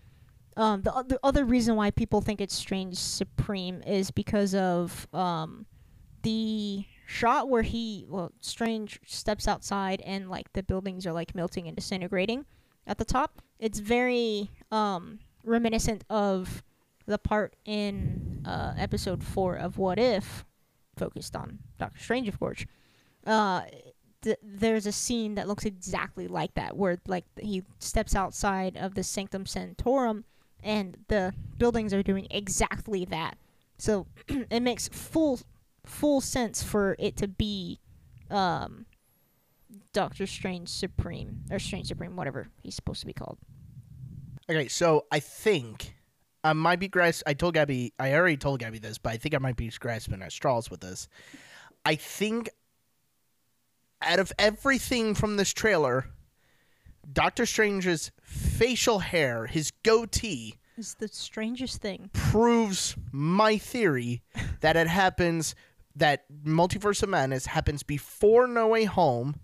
um 0.57 0.83
the 0.83 0.93
other 0.93 1.19
other 1.23 1.45
reason 1.45 1.77
why 1.77 1.91
people 1.91 2.21
think 2.21 2.41
it's 2.41 2.55
Strange 2.55 2.97
Supreme 2.97 3.83
is 3.83 4.11
because 4.11 4.55
of 4.55 5.09
um 5.13 5.67
the 6.23 6.85
shot 7.07 7.49
where 7.49 7.63
he 7.63 8.07
well 8.09 8.33
Strange 8.41 9.01
steps 9.07 9.49
outside 9.49 10.01
and 10.03 10.29
like 10.31 10.53
the 10.53 10.63
buildings 10.63 11.07
are 11.07 11.13
like 11.13 11.35
melting 11.35 11.67
and 11.67 11.77
disintegrating 11.77 12.45
at 12.87 12.99
the 12.99 13.05
top. 13.05 13.43
It's 13.59 13.79
very 13.79 14.51
um 14.71 15.21
reminiscent 15.45 16.05
of 16.11 16.63
the 17.07 17.19
part 17.19 17.57
in 17.65 18.43
uh, 18.45 18.75
episode 18.79 19.23
four 19.23 19.57
of 19.57 19.79
What 19.79 19.99
If, 19.99 20.45
focused 20.97 21.35
on 21.35 21.59
Doctor 21.79 21.99
Strange, 21.99 22.29
of 22.29 22.39
course. 22.39 22.65
Uh, 23.27 23.63
th- 24.23 24.39
there's 24.43 24.87
a 24.87 24.93
scene 24.93 25.35
that 25.35 25.49
looks 25.49 25.65
exactly 25.65 26.29
like 26.29 26.55
that, 26.55 26.77
where 26.77 26.99
like 27.07 27.25
he 27.39 27.65
steps 27.79 28.15
outside 28.15 28.77
of 28.77 28.95
the 28.95 29.03
Sanctum 29.03 29.47
Sanctorum, 29.47 30.25
and 30.63 30.97
the 31.09 31.33
buildings 31.59 31.95
are 31.95 32.03
doing 32.03 32.27
exactly 32.31 33.05
that. 33.07 33.39
So 33.79 34.07
it 34.29 34.61
makes 34.61 34.89
full 34.89 35.41
full 35.85 36.21
sense 36.21 36.63
for 36.63 36.97
it 36.99 37.17
to 37.17 37.29
be 37.29 37.81
um, 38.31 38.87
Doctor 39.93 40.27
Strange 40.27 40.69
Supreme 40.69 41.45
or 41.51 41.59
Strange 41.59 41.89
Supreme, 41.89 42.17
whatever 42.17 42.49
he's 42.63 42.75
supposed 42.75 43.01
to 43.01 43.07
be 43.07 43.13
called. 43.13 43.39
Okay, 44.49 44.69
so 44.69 45.07
I 45.11 45.21
think 45.21 45.95
I 46.43 46.53
might 46.53 46.81
be 46.81 46.89
grasp. 46.89 47.23
I 47.27 47.35
told 47.35 47.55
Gabby. 47.55 47.93
I 47.99 48.15
already 48.15 48.37
told 48.37 48.61
Gabby 48.61 48.79
this, 48.79 48.99
but 48.99 49.13
I 49.13 49.17
think 49.17 49.35
I 49.35 49.39
might 49.39 49.57
be 49.57 49.69
grasping 49.69 50.23
at 50.23 50.33
straws 50.33 50.71
with 50.71 50.81
this. 50.81 51.09
I 51.85 51.95
think 51.95 52.51
out 54.03 54.19
of 54.19 54.33
everything 54.39 55.15
from 55.15 55.37
this 55.37 55.53
trailer, 55.53 56.07
Doctor 57.13 57.47
Strange's 57.47 58.11
facial 58.23 59.01
hair, 59.01 59.47
his 59.47 59.73
goatee, 59.83 60.55
is 60.77 60.95
the 60.95 61.09
strangest 61.09 61.81
thing. 61.81 62.11
proves 62.13 62.97
my 63.13 63.59
theory 63.59 64.23
that 64.61 64.77
it 64.77 64.87
happens 64.87 65.55
that 65.97 66.25
Multiverse 66.45 67.03
of 67.03 67.09
Madness 67.09 67.47
happens 67.47 67.83
before 67.83 68.47
No 68.47 68.69
Way 68.69 68.85
Home, 68.85 69.35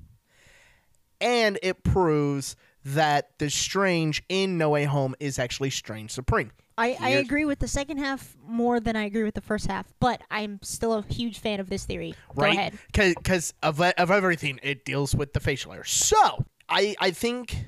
and 1.21 1.59
it 1.63 1.83
proves 1.83 2.57
that 2.85 3.39
the 3.39 3.51
Strange 3.51 4.23
in 4.29 4.57
No 4.59 4.71
Way 4.71 4.85
Home 4.85 5.15
is 5.21 5.39
actually 5.39 5.71
Strange 5.71 6.11
Supreme. 6.13 6.53
I, 6.79 6.97
I 7.01 7.09
agree 7.11 7.45
with 7.47 7.59
the 7.59 7.69
second 7.69 7.99
half 7.99 8.37
more 8.47 8.81
than 8.81 8.97
I 8.97 9.05
agree 9.05 9.25
with 9.25 9.35
the 9.35 9.41
first 9.41 9.67
half, 9.67 9.87
but 9.99 10.21
I'm 10.31 10.59
still 10.63 10.93
a 10.93 11.03
huge 11.03 11.39
fan 11.39 11.59
of 11.59 11.71
this 11.71 11.87
theory. 11.87 12.15
Go 12.35 12.43
right? 12.43 12.55
ahead. 12.55 12.79
Because 12.93 13.55
of 13.63 13.81
of 13.81 14.11
everything, 14.11 14.61
it 14.63 14.85
deals 14.85 15.15
with 15.15 15.33
the 15.33 15.41
facial 15.41 15.73
hair. 15.73 15.85
So 15.85 16.45
I 16.69 16.95
I 17.01 17.13
think 17.13 17.65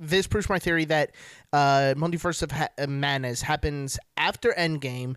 this 0.00 0.26
proves 0.26 0.48
my 0.48 0.58
theory 0.58 0.84
that 0.86 1.12
uh, 1.52 1.94
Multiverse 1.96 2.42
of 2.42 2.52
ha- 2.52 2.68
Madness 2.88 3.42
happens 3.42 3.98
after 4.16 4.52
Endgame, 4.56 5.16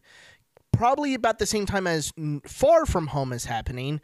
probably 0.71 1.13
about 1.13 1.39
the 1.39 1.45
same 1.45 1.65
time 1.65 1.87
as 1.87 2.13
Far 2.45 2.85
From 2.85 3.07
Home 3.07 3.33
is 3.33 3.45
happening. 3.45 4.01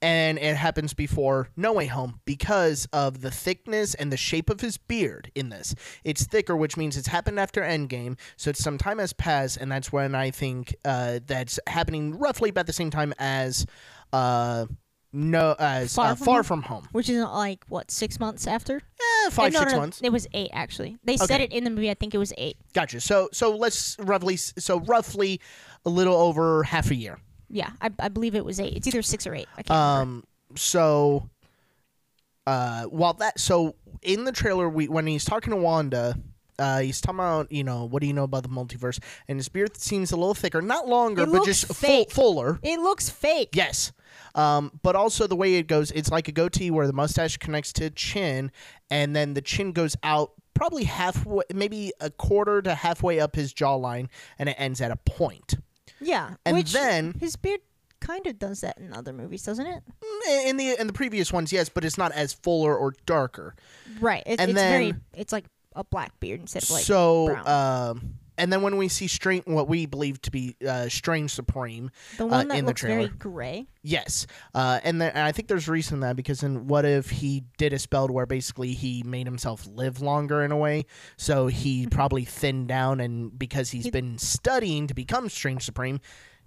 And 0.00 0.38
it 0.38 0.56
happens 0.56 0.94
before 0.94 1.48
No 1.56 1.72
Way 1.72 1.86
Home 1.86 2.20
because 2.24 2.86
of 2.92 3.20
the 3.20 3.30
thickness 3.30 3.94
and 3.94 4.12
the 4.12 4.16
shape 4.16 4.48
of 4.48 4.60
his 4.60 4.76
beard 4.76 5.32
in 5.34 5.48
this. 5.48 5.74
It's 6.04 6.24
thicker, 6.24 6.56
which 6.56 6.76
means 6.76 6.96
it's 6.96 7.08
happened 7.08 7.40
after 7.40 7.62
Endgame, 7.62 8.16
so 8.36 8.50
it's 8.50 8.62
some 8.62 8.78
time 8.78 8.98
has 8.98 9.12
passed, 9.12 9.56
and 9.56 9.72
that's 9.72 9.92
when 9.92 10.14
I 10.14 10.30
think 10.30 10.76
uh, 10.84 11.18
that's 11.26 11.58
happening 11.66 12.18
roughly 12.18 12.50
about 12.50 12.66
the 12.66 12.72
same 12.72 12.90
time 12.90 13.12
as 13.18 13.66
uh, 14.12 14.66
no 15.12 15.56
as 15.58 15.94
Far 15.94 16.12
uh, 16.12 16.14
From 16.14 16.24
Far 16.24 16.34
Home? 16.34 16.44
From 16.44 16.62
Home. 16.62 16.88
Which 16.92 17.08
is 17.08 17.22
like 17.24 17.64
what 17.68 17.90
six 17.90 18.20
months 18.20 18.46
after? 18.46 18.76
Eh, 18.76 19.30
five 19.30 19.52
no, 19.52 19.60
six 19.60 19.72
no, 19.72 19.76
no, 19.76 19.82
months. 19.82 20.00
It 20.02 20.12
was 20.12 20.26
eight 20.34 20.50
actually. 20.52 20.98
They 21.04 21.16
said 21.16 21.40
it 21.40 21.52
in 21.52 21.64
the 21.64 21.70
movie. 21.70 21.90
I 21.90 21.94
think 21.94 22.14
it 22.14 22.18
was 22.18 22.32
eight. 22.36 22.56
Gotcha. 22.74 23.00
So 23.00 23.28
so 23.32 23.56
let's 23.56 23.96
roughly 23.98 24.36
so 24.36 24.80
roughly 24.80 25.40
a 25.84 25.90
little 25.90 26.16
over 26.16 26.62
half 26.62 26.90
a 26.90 26.94
year. 26.94 27.18
Yeah, 27.50 27.70
I, 27.80 27.90
I 27.98 28.08
believe 28.08 28.34
it 28.34 28.44
was 28.44 28.60
eight. 28.60 28.74
It's 28.76 28.86
either 28.86 29.02
six 29.02 29.26
or 29.26 29.34
eight. 29.34 29.48
I 29.56 29.62
can't 29.62 29.70
remember. 29.70 30.02
Um. 30.02 30.24
So, 30.56 31.28
uh, 32.46 32.84
while 32.84 33.14
that 33.14 33.38
so 33.38 33.74
in 34.02 34.24
the 34.24 34.32
trailer, 34.32 34.68
we 34.68 34.88
when 34.88 35.06
he's 35.06 35.24
talking 35.24 35.50
to 35.50 35.56
Wanda, 35.56 36.16
uh, 36.58 36.80
he's 36.80 37.00
talking 37.00 37.18
about 37.18 37.52
you 37.52 37.64
know 37.64 37.84
what 37.84 38.00
do 38.00 38.06
you 38.06 38.12
know 38.14 38.24
about 38.24 38.42
the 38.44 38.48
multiverse, 38.48 38.98
and 39.28 39.38
his 39.38 39.48
beard 39.48 39.76
seems 39.76 40.12
a 40.12 40.16
little 40.16 40.34
thicker, 40.34 40.62
not 40.62 40.88
longer, 40.88 41.22
It 41.24 41.26
but 41.26 41.32
looks 41.32 41.46
just 41.46 41.66
full, 41.66 41.74
fake. 41.74 42.10
fuller. 42.10 42.58
It 42.62 42.80
looks 42.80 43.08
fake. 43.10 43.50
Yes. 43.52 43.92
Um, 44.34 44.78
but 44.82 44.94
also 44.96 45.26
the 45.26 45.36
way 45.36 45.54
it 45.56 45.66
goes, 45.66 45.90
it's 45.90 46.10
like 46.10 46.28
a 46.28 46.32
goatee 46.32 46.70
where 46.70 46.86
the 46.86 46.92
mustache 46.92 47.36
connects 47.38 47.72
to 47.74 47.90
chin, 47.90 48.50
and 48.90 49.14
then 49.14 49.34
the 49.34 49.42
chin 49.42 49.72
goes 49.72 49.96
out 50.02 50.32
probably 50.54 50.84
halfway, 50.84 51.44
maybe 51.52 51.92
a 52.00 52.10
quarter 52.10 52.62
to 52.62 52.74
halfway 52.74 53.20
up 53.20 53.34
his 53.36 53.52
jawline, 53.52 54.08
and 54.38 54.48
it 54.48 54.56
ends 54.58 54.80
at 54.80 54.90
a 54.90 54.96
point. 54.96 55.56
Yeah. 56.00 56.34
And 56.44 56.56
which 56.56 56.72
then- 56.72 57.14
his 57.20 57.36
beard 57.36 57.60
kind 58.00 58.26
of 58.28 58.38
does 58.38 58.60
that 58.60 58.78
in 58.78 58.92
other 58.92 59.12
movies, 59.12 59.42
doesn't 59.42 59.66
it? 59.66 59.82
Mm, 60.02 60.46
In 60.46 60.56
the 60.56 60.80
in 60.80 60.86
the 60.86 60.92
previous 60.92 61.32
ones, 61.32 61.52
yes, 61.52 61.68
but 61.68 61.84
it's 61.84 61.98
not 61.98 62.12
as 62.12 62.32
fuller 62.32 62.76
or 62.76 62.94
darker. 63.06 63.54
Right. 64.00 64.22
It, 64.26 64.40
And 64.40 64.50
it's 64.52 64.60
very. 64.60 64.92
then- 64.92 65.02
It's 65.14 65.32
like 65.32 65.46
a 65.74 65.84
black 65.84 66.18
beard 66.20 66.40
instead 66.40 66.62
of 66.62 66.70
like. 66.70 66.84
so, 66.84 67.26
brown. 67.26 67.48
um, 67.48 68.14
and 68.38 68.52
then 68.52 68.62
when 68.62 68.76
we 68.76 68.88
see 68.88 69.08
strange, 69.08 69.44
what 69.46 69.68
we 69.68 69.84
believe 69.86 70.22
to 70.22 70.30
be 70.30 70.56
uh, 70.66 70.88
Strange 70.88 71.30
Supreme, 71.32 71.90
the 72.16 72.26
one 72.26 72.46
uh, 72.46 72.52
that 72.54 72.58
in 72.58 72.64
the 72.64 72.70
looks 72.70 72.82
very 72.82 73.04
trailer. 73.08 73.16
gray. 73.18 73.66
Yes, 73.82 74.26
uh, 74.54 74.80
and, 74.84 75.00
then, 75.00 75.10
and 75.10 75.20
I 75.24 75.32
think 75.32 75.48
there's 75.48 75.68
a 75.68 75.72
reason 75.72 76.00
that 76.00 76.16
because 76.16 76.42
in 76.42 76.66
what 76.66 76.84
if 76.84 77.10
he 77.10 77.44
did 77.56 77.72
a 77.72 77.78
spell 77.78 78.08
where 78.08 78.26
basically 78.26 78.72
he 78.72 79.02
made 79.02 79.26
himself 79.26 79.66
live 79.66 80.00
longer 80.00 80.42
in 80.42 80.52
a 80.52 80.56
way, 80.56 80.86
so 81.16 81.48
he 81.48 81.86
probably 81.86 82.24
thinned 82.24 82.68
down, 82.68 83.00
and 83.00 83.38
because 83.38 83.70
he's 83.70 83.84
He- 83.84 83.90
been 83.90 84.18
studying 84.18 84.86
to 84.86 84.94
become 84.94 85.28
Strange 85.28 85.64
Supreme, 85.64 86.00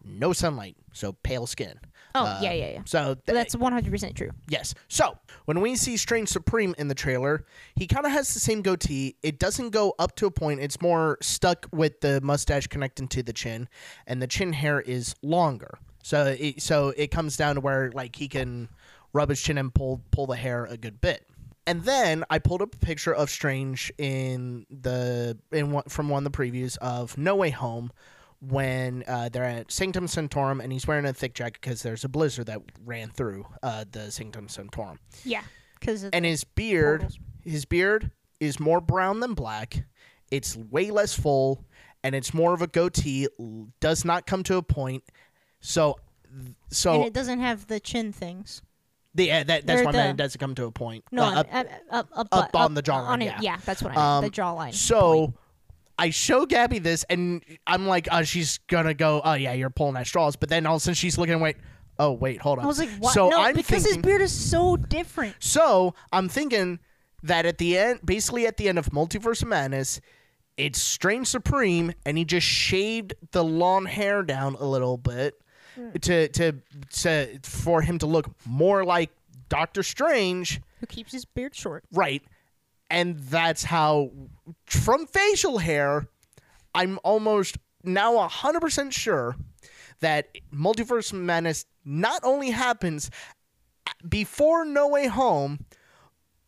no 0.04 0.34
sunlight, 0.34 0.76
so 0.94 1.14
pale 1.14 1.46
skin. 1.46 1.80
Oh 2.14 2.26
Uh, 2.26 2.40
yeah, 2.42 2.54
yeah, 2.54 2.70
yeah. 2.72 2.82
So 2.86 3.16
th- 3.16 3.24
that's 3.26 3.56
one 3.56 3.72
hundred 3.72 3.92
percent 3.92 4.16
true. 4.16 4.32
Yes. 4.48 4.74
So 4.88 5.18
when 5.46 5.62
we 5.62 5.76
see 5.76 5.98
Strange 5.98 6.30
Supreme 6.30 6.76
in 6.78 6.88
the 6.88 6.96
trailer, 6.96 7.46
he 7.76 7.88
kind 7.88 8.06
of 8.06 8.12
has 8.12 8.34
the 8.34 8.40
same 8.40 8.62
goatee. 8.62 9.16
It 9.24 9.40
doesn't 9.40 9.70
go 9.70 9.94
up 10.00 10.16
to 10.18 10.26
a 10.26 10.32
point. 10.32 10.60
It's 10.60 10.82
more 10.82 11.18
stuck 11.22 11.68
with 11.72 12.02
the 12.02 12.22
mustache 12.22 12.68
connecting 12.68 13.08
to 13.10 13.24
the 13.24 13.34
chin, 13.34 13.70
and 14.08 14.22
the 14.22 14.28
chin 14.28 14.54
hair 14.54 14.82
is 14.82 15.16
longer. 15.22 15.78
So 16.04 16.36
it, 16.40 16.62
so 16.62 16.94
it 16.98 17.12
comes 17.12 17.38
down 17.38 17.56
to 17.56 17.62
where 17.62 17.92
like 17.92 18.16
he 18.16 18.28
can 18.28 18.70
rub 19.14 19.30
his 19.30 19.42
chin 19.42 19.58
and 19.58 19.74
pull 19.74 20.02
pull 20.12 20.28
the 20.28 20.36
hair 20.36 20.66
a 20.66 20.78
good 20.78 21.00
bit. 21.02 21.28
And 21.68 21.84
then 21.84 22.24
I 22.30 22.40
pulled 22.40 22.64
up 22.64 22.74
a 22.74 22.78
picture 22.80 23.14
of 23.14 23.30
Strange 23.30 23.92
in 24.00 24.66
the 24.72 25.38
in 25.52 25.72
one, 25.72 25.84
from 25.88 26.10
one 26.10 26.26
of 26.26 26.32
the 26.32 26.36
previews 26.38 26.76
of 26.80 27.18
No 27.18 27.36
Way 27.36 27.52
Home 27.52 27.92
when 28.42 29.04
uh, 29.08 29.30
they're 29.30 29.44
at 29.44 29.72
Sanctum 29.72 30.08
Sanctorum 30.08 30.62
and 30.62 30.74
he's 30.74 30.88
wearing 30.88 31.06
a 31.06 31.14
thick 31.14 31.34
jacket 31.34 31.60
because 31.62 31.84
there's 31.84 32.04
a 32.04 32.10
blizzard 32.10 32.48
that 32.48 32.62
ran 32.84 33.10
through 33.10 33.46
uh, 33.62 33.86
the 33.92 34.12
Sanctum 34.12 34.48
Sanctorum. 34.50 35.00
Yeah. 35.24 35.44
Because 35.80 36.04
And 36.06 36.26
his 36.26 36.44
beard, 36.44 37.02
portals. 37.02 37.20
his 37.44 37.66
beard 37.66 38.12
is 38.40 38.60
more 38.60 38.82
brown 38.82 39.20
than 39.20 39.34
black. 39.36 39.84
It's 40.32 40.56
way 40.58 40.92
less 40.92 41.14
full, 41.14 41.66
and 42.04 42.16
it's 42.16 42.34
more 42.34 42.54
of 42.54 42.62
a 42.62 42.68
goatee. 42.68 43.28
Does 43.80 44.06
not 44.06 44.26
come 44.26 44.44
to 44.44 44.58
a 44.58 44.62
point. 44.64 45.04
So, 45.60 45.98
and 46.34 46.56
so 46.70 47.04
it 47.06 47.14
doesn't 47.14 47.40
have 47.40 47.68
the 47.68 47.80
chin 47.80 48.12
things. 48.14 48.62
the, 49.14 49.26
yeah, 49.26 49.44
that, 49.44 49.68
that's 49.68 49.84
why 49.84 49.90
I 49.90 49.94
meant 49.94 50.18
the- 50.18 50.24
it 50.24 50.26
doesn't 50.26 50.40
come 50.40 50.56
to 50.56 50.66
a 50.66 50.72
point. 50.72 51.04
No, 51.12 51.24
Uh, 51.24 51.40
up, 51.42 51.48
up, 51.54 51.68
up, 51.92 52.08
up, 52.14 52.28
up 52.32 52.56
on 52.56 52.74
the 52.74 52.92
On 52.92 53.20
jawline, 53.20 53.22
it, 53.22 53.26
yeah. 53.26 53.40
yeah, 53.42 53.58
that's 53.66 53.84
what 53.84 53.96
I 53.96 54.22
meant. 54.22 54.34
the 54.34 54.42
Um, 54.44 54.56
jawline. 54.58 54.74
So 54.74 55.14
point. 55.28 55.36
I 56.02 56.10
show 56.10 56.48
Gabby 56.48 56.80
this, 56.80 57.06
and 57.12 57.44
I'm 57.68 57.86
like, 57.86 58.08
oh, 58.12 58.24
she's 58.24 58.58
gonna 58.68 58.96
go, 58.96 59.22
oh 59.24 59.36
yeah, 59.36 59.54
you're 59.54 59.70
pulling 59.70 59.96
at 59.98 60.08
straws. 60.08 60.36
But 60.36 60.50
then 60.50 60.66
all 60.66 60.78
of 60.78 60.82
a 60.82 60.84
sudden 60.84 60.96
she's 60.96 61.16
looking, 61.16 61.40
wait, 61.40 61.58
oh 62.00 62.12
wait, 62.12 62.42
hold 62.42 62.58
on. 62.58 62.66
I 62.66 62.68
was 62.68 62.80
like, 62.80 62.90
what? 62.98 63.14
So 63.14 63.30
no, 63.30 63.40
I'm 63.40 63.54
because 63.54 63.84
thinking, 63.84 64.00
his 64.00 64.04
beard 64.04 64.22
is 64.24 64.32
so 64.32 64.78
different. 64.78 65.36
So 65.38 65.94
I'm 66.12 66.28
thinking 66.28 66.80
that 67.22 67.46
at 67.46 67.60
the 67.60 67.78
end, 67.78 68.00
basically 68.04 68.48
at 68.48 68.58
the 68.58 68.68
end 68.68 68.80
of 68.80 68.88
Multiverse 68.88 69.44
of 69.44 69.50
Madness, 69.50 70.02
it's 70.58 70.82
Strange 70.82 71.28
Supreme, 71.28 71.94
and 72.04 72.18
he 72.18 72.26
just 72.26 72.48
shaved 72.48 73.14
the 73.32 73.44
long 73.44 73.86
hair 73.86 74.24
down 74.24 74.56
a 74.56 74.66
little 74.66 74.98
bit 74.98 75.40
hmm. 75.76 75.92
to 76.00 76.30
to 76.30 76.54
to 76.94 77.40
for 77.44 77.84
him 77.84 78.00
to 78.00 78.08
look 78.08 78.28
more 78.48 78.84
like 78.84 79.12
Doctor 79.50 79.84
Strange. 79.84 80.62
Who 80.80 80.88
keeps 80.88 81.12
his 81.12 81.26
beard 81.26 81.56
short? 81.56 81.84
Right. 81.92 82.24
And 82.92 83.18
that's 83.18 83.64
how, 83.64 84.12
from 84.66 85.08
facial 85.08 85.60
hair, 85.60 86.10
I'm 86.76 87.00
almost 87.06 87.58
now 87.84 88.16
100% 88.28 88.92
sure 88.92 89.38
that 90.02 90.28
Multiverse 90.54 91.14
Madness 91.14 91.66
not 91.86 92.22
only 92.24 92.50
happens 92.50 93.10
before 94.08 94.66
No 94.66 94.90
Way 94.90 95.08
Home, 95.08 95.66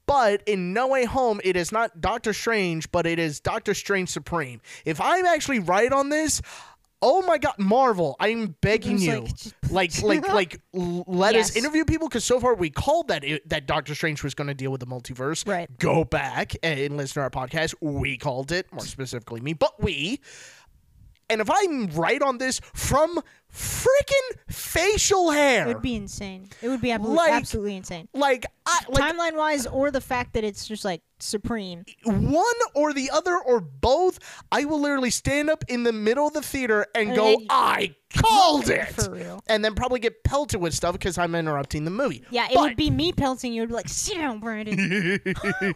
but 0.05 0.43
in 0.45 0.73
No 0.73 0.89
Way 0.89 1.05
Home, 1.05 1.39
it 1.45 1.55
is 1.55 1.71
not 1.71 2.01
Doctor 2.01 2.33
Strange, 2.33 2.91
but 2.91 3.05
it 3.05 3.19
is 3.19 3.39
Doctor 3.39 3.73
Strange 3.73 4.09
Supreme. 4.09 4.59
If 4.83 4.99
I'm 4.99 5.25
actually 5.25 5.59
right 5.59 5.93
on 5.93 6.09
this, 6.09 6.41
oh 7.03 7.21
my 7.23 7.37
god, 7.37 7.55
Marvel, 7.59 8.15
I'm 8.19 8.55
begging 8.61 8.97
you. 8.97 9.21
like, 9.21 9.29
Like, 9.73 10.01
like, 10.01 10.27
like, 10.29 10.61
let 10.71 11.35
us 11.35 11.55
interview 11.55 11.83
people 11.83 12.07
because 12.07 12.23
so 12.23 12.39
far 12.39 12.55
we 12.55 12.69
called 12.69 13.09
that 13.09 13.23
it, 13.23 13.47
that 13.49 13.67
Doctor 13.67 13.93
Strange 13.93 14.23
was 14.23 14.33
going 14.33 14.47
to 14.47 14.53
deal 14.53 14.71
with 14.71 14.79
the 14.79 14.87
multiverse. 14.87 15.47
Right. 15.47 15.69
Go 15.79 16.03
back 16.03 16.53
and 16.63 16.95
listen 16.95 17.15
to 17.15 17.21
our 17.21 17.29
podcast. 17.29 17.75
We 17.81 18.17
called 18.17 18.51
it, 18.51 18.71
more 18.71 18.85
specifically 18.85 19.41
me, 19.41 19.53
but 19.53 19.81
we. 19.81 20.21
And 21.33 21.41
if 21.41 21.49
I'm 21.51 21.87
right 21.87 22.21
on 22.21 22.37
this 22.37 22.61
from 22.73 23.19
freaking 23.51 24.37
facial 24.49 25.29
hair. 25.29 25.65
It 25.65 25.67
would 25.67 25.81
be 25.83 25.95
insane. 25.95 26.49
It 26.61 26.69
would 26.69 26.81
be 26.81 26.91
absolutely, 26.91 27.17
Like- 27.17 27.33
absolutely 27.33 27.75
insane. 27.75 28.07
like, 28.13 28.45
I, 28.65 28.79
like 28.89 29.15
Timeline 29.15 29.35
wise, 29.37 29.67
or 29.67 29.91
the 29.91 30.01
fact 30.01 30.33
that 30.33 30.43
it's 30.43 30.67
just 30.67 30.83
like 30.83 31.01
supreme. 31.19 31.85
one 32.05 32.43
or 32.73 32.93
the 32.93 33.11
other 33.11 33.37
or 33.37 33.59
both, 33.59 34.17
I 34.51 34.65
will 34.65 34.79
literally 34.79 35.11
stand 35.11 35.51
up 35.51 35.63
in 35.67 35.83
the 35.83 35.93
middle 35.93 36.25
of 36.25 36.33
the 36.33 36.41
theater 36.41 36.87
and 36.95 37.09
And 37.09 37.15
go, 37.15 37.41
I 37.49 37.93
called 38.15 38.69
it. 38.71 38.87
For 38.95 39.11
real. 39.11 39.43
And 39.47 39.63
then 39.63 39.75
probably 39.75 39.99
get 39.99 40.23
pelted 40.23 40.59
with 40.59 40.73
stuff 40.73 40.93
because 40.93 41.19
I'm 41.19 41.35
interrupting 41.35 41.85
the 41.85 41.91
movie. 41.91 42.23
Yeah, 42.31 42.45
it 42.49 42.55
But- 42.55 42.61
would 42.63 42.75
be 42.77 42.89
me 42.89 43.11
pelting 43.11 43.53
you. 43.53 43.61
It'd 43.61 43.69
be 43.69 43.75
like, 43.75 43.87
sit 43.89 44.15
down, 44.17 44.39
Brandon. 44.39 45.21
no, 45.61 45.73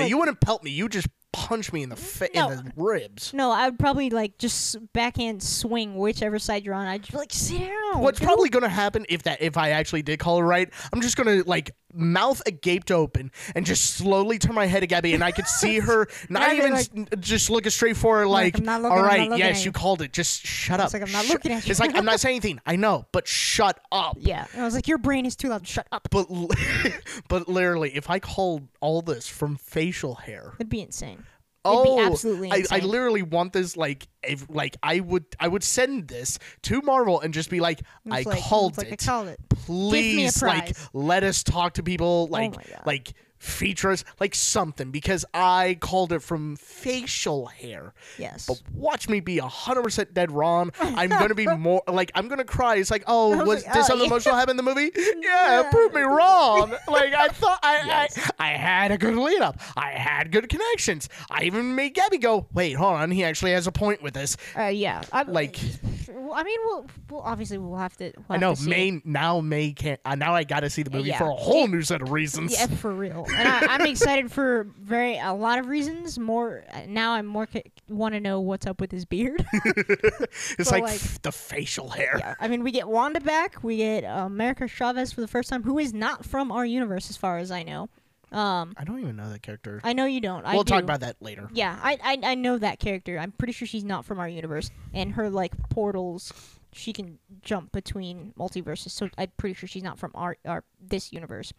Like- 0.00 0.08
you 0.08 0.16
wouldn't 0.18 0.40
pelt 0.40 0.62
me. 0.62 0.70
You 0.70 0.88
just 0.88 1.08
punch 1.32 1.72
me 1.72 1.82
in 1.82 1.88
the 1.88 1.96
fa- 1.96 2.28
No. 2.34 2.50
in 2.50 2.64
the 2.64 2.72
ribs. 2.76 3.32
no, 3.34 3.50
I 3.50 3.68
would 3.68 3.78
probably 3.78 4.10
like 4.10 4.38
just 4.38 4.76
backhand 4.92 5.42
swing 5.42 5.96
whichever 5.96 6.38
side 6.38 6.64
you're 6.64 6.74
on. 6.74 6.86
I'd 6.86 7.02
just 7.02 7.12
be 7.12 7.18
like, 7.18 7.32
sit 7.32 7.58
down. 7.60 8.00
What's 8.00 8.18
dude." 8.18 8.26
probably 8.28 8.48
going 8.50 8.62
to 8.64 8.68
happen 8.68 9.06
if 9.08 9.22
that 9.24 9.40
if 9.42 9.56
I 9.56 9.70
actually 9.70 10.02
did 10.02 10.18
call 10.18 10.38
it 10.38 10.42
right, 10.42 10.68
I'm 10.92 11.00
just 11.00 11.16
going 11.16 11.38
to 11.42 11.48
like 11.48 11.74
mouth 11.94 12.40
agaped 12.46 12.90
open 12.90 13.30
and 13.54 13.66
just 13.66 13.94
slowly 13.94 14.38
turn 14.38 14.54
my 14.54 14.66
head 14.66 14.80
to 14.80 14.86
Gabby, 14.86 15.14
and 15.14 15.22
I 15.22 15.30
could 15.30 15.46
see 15.46 15.78
her 15.78 16.08
not 16.28 16.54
even 16.54 16.72
like- 16.72 16.88
s- 16.94 17.06
just 17.20 17.50
looking 17.50 17.70
straight 17.70 17.96
forward, 17.96 18.26
like, 18.28 18.58
I'm 18.58 18.64
not 18.64 18.82
looking- 18.82 18.92
all 18.92 18.98
I'm 18.98 19.04
not 19.04 19.08
right, 19.10 19.28
looking 19.30 19.38
yes, 19.44 19.58
at 19.58 19.64
you 19.64 19.68
you." 19.68 19.72
called 19.72 20.02
it. 20.02 20.12
Just 20.12 20.46
shut 20.46 20.80
up. 20.80 20.86
It's 20.86 20.94
like, 20.94 21.02
I'm 21.02 21.12
not 21.12 21.24
Shut- 21.24 21.32
looking 21.34 21.52
at 21.52 21.66
you. 21.66 21.70
It's 21.70 21.80
like 21.80 21.94
I'm 21.94 22.04
not 22.04 22.20
saying 22.20 22.34
anything. 22.36 22.60
I 22.66 22.76
know, 22.76 23.06
but 23.12 23.26
shut 23.28 23.78
up. 23.90 24.16
Yeah, 24.20 24.46
and 24.52 24.62
I 24.62 24.64
was 24.64 24.74
like, 24.74 24.88
your 24.88 24.98
brain 24.98 25.26
is 25.26 25.36
too 25.36 25.48
loud. 25.48 25.66
Shut 25.66 25.86
up. 25.92 26.08
But 26.10 26.30
li- 26.30 26.48
but 27.28 27.48
literally, 27.48 27.94
if 27.94 28.08
I 28.10 28.18
called 28.18 28.68
all 28.80 29.02
this 29.02 29.28
from 29.28 29.56
facial 29.56 30.14
hair, 30.16 30.52
It'd 30.58 30.68
be 30.68 30.80
insane. 30.80 31.24
Oh, 31.64 32.00
absolutely 32.00 32.50
I, 32.52 32.64
I 32.70 32.78
literally 32.80 33.22
want 33.22 33.52
this 33.52 33.76
like 33.76 34.08
if 34.22 34.46
like 34.48 34.76
I 34.82 35.00
would 35.00 35.24
I 35.38 35.48
would 35.48 35.62
send 35.62 36.08
this 36.08 36.38
to 36.62 36.82
Marvel 36.82 37.20
and 37.20 37.32
just 37.32 37.50
be 37.50 37.60
like, 37.60 37.82
I 38.10 38.22
like- 38.22 38.38
called 38.40 38.72
it's 38.72 38.78
like, 38.78 38.88
I 38.88 38.94
it. 38.94 39.04
called 39.04 39.28
it. 39.28 39.40
Please, 39.48 40.42
like. 40.42 40.76
Oh 40.76 40.88
let 40.94 41.24
us 41.24 41.42
talk 41.42 41.74
to 41.74 41.82
people 41.82 42.28
oh 42.28 42.32
like 42.32 42.52
God. 42.52 42.82
like 42.86 43.12
feature 43.42 43.90
us 43.90 44.04
like 44.20 44.34
something 44.34 44.90
because 44.90 45.24
I 45.34 45.76
called 45.80 46.12
it 46.12 46.20
from 46.20 46.56
facial 46.56 47.46
hair. 47.46 47.92
Yes. 48.18 48.46
But 48.46 48.62
watch 48.72 49.08
me 49.08 49.20
be 49.20 49.38
hundred 49.38 49.82
percent 49.82 50.14
dead 50.14 50.30
wrong. 50.30 50.70
I'm 50.80 51.10
gonna 51.10 51.34
be 51.34 51.46
more 51.56 51.82
like 51.88 52.12
I'm 52.14 52.28
gonna 52.28 52.44
cry. 52.44 52.76
It's 52.76 52.90
like, 52.90 53.04
oh, 53.06 53.30
was 53.30 53.38
was 53.46 53.64
like, 53.64 53.72
did 53.74 53.80
oh, 53.80 53.86
something 53.86 54.04
yeah. 54.04 54.06
emotional 54.06 54.34
happen 54.36 54.52
in 54.52 54.56
the 54.56 54.62
movie? 54.62 54.90
Yeah, 55.22 55.68
prove 55.70 55.94
me 55.94 56.00
wrong. 56.02 56.74
Like 56.88 57.14
I 57.14 57.28
thought 57.28 57.58
I, 57.62 58.08
I 58.38 58.48
I 58.48 58.48
had 58.56 58.90
a 58.92 58.98
good 58.98 59.14
lead 59.16 59.40
up. 59.40 59.58
I 59.76 59.90
had 59.90 60.32
good 60.32 60.48
connections. 60.48 61.08
I 61.30 61.44
even 61.44 61.74
made 61.74 61.94
Gabby 61.94 62.18
go, 62.18 62.46
wait, 62.52 62.72
hold 62.72 62.94
on, 62.94 63.10
he 63.10 63.24
actually 63.24 63.52
has 63.52 63.66
a 63.66 63.72
point 63.72 64.02
with 64.02 64.14
this. 64.14 64.36
Uh, 64.56 64.64
yeah. 64.64 65.02
I, 65.12 65.22
Like- 65.22 65.58
well, 66.08 66.34
I 66.34 66.42
mean, 66.44 66.58
we'll, 66.64 66.86
we'll 67.10 67.20
obviously 67.20 67.58
we'll 67.58 67.78
have 67.78 67.96
to. 67.98 68.12
We'll 68.16 68.24
I 68.30 68.36
know 68.36 68.54
to 68.54 68.60
see 68.60 68.66
it. 68.70 68.70
May 68.70 69.02
now 69.04 69.40
May 69.40 69.72
can't 69.72 70.00
uh, 70.04 70.14
now 70.14 70.34
I 70.34 70.44
gotta 70.44 70.70
see 70.70 70.82
the 70.82 70.90
movie 70.90 71.10
Yeah. 71.10 71.18
for 71.18 71.26
a 71.26 71.34
whole 71.34 71.66
new 71.68 71.82
set 71.82 72.02
of 72.02 72.10
reasons. 72.10 72.52
Yeah, 72.52 72.66
for 72.66 72.92
real. 72.92 73.26
And 73.36 73.48
I, 73.48 73.66
I'm 73.74 73.86
excited 73.86 74.30
for 74.30 74.66
very 74.80 75.18
a 75.18 75.32
lot 75.32 75.58
of 75.58 75.66
reasons. 75.68 76.18
More 76.18 76.64
now, 76.86 77.12
I'm 77.12 77.26
more 77.26 77.48
want 77.88 78.14
to 78.14 78.20
know 78.20 78.40
what's 78.40 78.66
up 78.66 78.80
with 78.80 78.90
his 78.90 79.04
beard. 79.04 79.44
it's 79.52 80.70
like, 80.70 80.82
like- 80.82 80.94
f- 80.94 81.22
the 81.22 81.32
facial 81.32 81.88
hair. 81.88 82.16
yeah. 82.18 82.34
I 82.40 82.48
mean, 82.48 82.62
we 82.62 82.70
get 82.70 82.88
Wanda 82.88 83.20
back. 83.20 83.62
We 83.62 83.78
get 83.78 84.04
uh, 84.04 84.24
America 84.26 84.66
Chavez 84.68 85.12
for 85.12 85.20
the 85.20 85.28
first 85.28 85.48
time, 85.48 85.62
who 85.62 85.78
is 85.78 85.92
not 85.92 86.24
from 86.24 86.52
our 86.52 86.64
universe, 86.66 87.10
as 87.10 87.16
far 87.16 87.38
as 87.38 87.50
I 87.50 87.62
know. 87.62 87.88
Um, 88.30 88.72
I 88.78 88.84
don't 88.84 88.98
even 89.00 89.16
know 89.16 89.28
that 89.28 89.42
character. 89.42 89.80
I 89.84 89.92
know 89.92 90.06
you 90.06 90.20
don't. 90.20 90.46
I 90.46 90.54
we'll 90.54 90.64
talk 90.64 90.82
about 90.82 91.00
that 91.00 91.16
later. 91.20 91.50
Yeah, 91.52 91.78
I, 91.82 91.98
I 92.02 92.18
I 92.30 92.34
know 92.34 92.56
that 92.56 92.78
character. 92.78 93.18
I'm 93.18 93.32
pretty 93.32 93.52
sure 93.52 93.68
she's 93.68 93.84
not 93.84 94.06
from 94.06 94.18
our 94.18 94.28
universe, 94.28 94.70
and 94.94 95.12
her 95.12 95.28
like 95.28 95.52
portals, 95.68 96.32
she 96.72 96.94
can 96.94 97.18
jump 97.42 97.72
between 97.72 98.32
multiverses. 98.38 98.92
So 98.92 99.10
I'm 99.18 99.30
pretty 99.36 99.52
sure 99.54 99.66
she's 99.68 99.82
not 99.82 99.98
from 99.98 100.12
our 100.14 100.38
our 100.46 100.64
this 100.80 101.12
universe. 101.12 101.52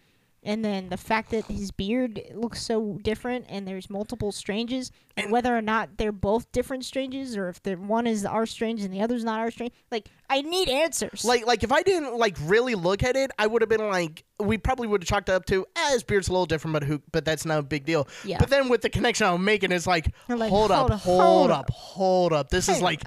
And 0.46 0.64
then 0.64 0.90
the 0.90 0.98
fact 0.98 1.32
that 1.32 1.46
his 1.46 1.72
beard 1.72 2.22
looks 2.34 2.62
so 2.62 3.00
different, 3.02 3.46
and 3.50 3.68
there's 3.68 3.90
multiple 3.90 4.32
Stranges, 4.32 4.92
and, 5.16 5.26
And- 5.26 5.32
whether 5.34 5.56
or 5.56 5.62
not 5.62 5.98
they're 5.98 6.12
both 6.12 6.52
different 6.52 6.86
Stranges, 6.86 7.36
or 7.38 7.50
if 7.50 7.62
the 7.64 7.76
one 7.76 8.08
is 8.08 8.26
our 8.26 8.46
Strange 8.46 8.82
and 8.82 8.94
the 8.94 9.02
other's 9.02 9.24
not 9.24 9.40
our 9.40 9.52
Strange. 9.52 9.74
Like, 9.92 10.10
I 10.30 10.42
need 10.42 10.70
answers. 10.70 11.24
Like, 11.24 11.46
like 11.46 11.64
if 11.64 11.72
I 11.72 11.82
didn't 11.84 12.18
like 12.18 12.38
really 12.42 12.76
look 12.76 13.04
at 13.04 13.16
it, 13.16 13.32
I 13.38 13.48
would 13.48 13.62
have 13.62 13.70
been 13.70 13.88
like, 13.88 14.24
we 14.40 14.58
probably 14.58 14.88
would 14.88 15.04
have 15.04 15.08
chalked 15.08 15.30
it 15.30 15.34
up 15.34 15.46
to, 15.46 15.66
eh, 15.76 15.92
his 15.92 16.04
beard's 16.04 16.28
a 16.28 16.32
little 16.32 16.46
different, 16.46 16.74
but 16.74 16.84
who? 16.84 17.02
But 17.12 17.26
that's 17.26 17.46
no 17.46 17.62
big 17.62 17.86
deal. 17.86 18.08
Yeah. 18.26 18.38
But 18.40 18.50
then 18.50 18.70
with 18.70 18.82
the 18.82 18.90
connection 18.90 19.28
I'm 19.28 19.44
making, 19.46 19.72
it's 19.72 19.88
like, 19.88 20.14
like, 20.28 20.50
hold, 20.50 20.72
hold 20.72 20.72
up, 20.72 20.92
up, 20.92 21.00
hold, 21.02 21.22
hold 21.22 21.52
up, 21.52 21.60
up. 21.60 21.70
hold 21.72 22.34
up. 22.34 22.50
This 22.50 22.68
is 22.70 22.82
like, 22.82 23.04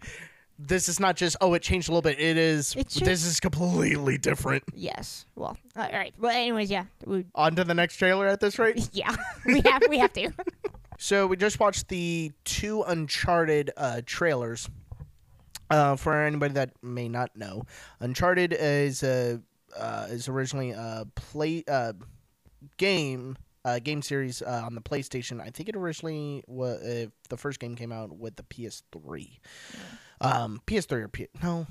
this 0.59 0.89
is 0.89 0.99
not 1.01 1.17
just 1.17 1.37
oh, 1.41 1.55
it 1.55 1.63
changed 1.63 1.89
a 1.89 1.93
little 1.93 2.03
bit. 2.03 2.19
It 2.19 2.37
is. 2.37 2.75
It 2.77 2.91
should- 2.91 3.05
this 3.05 3.25
is 3.25 3.41
completely 3.41 4.19
different. 4.19 4.65
yes. 4.75 5.27
Well, 5.35 5.57
all 5.77 5.91
right. 5.93 6.15
But 6.19 6.35
anyways, 6.35 6.71
yeah, 6.71 6.85
we, 7.05 7.25
On 7.35 7.55
to 7.57 7.65
the 7.65 7.75
next 7.75 7.97
trailer 7.97 8.27
at 8.27 8.41
this 8.41 8.59
rate. 8.59 8.89
yeah, 8.93 9.15
we 9.45 9.61
have 9.63 9.83
we 9.89 9.99
have 9.99 10.13
to. 10.15 10.31
So 10.99 11.27
we 11.27 11.37
just 11.37 11.61
watched 11.61 11.89
the 11.89 12.33
two 12.45 12.83
Uncharted 12.83 13.71
uh, 13.77 14.01
trailers. 14.07 14.67
Uh, 15.69 15.95
for 15.97 16.15
anybody 16.23 16.55
that 16.55 16.71
may 16.83 17.07
not 17.07 17.37
know, 17.37 17.65
Uncharted 18.01 18.55
is 18.59 19.03
a 19.03 19.39
uh, 19.79 20.07
is 20.09 20.27
originally 20.27 20.71
a 20.71 21.05
play 21.15 21.65
uh, 21.69 21.93
game 22.79 23.37
uh, 23.67 23.79
game 23.81 24.01
series 24.01 24.41
uh, 24.41 24.63
on 24.65 24.75
the 24.75 24.81
PlayStation. 24.81 25.39
I 25.41 25.51
think 25.51 25.69
it 25.69 25.77
originally 25.77 26.43
was 26.47 26.81
uh, 26.83 27.07
the 27.29 27.37
first 27.37 27.59
game 27.61 27.75
came 27.75 27.93
out 27.93 28.17
with 28.17 28.37
the 28.37 28.45
PS3. 28.45 29.39
Um, 30.21 30.61
PS3 30.67 30.93
or 31.03 31.09
P- 31.09 31.29
no, 31.43 31.67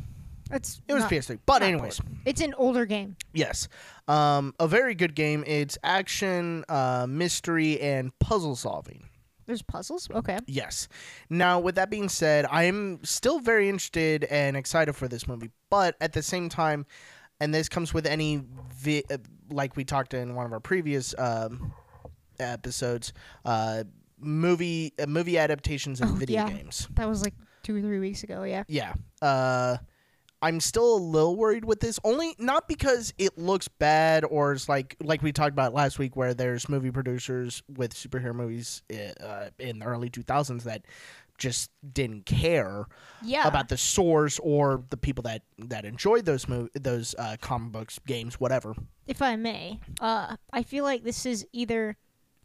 It's 0.51 0.81
it 0.87 0.93
was 0.93 1.03
not- 1.03 1.11
PS3. 1.11 1.39
But 1.45 1.63
anyways, 1.63 1.99
It's 2.25 2.41
an 2.41 2.53
older 2.55 2.85
game. 2.85 3.15
yes, 3.33 3.67
um, 4.07 4.53
a 4.59 4.67
very 4.67 4.93
good 4.95 5.15
game. 5.15 5.43
It's 5.47 5.77
action, 5.83 6.63
uh, 6.69 7.07
mystery, 7.09 7.79
and 7.81 8.17
puzzle 8.19 8.55
solving. 8.55 9.09
There's 9.47 9.61
puzzles. 9.61 10.09
Okay. 10.09 10.39
Yes. 10.47 10.87
Now, 11.29 11.59
with 11.59 11.75
that 11.75 11.91
being 11.91 12.09
said, 12.09 12.47
I'm 12.51 13.03
still 13.03 13.39
very 13.39 13.69
interested 13.69 14.23
and 14.25 14.57
excited 14.57 14.93
for 14.95 15.07
this 15.07 15.27
movie, 15.27 15.51
but 15.69 15.95
at 16.01 16.13
the 16.13 16.23
same 16.23 16.49
time, 16.49 16.87
and 17.39 17.53
this 17.53 17.69
comes 17.69 17.93
with 17.93 18.07
any, 18.07 18.41
vi- 18.75 19.03
uh, 19.11 19.17
like 19.51 19.75
we 19.75 19.83
talked 19.83 20.15
in 20.15 20.33
one 20.33 20.47
of 20.47 20.53
our 20.53 20.59
previous 20.59 21.13
um, 21.19 21.73
episodes, 22.39 23.13
uh, 23.43 23.83
movie 24.19 24.93
uh, 24.99 25.05
movie 25.05 25.37
adaptations 25.37 26.01
of 26.01 26.09
Oh, 26.09 26.13
video 26.13 26.45
yeah. 26.47 26.49
games. 26.51 26.87
That 26.95 27.07
was 27.07 27.21
like 27.23 27.33
two 27.65 27.75
or 27.75 27.81
three 27.81 27.99
weeks 27.99 28.23
ago. 28.23 28.43
Yeah. 28.43 28.63
Yeah. 28.67 28.93
Uh, 29.21 29.77
I'm 30.41 30.59
still 30.59 30.95
a 30.95 30.99
little 30.99 31.35
worried 31.35 31.65
with 31.65 31.79
this, 31.79 31.99
only 32.03 32.35
not 32.37 32.67
because 32.67 33.13
it 33.17 33.37
looks 33.37 33.67
bad 33.67 34.23
or 34.25 34.51
it's 34.53 34.69
like 34.69 34.95
like 35.01 35.23
we 35.23 35.31
talked 35.31 35.53
about 35.53 35.73
last 35.73 35.97
week, 35.97 36.15
where 36.15 36.33
there's 36.33 36.69
movie 36.69 36.91
producers 36.91 37.63
with 37.67 37.93
superhero 37.95 38.33
movies 38.35 38.83
uh, 38.91 39.49
in 39.59 39.79
the 39.79 39.85
early 39.85 40.09
2000s 40.09 40.63
that 40.63 40.83
just 41.37 41.69
didn't 41.93 42.25
care 42.25 42.85
Yeah. 43.23 43.47
about 43.47 43.67
the 43.69 43.77
source 43.77 44.39
or 44.39 44.83
the 44.89 44.97
people 44.97 45.23
that 45.23 45.41
that 45.57 45.83
enjoyed 45.83 46.25
those 46.25 46.45
mov- 46.45 46.69
those 46.75 47.15
uh, 47.17 47.37
comic 47.41 47.71
books, 47.71 47.99
games, 48.05 48.39
whatever. 48.39 48.75
if 49.07 49.21
I 49.21 49.35
may, 49.37 49.79
uh, 49.99 50.35
I 50.53 50.63
feel 50.63 50.83
like 50.83 51.03
this 51.03 51.25
is 51.25 51.45
either 51.53 51.97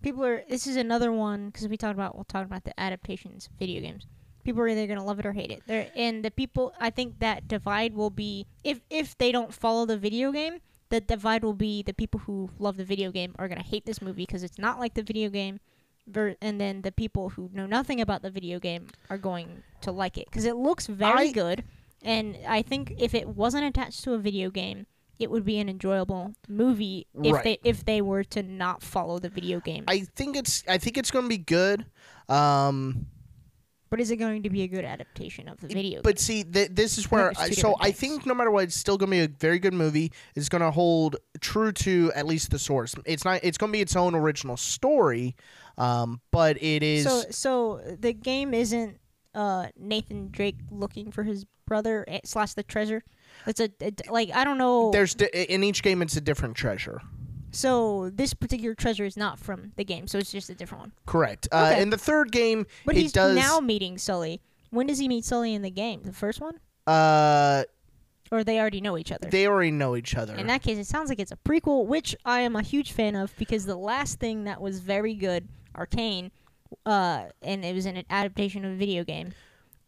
people 0.02 0.24
are. 0.24 0.42
This 0.48 0.66
is 0.66 0.76
another 0.76 1.12
one 1.12 1.50
because 1.50 1.68
we 1.68 1.76
talked 1.76 1.94
about 1.94 2.14
we'll 2.14 2.24
talk 2.24 2.46
about 2.46 2.64
the 2.64 2.78
adaptations 2.80 3.48
video 3.58 3.80
games. 3.82 4.06
People 4.50 4.62
are 4.62 4.68
either 4.68 4.86
gonna 4.88 5.04
love 5.04 5.20
it 5.20 5.26
or 5.26 5.32
hate 5.32 5.52
it. 5.52 5.62
There 5.66 5.86
and 5.94 6.24
the 6.24 6.30
people 6.32 6.74
I 6.80 6.90
think 6.90 7.20
that 7.20 7.46
divide 7.46 7.94
will 7.94 8.10
be 8.10 8.46
if 8.64 8.80
if 8.90 9.16
they 9.18 9.30
don't 9.30 9.54
follow 9.54 9.86
the 9.86 9.96
video 9.96 10.32
game, 10.32 10.58
the 10.88 11.00
divide 11.00 11.44
will 11.44 11.54
be 11.54 11.82
the 11.84 11.94
people 11.94 12.18
who 12.26 12.50
love 12.58 12.76
the 12.76 12.84
video 12.84 13.12
game 13.12 13.34
are 13.38 13.46
gonna 13.48 13.62
hate 13.62 13.86
this 13.86 14.02
movie 14.02 14.26
because 14.26 14.42
it's 14.42 14.58
not 14.58 14.80
like 14.80 14.94
the 14.94 15.02
video 15.04 15.30
game. 15.30 15.60
ver- 16.08 16.34
And 16.42 16.60
then 16.60 16.82
the 16.82 16.90
people 16.90 17.28
who 17.30 17.48
know 17.52 17.66
nothing 17.66 18.00
about 18.00 18.22
the 18.22 18.30
video 18.30 18.58
game 18.58 18.88
are 19.08 19.18
going 19.18 19.62
to 19.82 19.92
like 19.92 20.18
it 20.18 20.26
because 20.26 20.44
it 20.44 20.56
looks 20.56 20.86
very 20.88 21.28
I- 21.28 21.32
good. 21.32 21.62
And 22.02 22.36
I 22.48 22.62
think 22.62 22.94
if 22.98 23.14
it 23.14 23.28
wasn't 23.28 23.64
attached 23.66 24.02
to 24.04 24.14
a 24.14 24.18
video 24.18 24.50
game, 24.50 24.86
it 25.20 25.30
would 25.30 25.44
be 25.44 25.58
an 25.60 25.68
enjoyable 25.68 26.32
movie 26.48 27.06
if 27.22 27.34
Right. 27.34 27.44
they 27.44 27.58
if 27.62 27.84
they 27.84 28.00
were 28.00 28.24
to 28.34 28.42
not 28.42 28.82
follow 28.82 29.20
the 29.20 29.28
video 29.28 29.60
game. 29.60 29.84
I 29.86 30.00
think 30.16 30.34
it's 30.34 30.64
I 30.66 30.78
think 30.78 30.96
it's 30.98 31.12
going 31.12 31.26
to 31.26 31.28
be 31.28 31.38
good. 31.38 31.86
Um, 32.28 33.06
but 33.90 34.00
is 34.00 34.10
it 34.10 34.16
going 34.16 34.42
to 34.44 34.50
be 34.50 34.62
a 34.62 34.68
good 34.68 34.84
adaptation 34.84 35.48
of 35.48 35.60
the 35.60 35.66
video 35.66 36.00
But 36.02 36.18
see, 36.18 36.44
th- 36.44 36.70
this 36.72 36.96
is 36.96 37.10
where 37.10 37.32
I, 37.36 37.50
so 37.50 37.74
I 37.80 37.90
think 37.90 38.24
no 38.24 38.34
matter 38.34 38.50
what, 38.50 38.64
it's 38.64 38.76
still 38.76 38.96
gonna 38.96 39.10
be 39.10 39.20
a 39.20 39.28
very 39.28 39.58
good 39.58 39.74
movie. 39.74 40.12
It's 40.34 40.48
gonna 40.48 40.70
hold 40.70 41.16
true 41.40 41.72
to 41.72 42.12
at 42.14 42.26
least 42.26 42.50
the 42.50 42.58
source. 42.58 42.94
It's 43.04 43.24
not. 43.24 43.40
It's 43.42 43.58
gonna 43.58 43.72
be 43.72 43.80
its 43.80 43.96
own 43.96 44.14
original 44.14 44.56
story, 44.56 45.34
um, 45.76 46.20
but 46.30 46.62
it 46.62 46.82
is. 46.82 47.04
So 47.04 47.22
so 47.30 47.80
the 47.98 48.12
game 48.12 48.54
isn't 48.54 48.98
uh 49.34 49.66
Nathan 49.76 50.28
Drake 50.30 50.56
looking 50.70 51.10
for 51.10 51.24
his 51.24 51.44
brother 51.66 52.04
eh, 52.08 52.20
slash 52.24 52.54
the 52.54 52.62
treasure. 52.62 53.02
It's 53.46 53.60
a, 53.60 53.70
like 54.10 54.30
I 54.34 54.44
don't 54.44 54.58
know. 54.58 54.90
there's 54.90 55.14
di- 55.14 55.26
in 55.26 55.62
each 55.64 55.82
game, 55.82 56.02
it's 56.02 56.16
a 56.16 56.20
different 56.20 56.56
treasure. 56.56 57.00
So 57.52 58.10
this 58.10 58.32
particular 58.34 58.74
treasure 58.74 59.04
is 59.04 59.16
not 59.16 59.38
from 59.38 59.72
the 59.76 59.84
game, 59.84 60.06
so 60.06 60.18
it's 60.18 60.30
just 60.32 60.50
a 60.50 60.54
different 60.54 60.80
one. 60.82 60.92
Correct. 61.06 61.48
Uh, 61.50 61.70
Okay. 61.72 61.82
in 61.82 61.90
the 61.90 61.98
third 61.98 62.30
game, 62.32 62.66
But 62.86 62.96
he's 62.96 63.12
does. 63.12 63.34
now 63.36 63.60
meeting 63.60 63.98
Sully. 63.98 64.40
When 64.70 64.86
does 64.86 64.98
he 64.98 65.08
meet 65.08 65.24
Sully 65.24 65.54
in 65.54 65.62
the 65.62 65.70
game? 65.70 66.02
The 66.04 66.12
first 66.12 66.40
one, 66.40 66.60
uh, 66.86 67.64
or 68.30 68.44
they 68.44 68.60
already 68.60 68.80
know 68.80 68.96
each 68.96 69.10
other? 69.10 69.28
they 69.28 69.46
already 69.48 69.72
know 69.72 69.96
each 69.96 70.14
other. 70.14 70.36
In 70.36 70.46
that 70.46 70.62
case, 70.62 70.78
it 70.78 70.86
sounds 70.86 71.08
like 71.08 71.18
it's 71.18 71.32
a 71.32 71.36
prequel, 71.36 71.86
which 71.86 72.14
I 72.24 72.40
am 72.40 72.54
a 72.54 72.62
huge 72.62 72.92
fan 72.92 73.16
of 73.16 73.34
because 73.36 73.66
the 73.66 73.74
last 73.76 74.20
thing 74.20 74.44
that 74.44 74.60
was 74.60 74.78
very 74.78 75.14
good, 75.14 75.48
Arcane, 75.74 76.30
uh, 76.86 77.24
and 77.42 77.64
it 77.64 77.74
was 77.74 77.86
an 77.86 78.04
adaptation 78.10 78.64
of 78.64 78.70
a 78.72 78.76
video 78.76 79.02
game. 79.02 79.32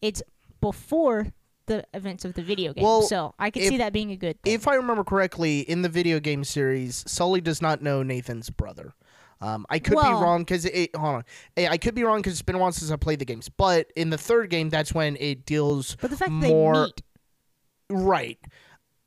It's 0.01 0.21
before 0.61 1.29
the 1.67 1.85
events 1.95 2.25
of 2.25 2.35
the 2.35 2.43
video 2.43 2.73
game, 2.73 2.85
Well, 2.85 3.03
so 3.03 3.35
I 3.39 3.51
could 3.51 3.63
if- 3.63 3.69
see 3.69 3.77
that 3.79 3.93
being 3.93 4.11
a 4.11 4.17
good 4.17 4.41
thing. 4.43 4.53
if 4.55 4.67
I 4.69 4.75
remember 4.75 5.05
correctly, 5.05 5.61
in 5.61 5.83
the 5.83 5.89
video 5.89 6.21
game 6.21 6.45
series, 6.45 7.05
Sully 7.07 7.41
does 7.41 7.63
not 7.63 7.83
know 7.83 8.03
Nathan's 8.03 8.51
brother. 8.51 8.95
Um, 9.41 9.67
I 9.69 9.79
could 9.81 9.95
Well- 9.95 10.19
be 10.19 10.23
wrong 10.25 10.43
because 10.43 10.65
it. 10.67 10.95
Hold 10.95 11.17
on, 11.17 11.25
Eh, 11.57 11.67
I 11.69 11.77
could 11.77 11.95
be 11.97 12.05
wrong 12.05 12.21
because 12.21 12.35
it's 12.35 12.43
been 12.43 12.55
a 12.55 12.59
while 12.59 12.71
since 12.73 12.91
I 12.93 12.97
played 12.97 13.19
the 13.19 13.25
games. 13.25 13.49
But 13.49 13.91
in 13.97 14.11
the 14.11 14.19
third 14.19 14.51
game, 14.51 14.71
that's 14.71 14.93
when 14.95 15.17
it 15.19 15.45
deals 15.47 15.97
but 16.01 16.11
the 16.11 16.17
fact 16.17 16.31
more- 16.31 16.75
they 16.75 16.81
meet, 16.83 17.03
right. 17.91 18.39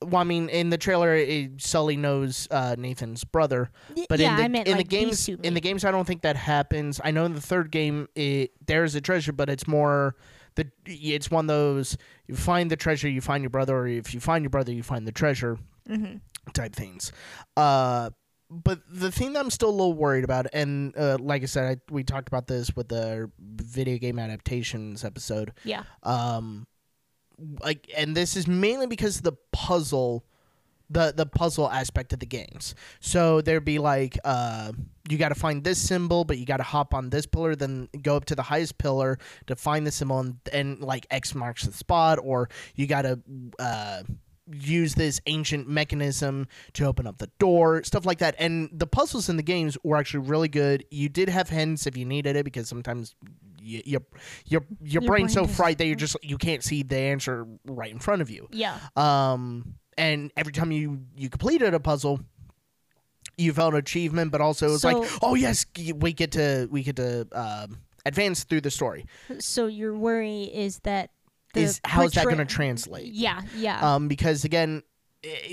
Well, 0.01 0.18
I 0.22 0.26
mean, 0.26 0.49
in 0.49 0.70
the 0.70 0.78
trailer, 0.78 1.16
it, 1.16 1.62
Sully 1.62 1.95
knows 1.95 2.47
uh, 2.51 2.76
Nathan's 2.78 3.24
brother, 3.24 3.72
but 4.10 4.20
yeah, 4.20 4.32
in 4.32 4.36
the 4.38 4.43
I 4.43 4.47
meant 4.49 4.68
in 4.68 4.76
like 4.78 4.89
the 4.89 4.89
games, 4.97 5.28
in 5.30 5.53
the 5.53 5.62
games, 5.62 5.86
I 5.86 5.91
don't 5.91 6.06
think 6.06 6.22
that 6.24 6.36
happens. 6.36 6.99
I 7.03 7.12
know 7.12 7.24
in 7.26 7.34
the 7.34 7.41
third 7.41 7.72
game, 7.72 8.08
it 8.14 8.51
there's 8.68 8.93
a 8.95 9.01
treasure, 9.01 9.32
but 9.32 9.49
it's 9.49 9.68
more 9.68 10.16
the 10.56 10.68
it's 10.86 11.30
one 11.32 11.45
of 11.45 11.47
those 11.47 11.97
you 12.28 12.36
find 12.36 12.70
the 12.72 12.76
treasure, 12.76 13.08
you 13.10 13.22
find 13.22 13.43
your 13.43 13.49
brother, 13.49 13.76
or 13.78 13.88
if 13.88 14.14
you 14.14 14.20
find 14.20 14.43
your 14.43 14.49
brother, 14.49 14.72
you 14.72 14.84
find 14.84 15.08
the 15.08 15.12
treasure 15.12 15.58
Mhm. 15.89 16.22
type 16.53 16.76
things. 16.76 17.12
Uh, 17.56 18.10
but 18.49 18.80
the 18.89 19.12
thing 19.12 19.34
that 19.34 19.39
I'm 19.39 19.49
still 19.49 19.70
a 19.70 19.72
little 19.72 19.93
worried 19.93 20.24
about, 20.24 20.47
and 20.53 20.95
uh, 20.97 21.18
like 21.20 21.41
I 21.43 21.45
said, 21.45 21.78
I, 21.78 21.93
we 21.93 22.03
talked 22.03 22.28
about 22.28 22.47
this 22.47 22.76
with 22.76 22.89
the 22.89 23.32
video 23.39 23.97
game 23.97 24.20
adaptations 24.20 25.03
episode. 25.03 25.51
yeah, 25.64 25.84
Um, 26.03 26.68
like, 27.60 27.89
and 27.97 28.16
this 28.16 28.36
is 28.38 28.47
mainly 28.47 28.88
because 28.88 29.22
the 29.22 29.34
puzzle, 29.51 30.26
the 30.90 31.14
the 31.16 31.26
puzzle 31.26 31.70
aspect 31.70 32.14
of 32.14 32.20
the 32.20 32.26
games. 32.26 32.76
So 33.00 33.42
there'd 33.42 33.66
be 33.66 33.80
like, 33.80 34.18
uh, 34.24 34.72
you 35.10 35.18
got 35.18 35.30
to 35.30 35.36
find 35.36 35.64
this 35.64 35.80
symbol, 35.80 36.24
but 36.26 36.38
you 36.38 36.46
got 36.46 36.58
to 36.58 36.64
hop 36.64 36.94
on 36.94 37.10
this 37.10 37.26
pillar, 37.26 37.56
then 37.56 37.90
go 38.02 38.16
up 38.16 38.26
to 38.26 38.36
the 38.36 38.44
highest 38.44 38.78
pillar 38.78 39.18
to 39.48 39.56
find 39.56 39.86
the 39.86 39.92
symbol, 39.92 40.20
and, 40.20 40.38
and 40.54 40.80
like 40.82 41.06
X 41.10 41.34
marks 41.36 41.64
the 41.66 41.74
spot, 41.74 42.20
or 42.22 42.50
you 42.76 42.88
got 42.88 43.04
to 43.04 43.20
uh, 43.60 44.04
use 44.52 44.94
this 44.96 45.20
ancient 45.26 45.68
mechanism 45.68 46.48
to 46.74 46.86
open 46.86 47.08
up 47.08 47.18
the 47.18 47.30
door, 47.40 47.84
stuff 47.84 48.06
like 48.06 48.20
that. 48.20 48.36
And 48.38 48.70
the 48.72 48.86
puzzles 48.88 49.28
in 49.30 49.38
the 49.38 49.44
games 49.44 49.78
were 49.84 49.98
actually 49.98 50.28
really 50.28 50.48
good. 50.50 50.86
You 50.92 51.10
did 51.10 51.30
have 51.30 51.50
hints 51.50 51.88
if 51.88 51.98
you 51.98 52.06
needed 52.06 52.36
it 52.36 52.44
because 52.46 52.68
sometimes 52.70 53.16
you, 53.60 53.82
your 53.86 54.02
your 54.46 54.62
your 54.84 55.02
Your 55.02 55.10
brain's 55.10 55.34
so 55.34 55.42
brain 55.42 55.48
just- 55.48 55.58
fried 55.58 55.78
that 55.80 55.88
you're 55.88 55.96
just 55.96 56.16
you 56.24 56.38
can't 56.38 56.64
see 56.64 56.84
the 56.84 56.98
answer 56.98 57.48
right 57.66 57.92
in 57.92 57.98
front 58.00 58.22
of 58.22 58.30
you. 58.30 58.48
yeah, 58.52 58.78
Um, 58.96 59.76
and 59.98 60.32
every 60.36 60.54
time 60.54 60.72
you 60.72 61.02
you 61.16 61.30
completed 61.30 61.74
a 61.74 61.80
puzzle, 61.80 62.20
you 63.38 63.54
felt 63.54 63.74
an 63.74 63.80
achievement, 63.80 64.32
but 64.32 64.41
also 64.41 64.68
it 64.68 64.72
was 64.72 64.84
like, 64.84 64.98
oh 65.22 65.36
yes, 65.36 65.66
we 65.96 66.14
get 66.14 66.32
to 66.34 66.68
we 66.72 66.84
get 66.84 66.96
to 66.98 67.28
um, 67.32 67.78
advance 68.06 68.43
through 68.43 68.62
the 68.62 68.72
story. 68.72 69.06
So 69.39 69.68
your 69.68 69.96
worry 69.98 70.43
is 70.43 70.80
that 70.80 71.12
the 71.54 71.62
Is 71.62 71.82
how's 71.84 72.12
that 72.14 72.26
going 72.26 72.38
to 72.38 72.46
translate? 72.46 73.12
Yeah, 73.12 73.41
yeah. 73.56 73.96
Um, 73.96 74.08
because 74.08 74.43
again, 74.43 74.84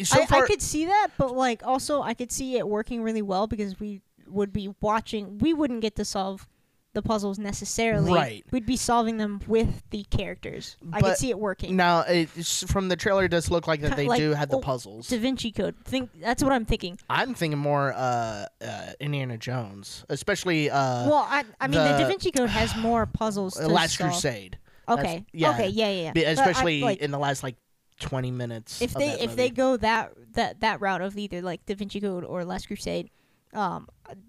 so 0.02 0.20
I, 0.20 0.26
far 0.26 0.44
I 0.44 0.46
could 0.46 0.62
see 0.62 0.86
that, 0.86 1.08
but 1.16 1.34
like 1.34 1.64
also 1.64 2.02
I 2.02 2.14
could 2.14 2.32
see 2.32 2.56
it 2.56 2.66
working 2.68 3.02
really 3.02 3.22
well 3.22 3.46
because 3.46 3.80
we 3.80 4.02
would 4.26 4.52
be 4.52 4.74
watching. 4.80 5.38
We 5.38 5.54
wouldn't 5.54 5.80
get 5.80 5.96
to 5.96 6.04
solve 6.04 6.48
the 6.94 7.02
puzzles 7.02 7.38
necessarily. 7.38 8.12
Right. 8.12 8.44
We'd 8.50 8.66
be 8.66 8.76
solving 8.76 9.16
them 9.16 9.40
with 9.46 9.82
the 9.90 10.04
characters. 10.04 10.76
I 10.92 11.00
could 11.00 11.16
see 11.16 11.30
it 11.30 11.38
working. 11.38 11.76
Now, 11.76 12.00
it's, 12.00 12.70
from 12.70 12.88
the 12.88 12.96
trailer, 12.96 13.24
it 13.24 13.30
does 13.30 13.50
look 13.50 13.66
like 13.66 13.80
that 13.80 13.96
they 13.96 14.06
like, 14.06 14.18
do 14.18 14.32
have 14.32 14.50
the 14.50 14.58
oh, 14.58 14.60
puzzles. 14.60 15.08
Da 15.08 15.18
Vinci 15.18 15.50
Code. 15.50 15.76
Think 15.84 16.10
that's 16.20 16.42
what 16.42 16.52
I'm 16.52 16.64
thinking. 16.64 16.98
I'm 17.08 17.34
thinking 17.34 17.58
more 17.58 17.92
uh, 17.94 18.46
uh, 18.60 18.92
Indiana 19.00 19.38
Jones, 19.38 20.04
especially 20.08 20.70
uh, 20.70 21.08
well, 21.08 21.26
I 21.28 21.44
I 21.60 21.68
mean 21.68 21.78
the, 21.82 21.98
Da 21.98 22.06
Vinci 22.06 22.30
Code 22.30 22.50
has 22.50 22.76
more 22.78 23.06
puzzles. 23.06 23.54
To 23.54 23.68
Last 23.68 23.96
solve. 23.96 24.10
Crusade. 24.10 24.52
That's- 24.52 24.62
Okay. 24.88 25.24
yeah. 25.32 25.50
Okay. 25.50 25.68
Yeah. 25.68 25.88
Yeah. 25.90 26.02
yeah. 26.02 26.12
Be- 26.12 26.20
But 26.22 26.28
I- 26.28 26.32
especially 26.32 26.80
like, 26.80 26.98
in 26.98 27.12
the 27.12 27.18
last 27.18 27.42
like 27.42 27.56
20 28.00 28.30
minutes. 28.32 28.82
if 28.82 28.90
of 28.94 28.98
they 28.98 29.08
that 29.10 29.22
if 29.22 29.36
they 29.36 29.44
movie. 29.44 29.54
go 29.54 29.76
that 29.76 30.12
that 30.32 30.60
that 30.60 30.80
route 30.80 31.00
of 31.00 31.16
either 31.16 31.40
like 31.40 31.64
Da 31.66 31.74
Vinci 31.74 32.00
Code 32.00 32.24
or 32.24 32.44
Last 32.44 32.66
Crusade, 32.66 33.10
um, 33.52 33.88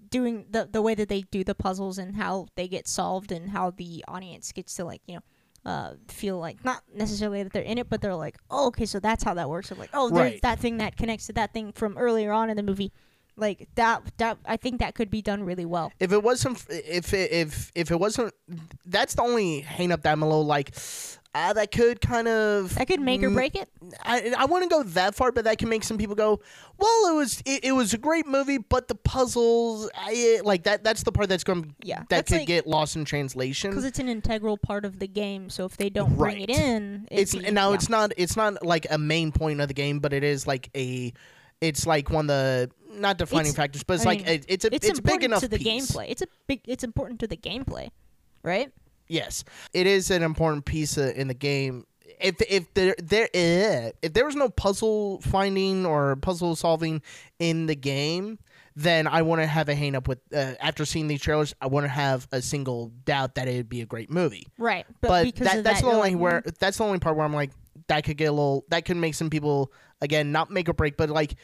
doing 0.10 0.46
the 0.50 0.68
the 0.72 0.82
way 0.82 0.96
that 0.96 1.10
they 1.10 1.22
do 1.22 1.44
the 1.44 1.56
puzzles 1.56 1.98
and 1.98 2.16
how 2.16 2.48
they 2.56 2.68
get 2.68 2.88
solved 2.88 3.32
and 3.32 3.50
how 3.50 3.72
the 3.72 4.04
audience 4.08 4.52
gets 4.52 4.76
to 4.76 4.86
like 4.86 5.02
you 5.08 5.16
know. 5.16 5.22
Uh, 5.66 5.94
feel 6.10 6.38
like 6.40 6.66
not 6.66 6.84
necessarily 6.94 7.42
that 7.42 7.54
they're 7.54 7.64
in 7.64 7.78
it, 7.78 7.88
but 7.90 8.02
they're 8.02 8.14
like, 8.16 8.38
oh, 8.52 8.68
okay, 8.68 8.86
so 8.86 9.00
that's 9.00 9.24
how 9.24 9.34
that 9.34 9.50
works. 9.50 9.72
Or 9.72 9.76
like, 9.76 9.90
oh, 9.94 10.10
there's 10.10 10.32
Right. 10.34 10.42
that 10.42 10.60
thing 10.60 10.80
that 10.80 10.98
connects 10.98 11.28
to 11.28 11.34
that 11.34 11.54
thing 11.54 11.72
from 11.72 11.98
earlier 11.98 12.34
on 12.34 12.50
in 12.50 12.58
the 12.58 12.64
movie. 12.64 12.92
Like 13.38 13.70
that, 13.76 14.02
that 14.18 14.40
I 14.46 14.58
think 14.58 14.80
that 14.82 14.94
could 14.94 15.10
be 15.10 15.22
done 15.22 15.42
really 15.44 15.64
well. 15.66 15.94
if 16.02 16.12
it 16.12 16.22
wasn't 16.22 16.66
if 16.70 17.14
it, 17.14 17.32
if 17.32 17.72
if 17.76 17.92
it 17.92 17.96
wasn't 17.98 18.34
that's 18.86 19.16
the 19.16 19.22
only 19.22 19.62
hang 19.62 19.94
up 19.94 20.02
that 20.02 20.12
I'm 20.12 20.22
a 20.22 20.28
little 20.28 20.46
like 20.46 20.76
uh, 21.36 21.52
that 21.54 21.72
could 21.72 22.00
kind 22.00 22.28
of 22.28 22.76
That 22.76 22.88
could 22.88 23.00
make 23.02 23.24
or 23.24 23.30
mm, 23.30 23.34
break 23.34 23.56
it. 23.56 23.68
I 24.04 24.34
I 24.38 24.46
wouldn't 24.46 24.72
go 24.72 24.84
that 24.84 25.16
far, 25.16 25.32
but 25.32 25.46
that 25.46 25.58
can 25.58 25.68
make 25.68 25.84
some 25.84 25.98
people 25.98 26.16
go, 26.16 26.42
well, 26.78 27.12
it 27.12 27.16
was 27.16 27.42
it, 27.46 27.64
it 27.66 27.72
was 27.72 27.94
a 27.94 27.98
great 27.98 28.28
movie, 28.28 28.60
but 28.60 28.88
the 28.88 28.96
puzzles, 28.96 29.90
I, 29.96 30.42
like 30.44 30.64
that 30.64 30.84
that's 30.84 31.04
the 31.04 31.12
part 31.12 31.30
that's 31.30 31.44
going 31.44 31.64
to 31.64 31.70
Yeah, 31.82 32.00
that 32.00 32.10
that's 32.10 32.30
could 32.32 32.40
like- 32.40 32.48
get 32.48 32.68
lost 32.68 32.96
in 32.96 33.04
translation 33.06 33.72
because 33.72 33.84
it's 33.86 34.00
an 34.00 34.10
integral 34.10 34.58
part 34.58 34.86
of 34.86 35.00
the 35.00 35.08
game. 35.08 35.50
So 35.50 35.66
if 35.66 35.76
they 35.78 35.90
don't 35.90 36.16
bring 36.18 36.40
it 36.42 36.50
in, 36.52 37.08
It's 37.10 37.34
be, 37.34 37.50
now 37.52 37.70
yeah. 37.70 37.76
it's 37.76 37.90
not 37.90 38.14
it's 38.18 38.36
not 38.36 38.64
like 38.64 38.86
a 38.92 38.98
main 38.98 39.32
point 39.32 39.60
of 39.60 39.68
the 39.68 39.74
game, 39.74 40.00
but 40.00 40.14
it 40.14 40.24
is 40.24 40.46
like 40.46 40.70
a 40.76 41.14
it's 41.62 41.88
like 41.88 42.10
one 42.12 42.26
of 42.26 42.28
the 42.28 42.70
not 42.92 43.18
defining 43.18 43.48
It's- 43.48 43.56
factors, 43.56 43.82
but 43.84 43.96
it's 43.96 44.06
I 44.06 44.10
like 44.10 44.20
mean, 44.20 44.28
a, 44.28 44.54
it's 44.54 44.66
a 44.66 44.76
it's, 44.76 44.88
it's, 44.88 45.00
important 45.00 45.22
big 45.22 45.26
enough 45.26 45.40
to 45.42 45.48
the 45.48 45.58
piece. 45.58 45.90
gameplay. 45.92 46.06
It's 46.10 46.22
a 46.22 46.28
big. 46.46 46.62
It's 46.68 46.84
important 46.84 47.20
to 47.22 47.28
the 47.28 47.38
gameplay, 47.38 47.90
right? 48.44 48.72
Yes, 49.14 49.44
it 49.74 49.86
is 49.86 50.10
an 50.10 50.24
important 50.24 50.66
piece 50.66 50.98
uh, 50.98 51.14
in 51.16 51.28
the 51.28 51.36
game. 51.36 51.86
If 52.20 52.42
if 52.50 52.74
there 52.74 52.96
there 52.98 53.26
uh, 53.26 53.92
if 54.02 54.14
there 54.14 54.26
was 54.26 54.36
no 54.36 54.50
puzzle 54.50 55.22
finding 55.22 55.86
or 55.86 56.16
puzzle 56.16 56.56
solving 56.56 57.04
in 57.38 57.68
the 57.68 57.76
game, 57.76 58.40
then 58.76 59.06
I 59.06 59.22
wouldn't 59.22 59.50
have 59.50 59.70
a 59.70 59.76
hang 59.76 59.96
up 59.96 60.08
with. 60.08 60.20
Uh, 60.34 60.54
after 60.60 60.84
seeing 60.84 61.08
these 61.08 61.22
trailers, 61.22 61.54
I 61.62 61.68
wouldn't 61.68 61.94
have 61.94 62.28
a 62.32 62.42
single 62.42 62.92
doubt 63.06 63.36
that 63.36 63.48
it 63.48 63.56
would 63.56 63.70
be 63.70 63.82
a 63.82 63.86
great 63.86 64.10
movie. 64.10 64.48
Right. 64.58 64.86
But, 65.00 65.10
But, 65.10 65.36
that, 65.36 65.64
that's 65.64 65.82
that, 65.82 65.88
the 65.88 65.96
only 65.96 66.16
where 66.16 66.44
that's 66.60 66.78
the 66.78 66.84
only 66.84 66.98
part 66.98 67.16
where 67.16 67.26
I'm 67.26 67.36
like 67.36 67.52
that 67.90 68.04
could 68.06 68.18
get 68.18 68.26
a 68.26 68.32
little 68.32 68.66
that 68.70 68.86
could 68.86 68.98
make 68.98 69.14
some 69.14 69.30
people 69.30 69.72
again 70.02 70.32
not 70.32 70.50
make 70.50 70.68
or 70.70 70.74
break, 70.74 70.98
but 70.98 71.12
like 71.12 71.36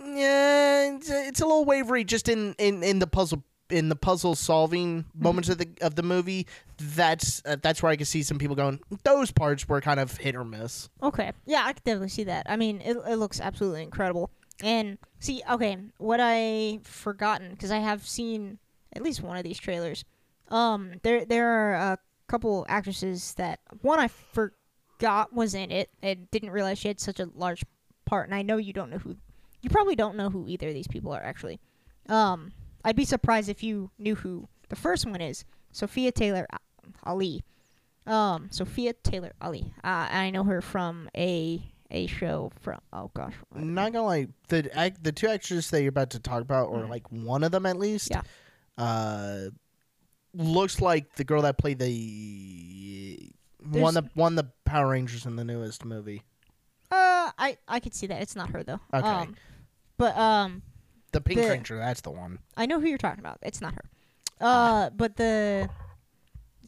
yeah, 0.00 0.96
it's, 0.96 1.08
it's 1.08 1.40
a 1.40 1.46
little 1.46 1.64
wavery 1.64 2.02
just 2.02 2.28
in 2.28 2.54
in 2.58 2.82
in 2.82 2.98
the 2.98 3.06
puzzle 3.06 3.44
in 3.74 3.88
the 3.88 3.96
puzzle 3.96 4.36
solving 4.36 5.04
moments 5.14 5.48
of 5.48 5.58
the 5.58 5.68
of 5.80 5.96
the 5.96 6.02
movie. 6.02 6.46
That's 6.78 7.42
uh, 7.44 7.56
that's 7.60 7.82
where 7.82 7.90
I 7.90 7.96
can 7.96 8.06
see 8.06 8.22
some 8.22 8.38
people 8.38 8.54
going. 8.56 8.80
Those 9.02 9.30
parts 9.30 9.68
were 9.68 9.80
kind 9.80 9.98
of 9.98 10.16
hit 10.16 10.36
or 10.36 10.44
miss. 10.44 10.88
Okay. 11.02 11.32
Yeah, 11.44 11.62
I 11.64 11.72
could 11.72 11.82
definitely 11.84 12.08
see 12.08 12.24
that. 12.24 12.46
I 12.48 12.56
mean, 12.56 12.80
it 12.80 12.96
it 13.06 13.16
looks 13.16 13.40
absolutely 13.40 13.82
incredible. 13.82 14.30
And 14.62 14.98
see, 15.18 15.42
okay, 15.50 15.76
what 15.98 16.20
I 16.22 16.78
forgotten 16.84 17.50
because 17.50 17.72
I 17.72 17.78
have 17.78 18.06
seen 18.06 18.58
at 18.94 19.02
least 19.02 19.20
one 19.20 19.36
of 19.36 19.42
these 19.42 19.58
trailers. 19.58 20.04
Um, 20.48 21.00
there 21.02 21.24
there 21.24 21.48
are 21.48 21.74
a 21.74 21.98
couple 22.28 22.64
actresses 22.68 23.34
that 23.34 23.58
one 23.82 23.98
I 23.98 24.08
forgot 24.08 25.32
was 25.32 25.54
in 25.54 25.70
it 25.70 25.90
and 26.02 26.30
didn't 26.30 26.50
realize 26.50 26.78
she 26.78 26.88
had 26.88 27.00
such 27.00 27.18
a 27.18 27.28
large 27.34 27.64
part. 28.04 28.28
And 28.28 28.34
I 28.34 28.42
know 28.42 28.56
you 28.56 28.72
don't 28.72 28.90
know 28.90 28.98
who, 28.98 29.16
you 29.62 29.70
probably 29.70 29.96
don't 29.96 30.16
know 30.16 30.30
who 30.30 30.46
either 30.46 30.68
of 30.68 30.74
these 30.74 30.86
people 30.88 31.12
are 31.12 31.22
actually. 31.22 31.58
Um, 32.08 32.52
I'd 32.84 32.96
be 32.96 33.04
surprised 33.04 33.48
if 33.48 33.62
you 33.62 33.90
knew 33.98 34.14
who 34.14 34.48
the 34.68 34.76
first 34.76 35.06
one 35.06 35.20
is. 35.20 35.44
Sophia 35.72 36.12
Taylor 36.12 36.46
Ali. 37.04 37.42
Um, 38.06 38.48
Sophia 38.50 38.92
Taylor 38.92 39.32
Ali. 39.40 39.72
Uh, 39.82 40.06
I 40.10 40.30
know 40.30 40.44
her 40.44 40.60
from 40.60 41.08
a 41.16 41.62
a 41.90 42.06
show 42.06 42.50
from 42.60 42.80
oh 42.92 43.10
gosh. 43.14 43.34
Not 43.54 43.92
gonna 43.92 44.04
lie, 44.06 44.26
the 44.48 44.68
act, 44.76 45.02
the 45.04 45.12
two 45.12 45.28
actresses 45.28 45.70
that 45.70 45.80
you're 45.82 45.88
about 45.90 46.10
to 46.10 46.18
talk 46.18 46.42
about, 46.42 46.68
or 46.68 46.80
Mhm. 46.80 46.88
like 46.90 47.10
one 47.10 47.42
of 47.44 47.52
them 47.52 47.66
at 47.66 47.78
least, 47.78 48.10
Yeah. 48.10 48.22
uh, 48.76 49.50
looks 50.34 50.80
like 50.80 51.14
the 51.14 51.24
girl 51.24 51.42
that 51.42 51.56
played 51.58 51.78
the 51.78 53.30
one 53.70 53.94
that 53.94 54.14
won 54.16 54.34
the 54.34 54.44
Power 54.64 54.88
Rangers 54.90 55.24
in 55.26 55.36
the 55.36 55.44
newest 55.44 55.84
movie. 55.84 56.22
Uh, 56.90 57.30
I 57.38 57.56
I 57.68 57.80
could 57.80 57.94
see 57.94 58.06
that. 58.08 58.20
It's 58.20 58.36
not 58.36 58.50
her 58.50 58.62
though. 58.62 58.80
Okay. 58.92 59.06
Um, 59.06 59.36
but 59.96 60.16
um, 60.16 60.62
The 61.14 61.20
Pink 61.20 61.40
The- 61.40 61.48
Ranger, 61.48 61.78
that's 61.78 62.02
the 62.02 62.10
one. 62.10 62.38
I 62.56 62.66
know 62.66 62.80
who 62.80 62.86
you're 62.86 62.98
talking 62.98 63.20
about. 63.20 63.38
It's 63.42 63.60
not 63.60 63.74
her. 63.74 63.84
Uh, 64.40 64.90
but 64.90 65.16
the 65.16 65.68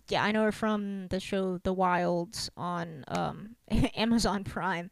yeah, 0.09 0.23
I 0.23 0.31
know 0.33 0.45
her 0.45 0.53
from 0.53 1.09
the 1.09 1.19
show 1.21 1.59
The 1.59 1.73
Wilds 1.73 2.49
on 2.57 3.05
um 3.09 3.57
Amazon 3.97 4.45
Prime, 4.45 4.91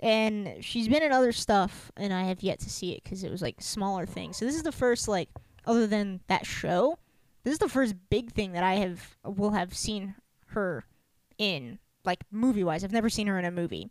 and 0.00 0.56
she's 0.60 0.88
been 0.88 1.02
in 1.02 1.12
other 1.12 1.32
stuff, 1.32 1.90
and 1.96 2.12
I 2.12 2.24
have 2.24 2.42
yet 2.42 2.58
to 2.60 2.70
see 2.70 2.92
it 2.92 3.04
because 3.04 3.22
it 3.24 3.30
was 3.30 3.42
like 3.42 3.56
smaller 3.60 4.06
things. 4.06 4.36
So 4.36 4.44
this 4.44 4.56
is 4.56 4.62
the 4.64 4.72
first 4.72 5.08
like 5.08 5.28
other 5.66 5.86
than 5.86 6.20
that 6.26 6.46
show, 6.46 6.98
this 7.44 7.52
is 7.52 7.58
the 7.58 7.68
first 7.68 7.94
big 8.10 8.32
thing 8.32 8.52
that 8.52 8.64
I 8.64 8.74
have 8.74 9.16
will 9.24 9.50
have 9.50 9.74
seen 9.74 10.14
her 10.48 10.84
in 11.38 11.78
like 12.04 12.24
movie 12.30 12.64
wise. 12.64 12.82
I've 12.84 12.92
never 12.92 13.08
seen 13.10 13.28
her 13.28 13.38
in 13.38 13.44
a 13.44 13.50
movie, 13.50 13.88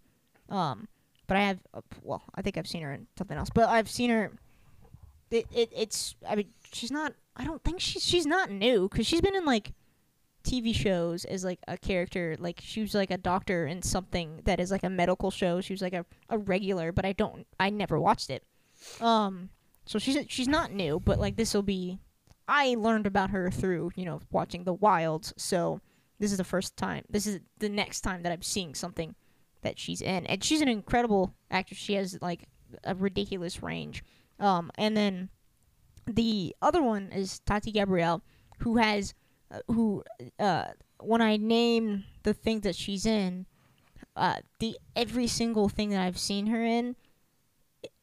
um, 0.49 0.87
but 1.27 1.37
I 1.37 1.41
have 1.41 1.59
uh, 1.73 1.81
well, 2.01 2.23
I 2.35 2.41
think 2.41 2.57
I've 2.57 2.67
seen 2.67 2.81
her 2.81 2.91
in 2.91 3.07
something 3.17 3.37
else, 3.37 3.49
but 3.53 3.69
I've 3.69 3.89
seen 3.89 4.09
her 4.09 4.33
it, 5.31 5.45
it 5.51 5.69
it's 5.75 6.15
I 6.27 6.35
mean 6.35 6.49
she's 6.71 6.91
not 6.91 7.13
I 7.35 7.43
don't 7.43 7.63
think 7.63 7.79
she's 7.79 8.03
she's 8.03 8.25
not 8.25 8.49
new 8.49 8.87
because 8.89 9.05
she's 9.05 9.21
been 9.21 9.35
in 9.35 9.45
like 9.45 9.73
TV 10.43 10.75
shows 10.75 11.25
as 11.25 11.43
like 11.43 11.59
a 11.67 11.77
character. 11.77 12.35
Like 12.39 12.59
she 12.61 12.81
was 12.81 12.93
like 12.93 13.11
a 13.11 13.17
doctor 13.17 13.65
in 13.65 13.81
something 13.81 14.41
that 14.45 14.59
is 14.59 14.71
like 14.71 14.83
a 14.83 14.89
medical 14.89 15.31
show. 15.31 15.59
She 15.61 15.73
was 15.73 15.81
like 15.81 15.93
a, 15.93 16.05
a 16.29 16.37
regular 16.37 16.91
but 16.91 17.05
I 17.05 17.13
don't 17.13 17.47
I 17.59 17.69
never 17.69 17.99
watched 17.99 18.29
it. 18.29 18.43
Um 19.01 19.49
so 19.85 19.99
she's 19.99 20.17
she's 20.29 20.47
not 20.47 20.71
new 20.71 20.99
but 20.99 21.19
like 21.19 21.35
this 21.35 21.53
will 21.53 21.63
be 21.63 21.99
I 22.47 22.75
learned 22.77 23.07
about 23.07 23.31
her 23.31 23.49
through 23.49 23.91
you 23.95 24.05
know 24.05 24.21
watching 24.31 24.63
The 24.63 24.73
Wilds. 24.73 25.33
So 25.37 25.81
this 26.19 26.31
is 26.31 26.37
the 26.37 26.43
first 26.43 26.77
time 26.77 27.03
this 27.09 27.27
is 27.27 27.39
the 27.59 27.69
next 27.69 28.01
time 28.01 28.23
that 28.23 28.31
I'm 28.31 28.43
seeing 28.43 28.75
something 28.75 29.15
that 29.63 29.79
she's 29.79 30.01
in. 30.01 30.25
And 30.27 30.43
she's 30.43 30.61
an 30.61 30.69
incredible 30.69 31.33
actress. 31.51 31.79
She 31.79 31.95
has 31.95 32.21
like 32.21 32.47
a 32.83 32.95
ridiculous 32.95 33.61
range 33.61 34.03
um, 34.39 34.71
and 34.77 34.95
then 34.95 35.29
the 36.07 36.55
other 36.61 36.81
one 36.81 37.11
is 37.11 37.39
Tati 37.39 37.71
Gabrielle, 37.71 38.21
who 38.59 38.77
has, 38.77 39.13
uh, 39.51 39.59
who, 39.67 40.03
uh, 40.39 40.65
when 40.99 41.21
I 41.21 41.37
name 41.37 42.03
the 42.23 42.33
thing 42.33 42.61
that 42.61 42.75
she's 42.75 43.05
in, 43.05 43.45
uh, 44.15 44.35
the 44.59 44.77
every 44.95 45.27
single 45.27 45.67
thing 45.67 45.89
that 45.89 46.01
I've 46.01 46.17
seen 46.17 46.47
her 46.47 46.63
in 46.63 46.95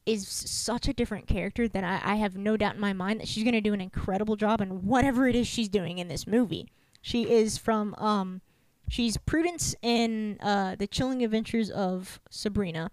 is 0.05 0.27
such 0.27 0.87
a 0.87 0.93
different 0.93 1.27
character 1.27 1.67
that 1.67 1.83
I, 1.83 2.13
I 2.13 2.15
have 2.15 2.35
no 2.35 2.57
doubt 2.57 2.75
in 2.75 2.81
my 2.81 2.93
mind 2.93 3.21
that 3.21 3.27
she's 3.27 3.43
gonna 3.43 3.61
do 3.61 3.73
an 3.73 3.81
incredible 3.81 4.35
job 4.35 4.61
in 4.61 4.85
whatever 4.85 5.27
it 5.27 5.35
is 5.35 5.47
she's 5.47 5.69
doing 5.69 5.97
in 5.97 6.09
this 6.09 6.27
movie. 6.27 6.67
She 7.01 7.29
is 7.31 7.57
from, 7.57 7.95
um, 7.95 8.41
she's 8.89 9.17
Prudence 9.17 9.75
in 9.81 10.37
uh, 10.41 10.75
the 10.75 10.87
Chilling 10.87 11.23
Adventures 11.23 11.69
of 11.69 12.19
Sabrina 12.29 12.91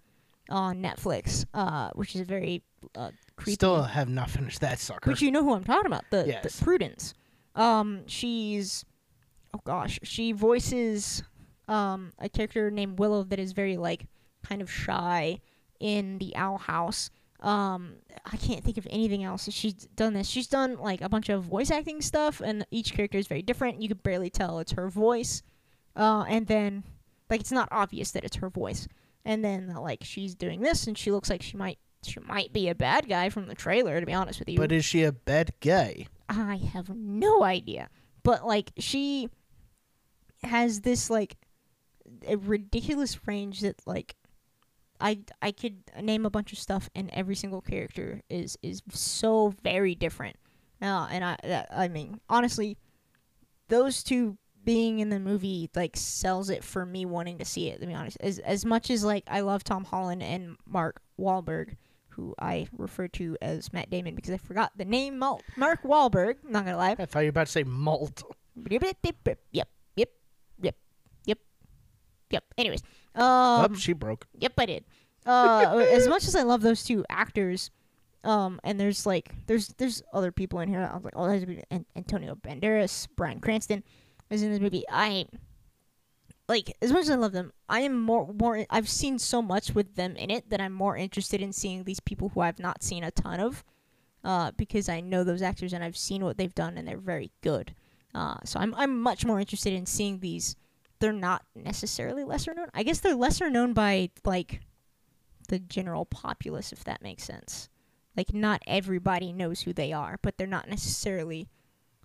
on 0.49 0.82
Netflix, 0.82 1.45
uh, 1.53 1.91
which 1.95 2.14
is 2.14 2.20
a 2.20 2.24
very 2.24 2.62
uh, 2.95 3.11
creepy. 3.41 3.55
Still 3.55 3.82
have 3.82 4.09
not 4.09 4.30
finished 4.30 4.61
that 4.61 4.78
sucker. 4.78 5.11
But 5.11 5.20
you 5.20 5.30
know 5.30 5.43
who 5.43 5.55
I'm 5.55 5.64
talking 5.64 5.86
about, 5.86 6.05
the, 6.11 6.24
Yes. 6.26 6.59
the 6.59 6.64
Prudence. 6.64 7.14
Um, 7.55 8.07
she's 8.07 8.84
oh 9.55 9.61
gosh, 9.64 9.99
she 10.03 10.32
voices 10.32 11.22
um 11.68 12.12
a 12.18 12.28
character 12.28 12.70
named 12.70 12.99
Willow 12.99 13.22
that 13.24 13.38
is 13.38 13.53
very 13.53 13.76
like 13.76 14.07
kind 14.47 14.62
of 14.62 14.70
shy 14.70 15.41
in 15.80 16.18
the 16.18 16.34
Owl 16.36 16.59
House. 16.59 17.11
Um, 17.41 17.95
I 18.30 18.36
can't 18.36 18.62
think 18.62 18.76
of 18.76 18.86
anything 18.91 19.24
else. 19.24 19.49
She's 19.51 19.72
done 19.72 20.12
this. 20.12 20.28
She's 20.28 20.47
done 20.47 20.76
like 20.78 21.01
a 21.01 21.09
bunch 21.09 21.30
of 21.30 21.43
voice 21.45 21.70
acting 21.70 22.03
stuff, 22.03 22.41
and 22.41 22.66
each 22.70 22.93
character 22.93 23.16
is 23.18 23.26
very 23.28 23.41
different. 23.43 23.80
You 23.80 23.88
could 23.88 24.03
barely 24.03 24.28
tell 24.30 24.59
it's 24.59 24.72
her 24.72 24.88
voice. 24.91 25.43
Uh, 25.97 26.24
and 26.28 26.47
then 26.47 26.84
like 27.30 27.41
it's 27.41 27.51
not 27.53 27.68
obvious 27.72 28.11
that 28.12 28.24
it's 28.24 28.36
her 28.36 28.51
voice. 28.51 28.86
And 29.24 29.43
then 29.45 29.68
like 29.74 30.01
she's 30.05 30.34
doing 30.34 30.61
this, 30.61 30.86
and 30.86 30.97
she 30.99 31.11
looks 31.11 31.30
like 31.30 31.41
she 31.43 31.57
might 31.57 31.78
she 32.03 32.21
might 32.21 32.53
be 32.53 32.69
a 32.69 32.75
bad 32.75 33.09
guy 33.09 33.29
from 33.29 33.47
the 33.47 33.55
trailer. 33.55 34.01
To 34.01 34.07
be 34.07 34.15
honest 34.15 34.39
with 34.39 34.49
you, 34.49 34.57
but 34.57 34.73
is 34.73 34.85
she 34.85 35.05
a 35.05 35.13
bad 35.13 35.53
guy? 35.61 36.07
I 36.29 36.57
have 36.73 36.89
no 36.89 37.43
idea. 37.43 37.89
But 38.23 38.47
like 38.47 38.73
she 38.79 39.29
has 40.43 40.81
this 40.81 41.11
like 41.11 41.37
a 42.27 42.37
ridiculous 42.37 43.27
range 43.27 43.61
that 43.61 43.81
like 43.87 44.17
I 45.01 45.21
I 45.43 45.53
could 45.53 45.83
name 46.01 46.27
a 46.27 46.31
bunch 46.31 46.53
of 46.53 46.59
stuff 46.59 46.91
and 46.95 47.11
every 47.13 47.35
single 47.35 47.61
character 47.61 48.23
is 48.29 48.57
is 48.63 48.83
so 48.91 49.55
very 49.63 49.95
different. 49.95 50.37
Uh, 50.83 51.09
and 51.11 51.25
I 51.25 51.37
that, 51.43 51.69
I 51.71 51.89
mean 51.89 52.21
honestly 52.29 52.79
those 53.69 54.03
two 54.03 54.37
being 54.63 54.99
in 54.99 55.09
the 55.09 55.21
movie 55.21 55.71
like 55.75 55.97
sells 55.97 56.51
it 56.51 56.63
for 56.63 56.85
me 56.85 57.05
wanting 57.05 57.39
to 57.39 57.45
see 57.45 57.69
it. 57.69 57.81
To 57.81 57.87
be 57.87 57.95
honest, 57.95 58.19
as 58.21 58.39
as 58.41 58.65
much 58.65 58.91
as 58.91 59.05
like 59.05 59.25
I 59.27 59.41
love 59.41 59.65
Tom 59.65 59.85
Holland 59.85 60.23
and 60.23 60.57
Mark 60.67 61.01
Wahlberg, 61.19 61.77
who 62.21 62.35
I 62.39 62.68
refer 62.77 63.09
to 63.09 63.37
as 63.41 63.73
Matt 63.73 63.91
Damon 63.91 64.14
because 64.14 64.33
I 64.33 64.37
forgot 64.37 64.73
the 64.77 64.85
name 64.85 65.18
Mal- 65.18 65.41
Mark 65.57 65.83
Wahlberg. 65.83 66.37
Not 66.45 66.64
gonna 66.64 66.77
lie. 66.77 66.95
I 66.99 67.07
thought 67.07 67.21
you 67.21 67.27
were 67.27 67.31
about 67.31 67.47
to 67.47 67.53
say 67.53 67.62
malt. 67.64 68.23
Yep, 68.57 68.83
yep, 69.03 69.16
yep, 69.27 69.39
yep, 69.97 70.11
yep, 70.61 70.77
yep, 71.25 71.39
yep. 72.31 72.45
Anyways, 72.59 72.83
oh, 73.16 73.64
um, 73.64 73.75
she 73.75 73.93
broke. 73.93 74.27
Yep, 74.39 74.53
I 74.59 74.66
did. 74.66 74.85
Uh, 75.27 75.87
as 75.91 76.09
much 76.09 76.25
as 76.27 76.35
I 76.35 76.43
love 76.43 76.62
those 76.62 76.85
two 76.85 77.05
actors, 77.09 77.71
um, 78.25 78.61
and 78.64 78.79
there's 78.79 79.07
like 79.07 79.31
there's 79.47 79.68
there's 79.79 80.03
other 80.12 80.33
people 80.33 80.61
in 80.61 80.68
here. 80.68 80.89
I 80.91 80.95
was 80.95 81.05
like, 81.05 81.14
oh, 81.16 81.27
there's 81.27 81.45
Antonio 81.97 82.35
Banderas, 82.35 83.09
Bryan 83.16 83.41
Cranston 83.41 83.83
is 84.31 84.43
in 84.43 84.51
this 84.51 84.61
movie. 84.61 84.85
I 84.91 85.27
like 86.51 86.77
as 86.83 86.93
much 86.93 87.03
as 87.03 87.11
I 87.11 87.15
love 87.15 87.31
them, 87.31 87.53
I 87.69 87.83
am 87.83 88.03
more 88.03 88.35
more. 88.35 88.67
I've 88.69 88.89
seen 88.89 89.21
so 89.21 89.41
much 89.41 89.73
with 89.73 89.95
them 89.95 90.17
in 90.17 90.33
it 90.33 90.51
that 90.51 90.61
I'm 90.61 90.73
more 90.73 90.97
interested 90.97 91.41
in 91.41 91.53
seeing 91.53 91.85
these 91.85 92.01
people 92.01 92.31
who 92.31 92.41
I've 92.41 92.59
not 92.59 92.83
seen 92.83 93.05
a 93.05 93.13
ton 93.13 93.39
of, 93.39 93.65
uh, 94.25 94.51
because 94.57 94.89
I 94.89 95.01
know 95.01 95.23
those 95.23 95.43
actors 95.43 95.73
and 95.73 95.85
I've 95.85 95.97
seen 95.97 96.25
what 96.25 96.39
they've 96.39 96.55
done 96.55 96.77
and 96.77 96.89
they're 96.89 96.99
very 96.99 97.31
good. 97.41 97.77
Uh, 98.13 98.39
so 98.45 98.59
I'm 98.59 98.75
I'm 98.75 99.01
much 99.01 99.25
more 99.25 99.39
interested 99.39 99.73
in 99.73 99.87
seeing 99.87 100.19
these. 100.19 100.57
They're 100.99 101.13
not 101.13 101.45
necessarily 101.55 102.25
lesser 102.25 102.53
known. 102.53 102.67
I 102.75 102.83
guess 102.83 102.99
they're 102.99 103.15
lesser 103.15 103.49
known 103.49 103.73
by 103.73 104.11
like 104.25 104.61
the 105.47 105.61
general 105.61 106.05
populace, 106.05 106.73
if 106.73 106.83
that 106.83 107.01
makes 107.01 107.23
sense. 107.23 107.69
Like 108.17 108.35
not 108.35 108.61
everybody 108.67 109.33
knows 109.33 109.61
who 109.61 109.73
they 109.73 109.93
are, 109.93 110.19
but 110.21 110.37
they're 110.37 110.49
not 110.49 110.69
necessarily 110.69 111.49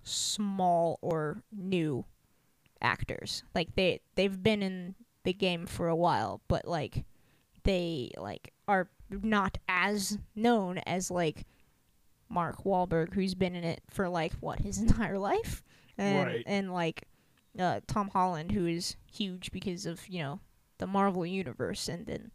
small 0.04 1.00
or 1.02 1.42
new 1.52 2.06
actors. 2.86 3.44
Like 3.54 3.76
they 3.76 4.00
they've 4.16 4.42
been 4.42 4.62
in 4.64 4.96
the 5.24 5.34
game 5.34 5.66
for 5.66 5.88
a 5.90 5.96
while, 5.96 6.40
but 6.48 6.66
like 6.68 7.04
they 7.64 8.12
like 8.18 8.54
are 8.68 8.88
not 9.10 9.58
as 9.68 10.18
known 10.36 10.78
as 10.86 11.12
like 11.12 11.46
Mark 12.30 12.64
Wahlberg, 12.64 13.14
who's 13.14 13.36
been 13.36 13.56
in 13.56 13.64
it 13.64 13.82
for 13.90 14.08
like 14.08 14.34
what 14.40 14.60
his 14.60 14.78
entire 14.86 15.18
life, 15.20 15.64
and 15.98 16.28
Right. 16.28 16.44
and 16.48 16.72
like 16.74 17.04
uh, 17.60 17.80
Tom 17.88 18.10
Holland, 18.14 18.52
who 18.52 18.66
is 18.66 18.96
huge 19.12 19.52
because 19.52 19.86
of 19.86 20.08
you 20.08 20.20
know 20.20 20.40
the 20.78 20.88
Marvel 20.88 21.26
universe, 21.26 21.88
and 21.90 22.06
then 22.06 22.32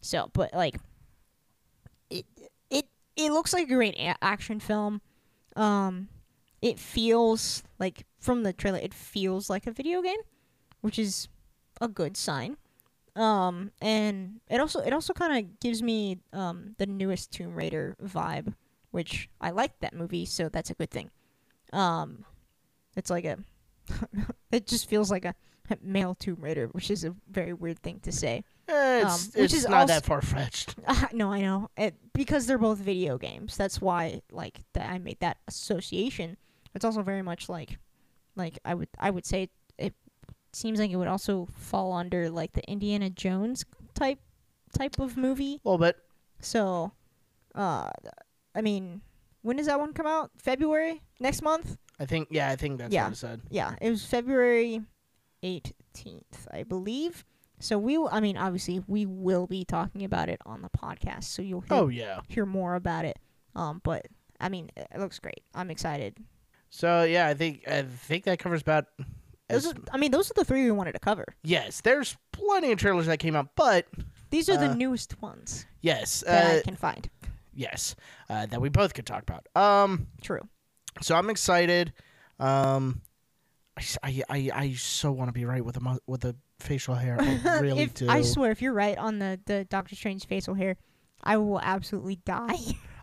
so, 0.00 0.30
but 0.32 0.52
like 0.54 0.76
it 2.10 2.26
it 2.70 2.86
it 3.16 3.32
looks 3.32 3.52
like 3.52 3.64
a 3.64 3.74
great 3.74 3.94
a- 3.96 4.22
action 4.22 4.60
film. 4.60 5.00
Um, 5.56 6.08
it 6.62 6.78
feels 6.78 7.62
like 7.78 8.06
from 8.20 8.44
the 8.44 8.52
trailer, 8.52 8.78
it 8.78 8.94
feels 8.94 9.50
like 9.50 9.66
a 9.66 9.72
video 9.72 10.00
game, 10.00 10.20
which 10.80 10.98
is 10.98 11.28
a 11.80 11.88
good 11.88 12.16
sign. 12.16 12.56
Um, 13.14 13.72
and 13.82 14.40
it 14.48 14.58
also 14.60 14.80
it 14.80 14.92
also 14.94 15.12
kind 15.12 15.36
of 15.44 15.60
gives 15.60 15.82
me 15.82 16.20
um 16.32 16.74
the 16.78 16.86
newest 16.86 17.30
Tomb 17.32 17.54
Raider 17.54 17.94
vibe, 18.02 18.54
which 18.90 19.28
I 19.40 19.50
like 19.50 19.78
that 19.80 19.92
movie, 19.92 20.24
so 20.24 20.48
that's 20.48 20.70
a 20.70 20.74
good 20.74 20.90
thing. 20.90 21.10
Um, 21.74 22.24
it's 22.96 23.10
like 23.10 23.24
a, 23.26 23.38
it 24.50 24.66
just 24.66 24.88
feels 24.88 25.10
like 25.10 25.24
a 25.26 25.34
male 25.82 26.14
Tomb 26.14 26.38
Raider, 26.40 26.68
which 26.68 26.90
is 26.90 27.04
a 27.04 27.14
very 27.30 27.52
weird 27.52 27.80
thing 27.80 28.00
to 28.00 28.12
say. 28.12 28.44
Eh, 28.68 29.00
it's 29.02 29.26
Um, 29.26 29.30
which 29.42 29.44
it's 29.52 29.54
is 29.54 29.68
not 29.68 29.82
also- 29.82 29.94
that 29.94 30.04
far 30.04 30.22
fetched. 30.22 30.74
Uh, 30.86 31.06
no, 31.12 31.32
I 31.32 31.40
know. 31.42 31.68
It, 31.76 31.94
because 32.14 32.46
they're 32.46 32.58
both 32.58 32.78
video 32.78 33.18
games. 33.18 33.56
That's 33.56 33.80
why 33.80 34.22
like 34.30 34.60
that 34.74 34.88
I 34.90 34.98
made 34.98 35.20
that 35.20 35.38
association. 35.48 36.36
It's 36.74 36.84
also 36.84 37.02
very 37.02 37.22
much 37.22 37.48
like 37.48 37.78
like 38.36 38.58
I 38.64 38.74
would 38.74 38.88
I 38.98 39.10
would 39.10 39.26
say 39.26 39.50
it 39.78 39.94
seems 40.52 40.78
like 40.78 40.90
it 40.90 40.96
would 40.96 41.08
also 41.08 41.46
fall 41.56 41.92
under 41.92 42.30
like 42.30 42.52
the 42.52 42.62
Indiana 42.70 43.10
Jones 43.10 43.64
type 43.94 44.18
type 44.76 44.98
of 44.98 45.16
movie. 45.16 45.60
A 45.64 45.68
little 45.68 45.78
bit. 45.78 45.96
So 46.40 46.92
uh 47.54 47.90
I 48.54 48.60
mean, 48.60 49.00
when 49.42 49.56
does 49.56 49.66
that 49.66 49.78
one 49.80 49.92
come 49.92 50.06
out? 50.06 50.30
February 50.38 51.02
next 51.20 51.42
month? 51.42 51.76
I 51.98 52.06
think. 52.06 52.28
Yeah, 52.30 52.48
I 52.50 52.56
think 52.56 52.78
that's 52.78 52.92
Yeah. 52.92 53.04
what 53.04 53.12
I 53.12 53.14
said. 53.14 53.40
Yeah, 53.50 53.74
it 53.80 53.90
was 53.90 54.04
February 54.04 54.82
18th, 55.42 56.46
I 56.50 56.62
believe. 56.62 57.24
So 57.58 57.78
we 57.78 57.96
will, 57.96 58.08
I 58.10 58.20
mean, 58.20 58.36
obviously 58.36 58.82
we 58.88 59.06
will 59.06 59.46
be 59.46 59.64
talking 59.64 60.04
about 60.04 60.28
it 60.28 60.40
on 60.44 60.62
the 60.62 60.68
podcast. 60.70 61.24
So 61.24 61.42
you'll 61.42 61.60
hear 61.60 61.76
Oh 61.78 61.88
yeah. 61.88 62.20
hear 62.28 62.44
more 62.46 62.74
about 62.74 63.04
it. 63.04 63.18
Um, 63.54 63.80
but 63.84 64.06
I 64.40 64.48
mean, 64.48 64.70
it 64.76 64.88
it 64.94 64.98
looks 64.98 65.18
great. 65.18 65.42
I'm 65.54 65.70
excited. 65.70 66.16
So 66.74 67.02
yeah, 67.04 67.26
I 67.28 67.34
think 67.34 67.68
I 67.68 67.82
think 67.82 68.24
that 68.24 68.38
covers 68.38 68.62
about. 68.62 68.86
Those 69.48 69.66
are, 69.66 69.74
I 69.92 69.98
mean, 69.98 70.10
those 70.10 70.30
are 70.30 70.34
the 70.34 70.44
three 70.46 70.64
we 70.64 70.70
wanted 70.70 70.92
to 70.92 70.98
cover. 70.98 71.26
yes, 71.44 71.82
there's 71.82 72.16
plenty 72.32 72.72
of 72.72 72.78
trailers 72.78 73.04
that 73.06 73.18
came 73.18 73.36
out, 73.36 73.48
but 73.54 73.86
These 74.30 74.48
are 74.48 74.54
Uh, 74.54 74.68
the 74.68 74.74
newest 74.74 75.20
ones 75.20 75.66
yes, 75.82 76.24
that 76.26 76.54
uh, 76.54 76.58
I 76.58 76.62
can 76.62 76.76
find. 76.76 77.10
yes, 77.52 77.94
uh, 78.30 78.46
that 78.46 78.62
we 78.62 78.70
both 78.70 78.94
could 78.94 79.04
talk 79.04 79.22
about. 79.22 79.46
Um, 79.54 80.06
True. 80.22 80.40
so 81.02 81.14
I'm 81.14 81.28
excited. 81.28 81.92
Um, 82.40 83.02
I, 84.02 84.22
I, 84.30 84.50
I 84.54 84.72
so 84.72 85.12
want 85.12 85.28
to 85.28 85.32
be 85.32 85.44
right 85.44 85.62
with 85.64 85.74
the 85.74 85.98
with 86.06 86.22
the 86.22 86.34
facial 86.58 86.94
hair. 86.94 87.18
I 87.20 87.58
really 87.60 87.82
if 87.82 87.92
do. 87.92 88.08
I 88.08 88.22
swear, 88.22 88.50
if 88.52 88.62
you're 88.62 88.72
right 88.72 88.96
on 88.96 89.18
the 89.18 89.38
the 89.44 89.64
Doctor 89.64 89.94
Strange 89.94 90.26
facial 90.26 90.54
hair, 90.54 90.76
I 91.22 91.36
will 91.36 91.60
absolutely 91.60 92.16
die. 92.24 92.56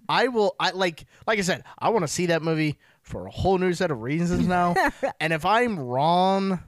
I 0.08 0.30
will. 0.30 0.56
I 0.60 0.72
like. 0.72 1.06
Like 1.28 1.38
I 1.38 1.44
said, 1.44 1.64
I 1.78 1.90
want 1.90 2.02
to 2.04 2.08
see 2.08 2.26
that 2.28 2.42
movie 2.42 2.80
for 3.10 3.26
a 3.28 3.32
whole 3.32 3.58
new 3.58 3.74
set 3.74 3.90
of 3.92 4.02
reasons 4.02 4.48
now. 4.48 4.76
and 5.20 5.34
if 5.34 5.44
I'm 5.46 5.80
wrong, 5.80 6.60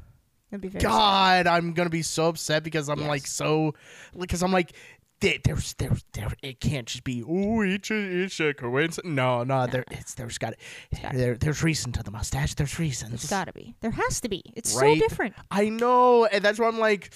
very 0.51 0.71
sad. 0.71 0.81
God, 0.81 1.47
I'm 1.47 1.73
gonna 1.73 1.89
be 1.89 2.01
so 2.01 2.27
upset 2.29 2.63
because 2.63 2.89
I'm 2.89 2.99
Yes. 2.99 3.07
like 3.07 3.27
so, 3.27 3.73
because 4.19 4.41
I'm 4.43 4.51
like, 4.51 4.73
there, 5.21 5.35
there's 5.43 5.73
there 5.75 5.95
there 6.13 6.29
it 6.41 6.59
can't 6.59 6.87
just 6.87 7.03
be 7.03 7.21
oh 7.23 7.61
it's 7.61 7.91
a 7.91 8.23
it's 8.23 8.39
a 8.39 8.53
coincidence. 8.55 9.13
No, 9.15 9.43
no, 9.43 9.67
there 9.67 9.85
it's 9.91 10.15
there's 10.15 10.39
got 10.39 10.55
gotta- 11.01 11.15
there 11.15 11.35
there's 11.37 11.61
reason 11.63 11.91
to 11.91 12.01
the 12.03 12.09
mustache. 12.11 12.55
There's 12.55 12.79
reasons. 12.79 13.13
It's 13.13 13.29
gotta 13.29 13.53
be. 13.53 13.75
There 13.81 13.91
has 13.91 14.19
to 14.21 14.29
be. 14.29 14.41
It's 14.55 14.73
Right? 14.75 14.97
so 14.99 15.07
different. 15.07 15.35
I 15.51 15.69
know, 15.69 16.25
and 16.25 16.43
that's 16.43 16.57
why 16.59 16.67
I'm 16.67 16.79
like, 16.79 17.13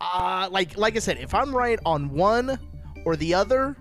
uh, 0.00 0.48
like 0.50 0.76
like 0.76 0.96
I 0.96 0.98
said, 0.98 1.18
if 1.18 1.32
I'm 1.34 1.54
right 1.54 1.78
on 1.86 2.10
one 2.10 2.58
or 3.04 3.14
the 3.16 3.34
other. 3.34 3.76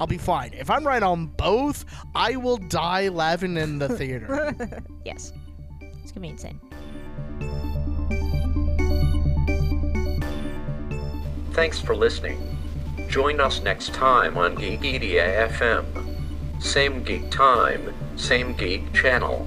I'll 0.00 0.06
be 0.06 0.18
fine. 0.18 0.52
If 0.52 0.70
I'm 0.70 0.86
right 0.86 1.02
on 1.02 1.26
both, 1.26 1.84
I 2.14 2.36
will 2.36 2.56
die 2.56 3.08
laughing 3.08 3.56
in 3.56 3.78
the 3.78 3.88
theater. 3.88 4.54
yes. 5.04 5.32
It's 6.02 6.12
gonna 6.12 6.22
be 6.22 6.28
insane. 6.28 6.60
Thanks 11.52 11.78
for 11.80 11.94
listening. 11.94 12.56
Join 13.08 13.40
us 13.40 13.62
next 13.62 13.92
time 13.92 14.38
on 14.38 14.56
Geekedia 14.56 15.48
FM. 15.50 15.84
Same 16.62 17.02
geek 17.02 17.30
time, 17.30 17.92
same 18.16 18.54
geek 18.54 18.92
channel. 18.94 19.46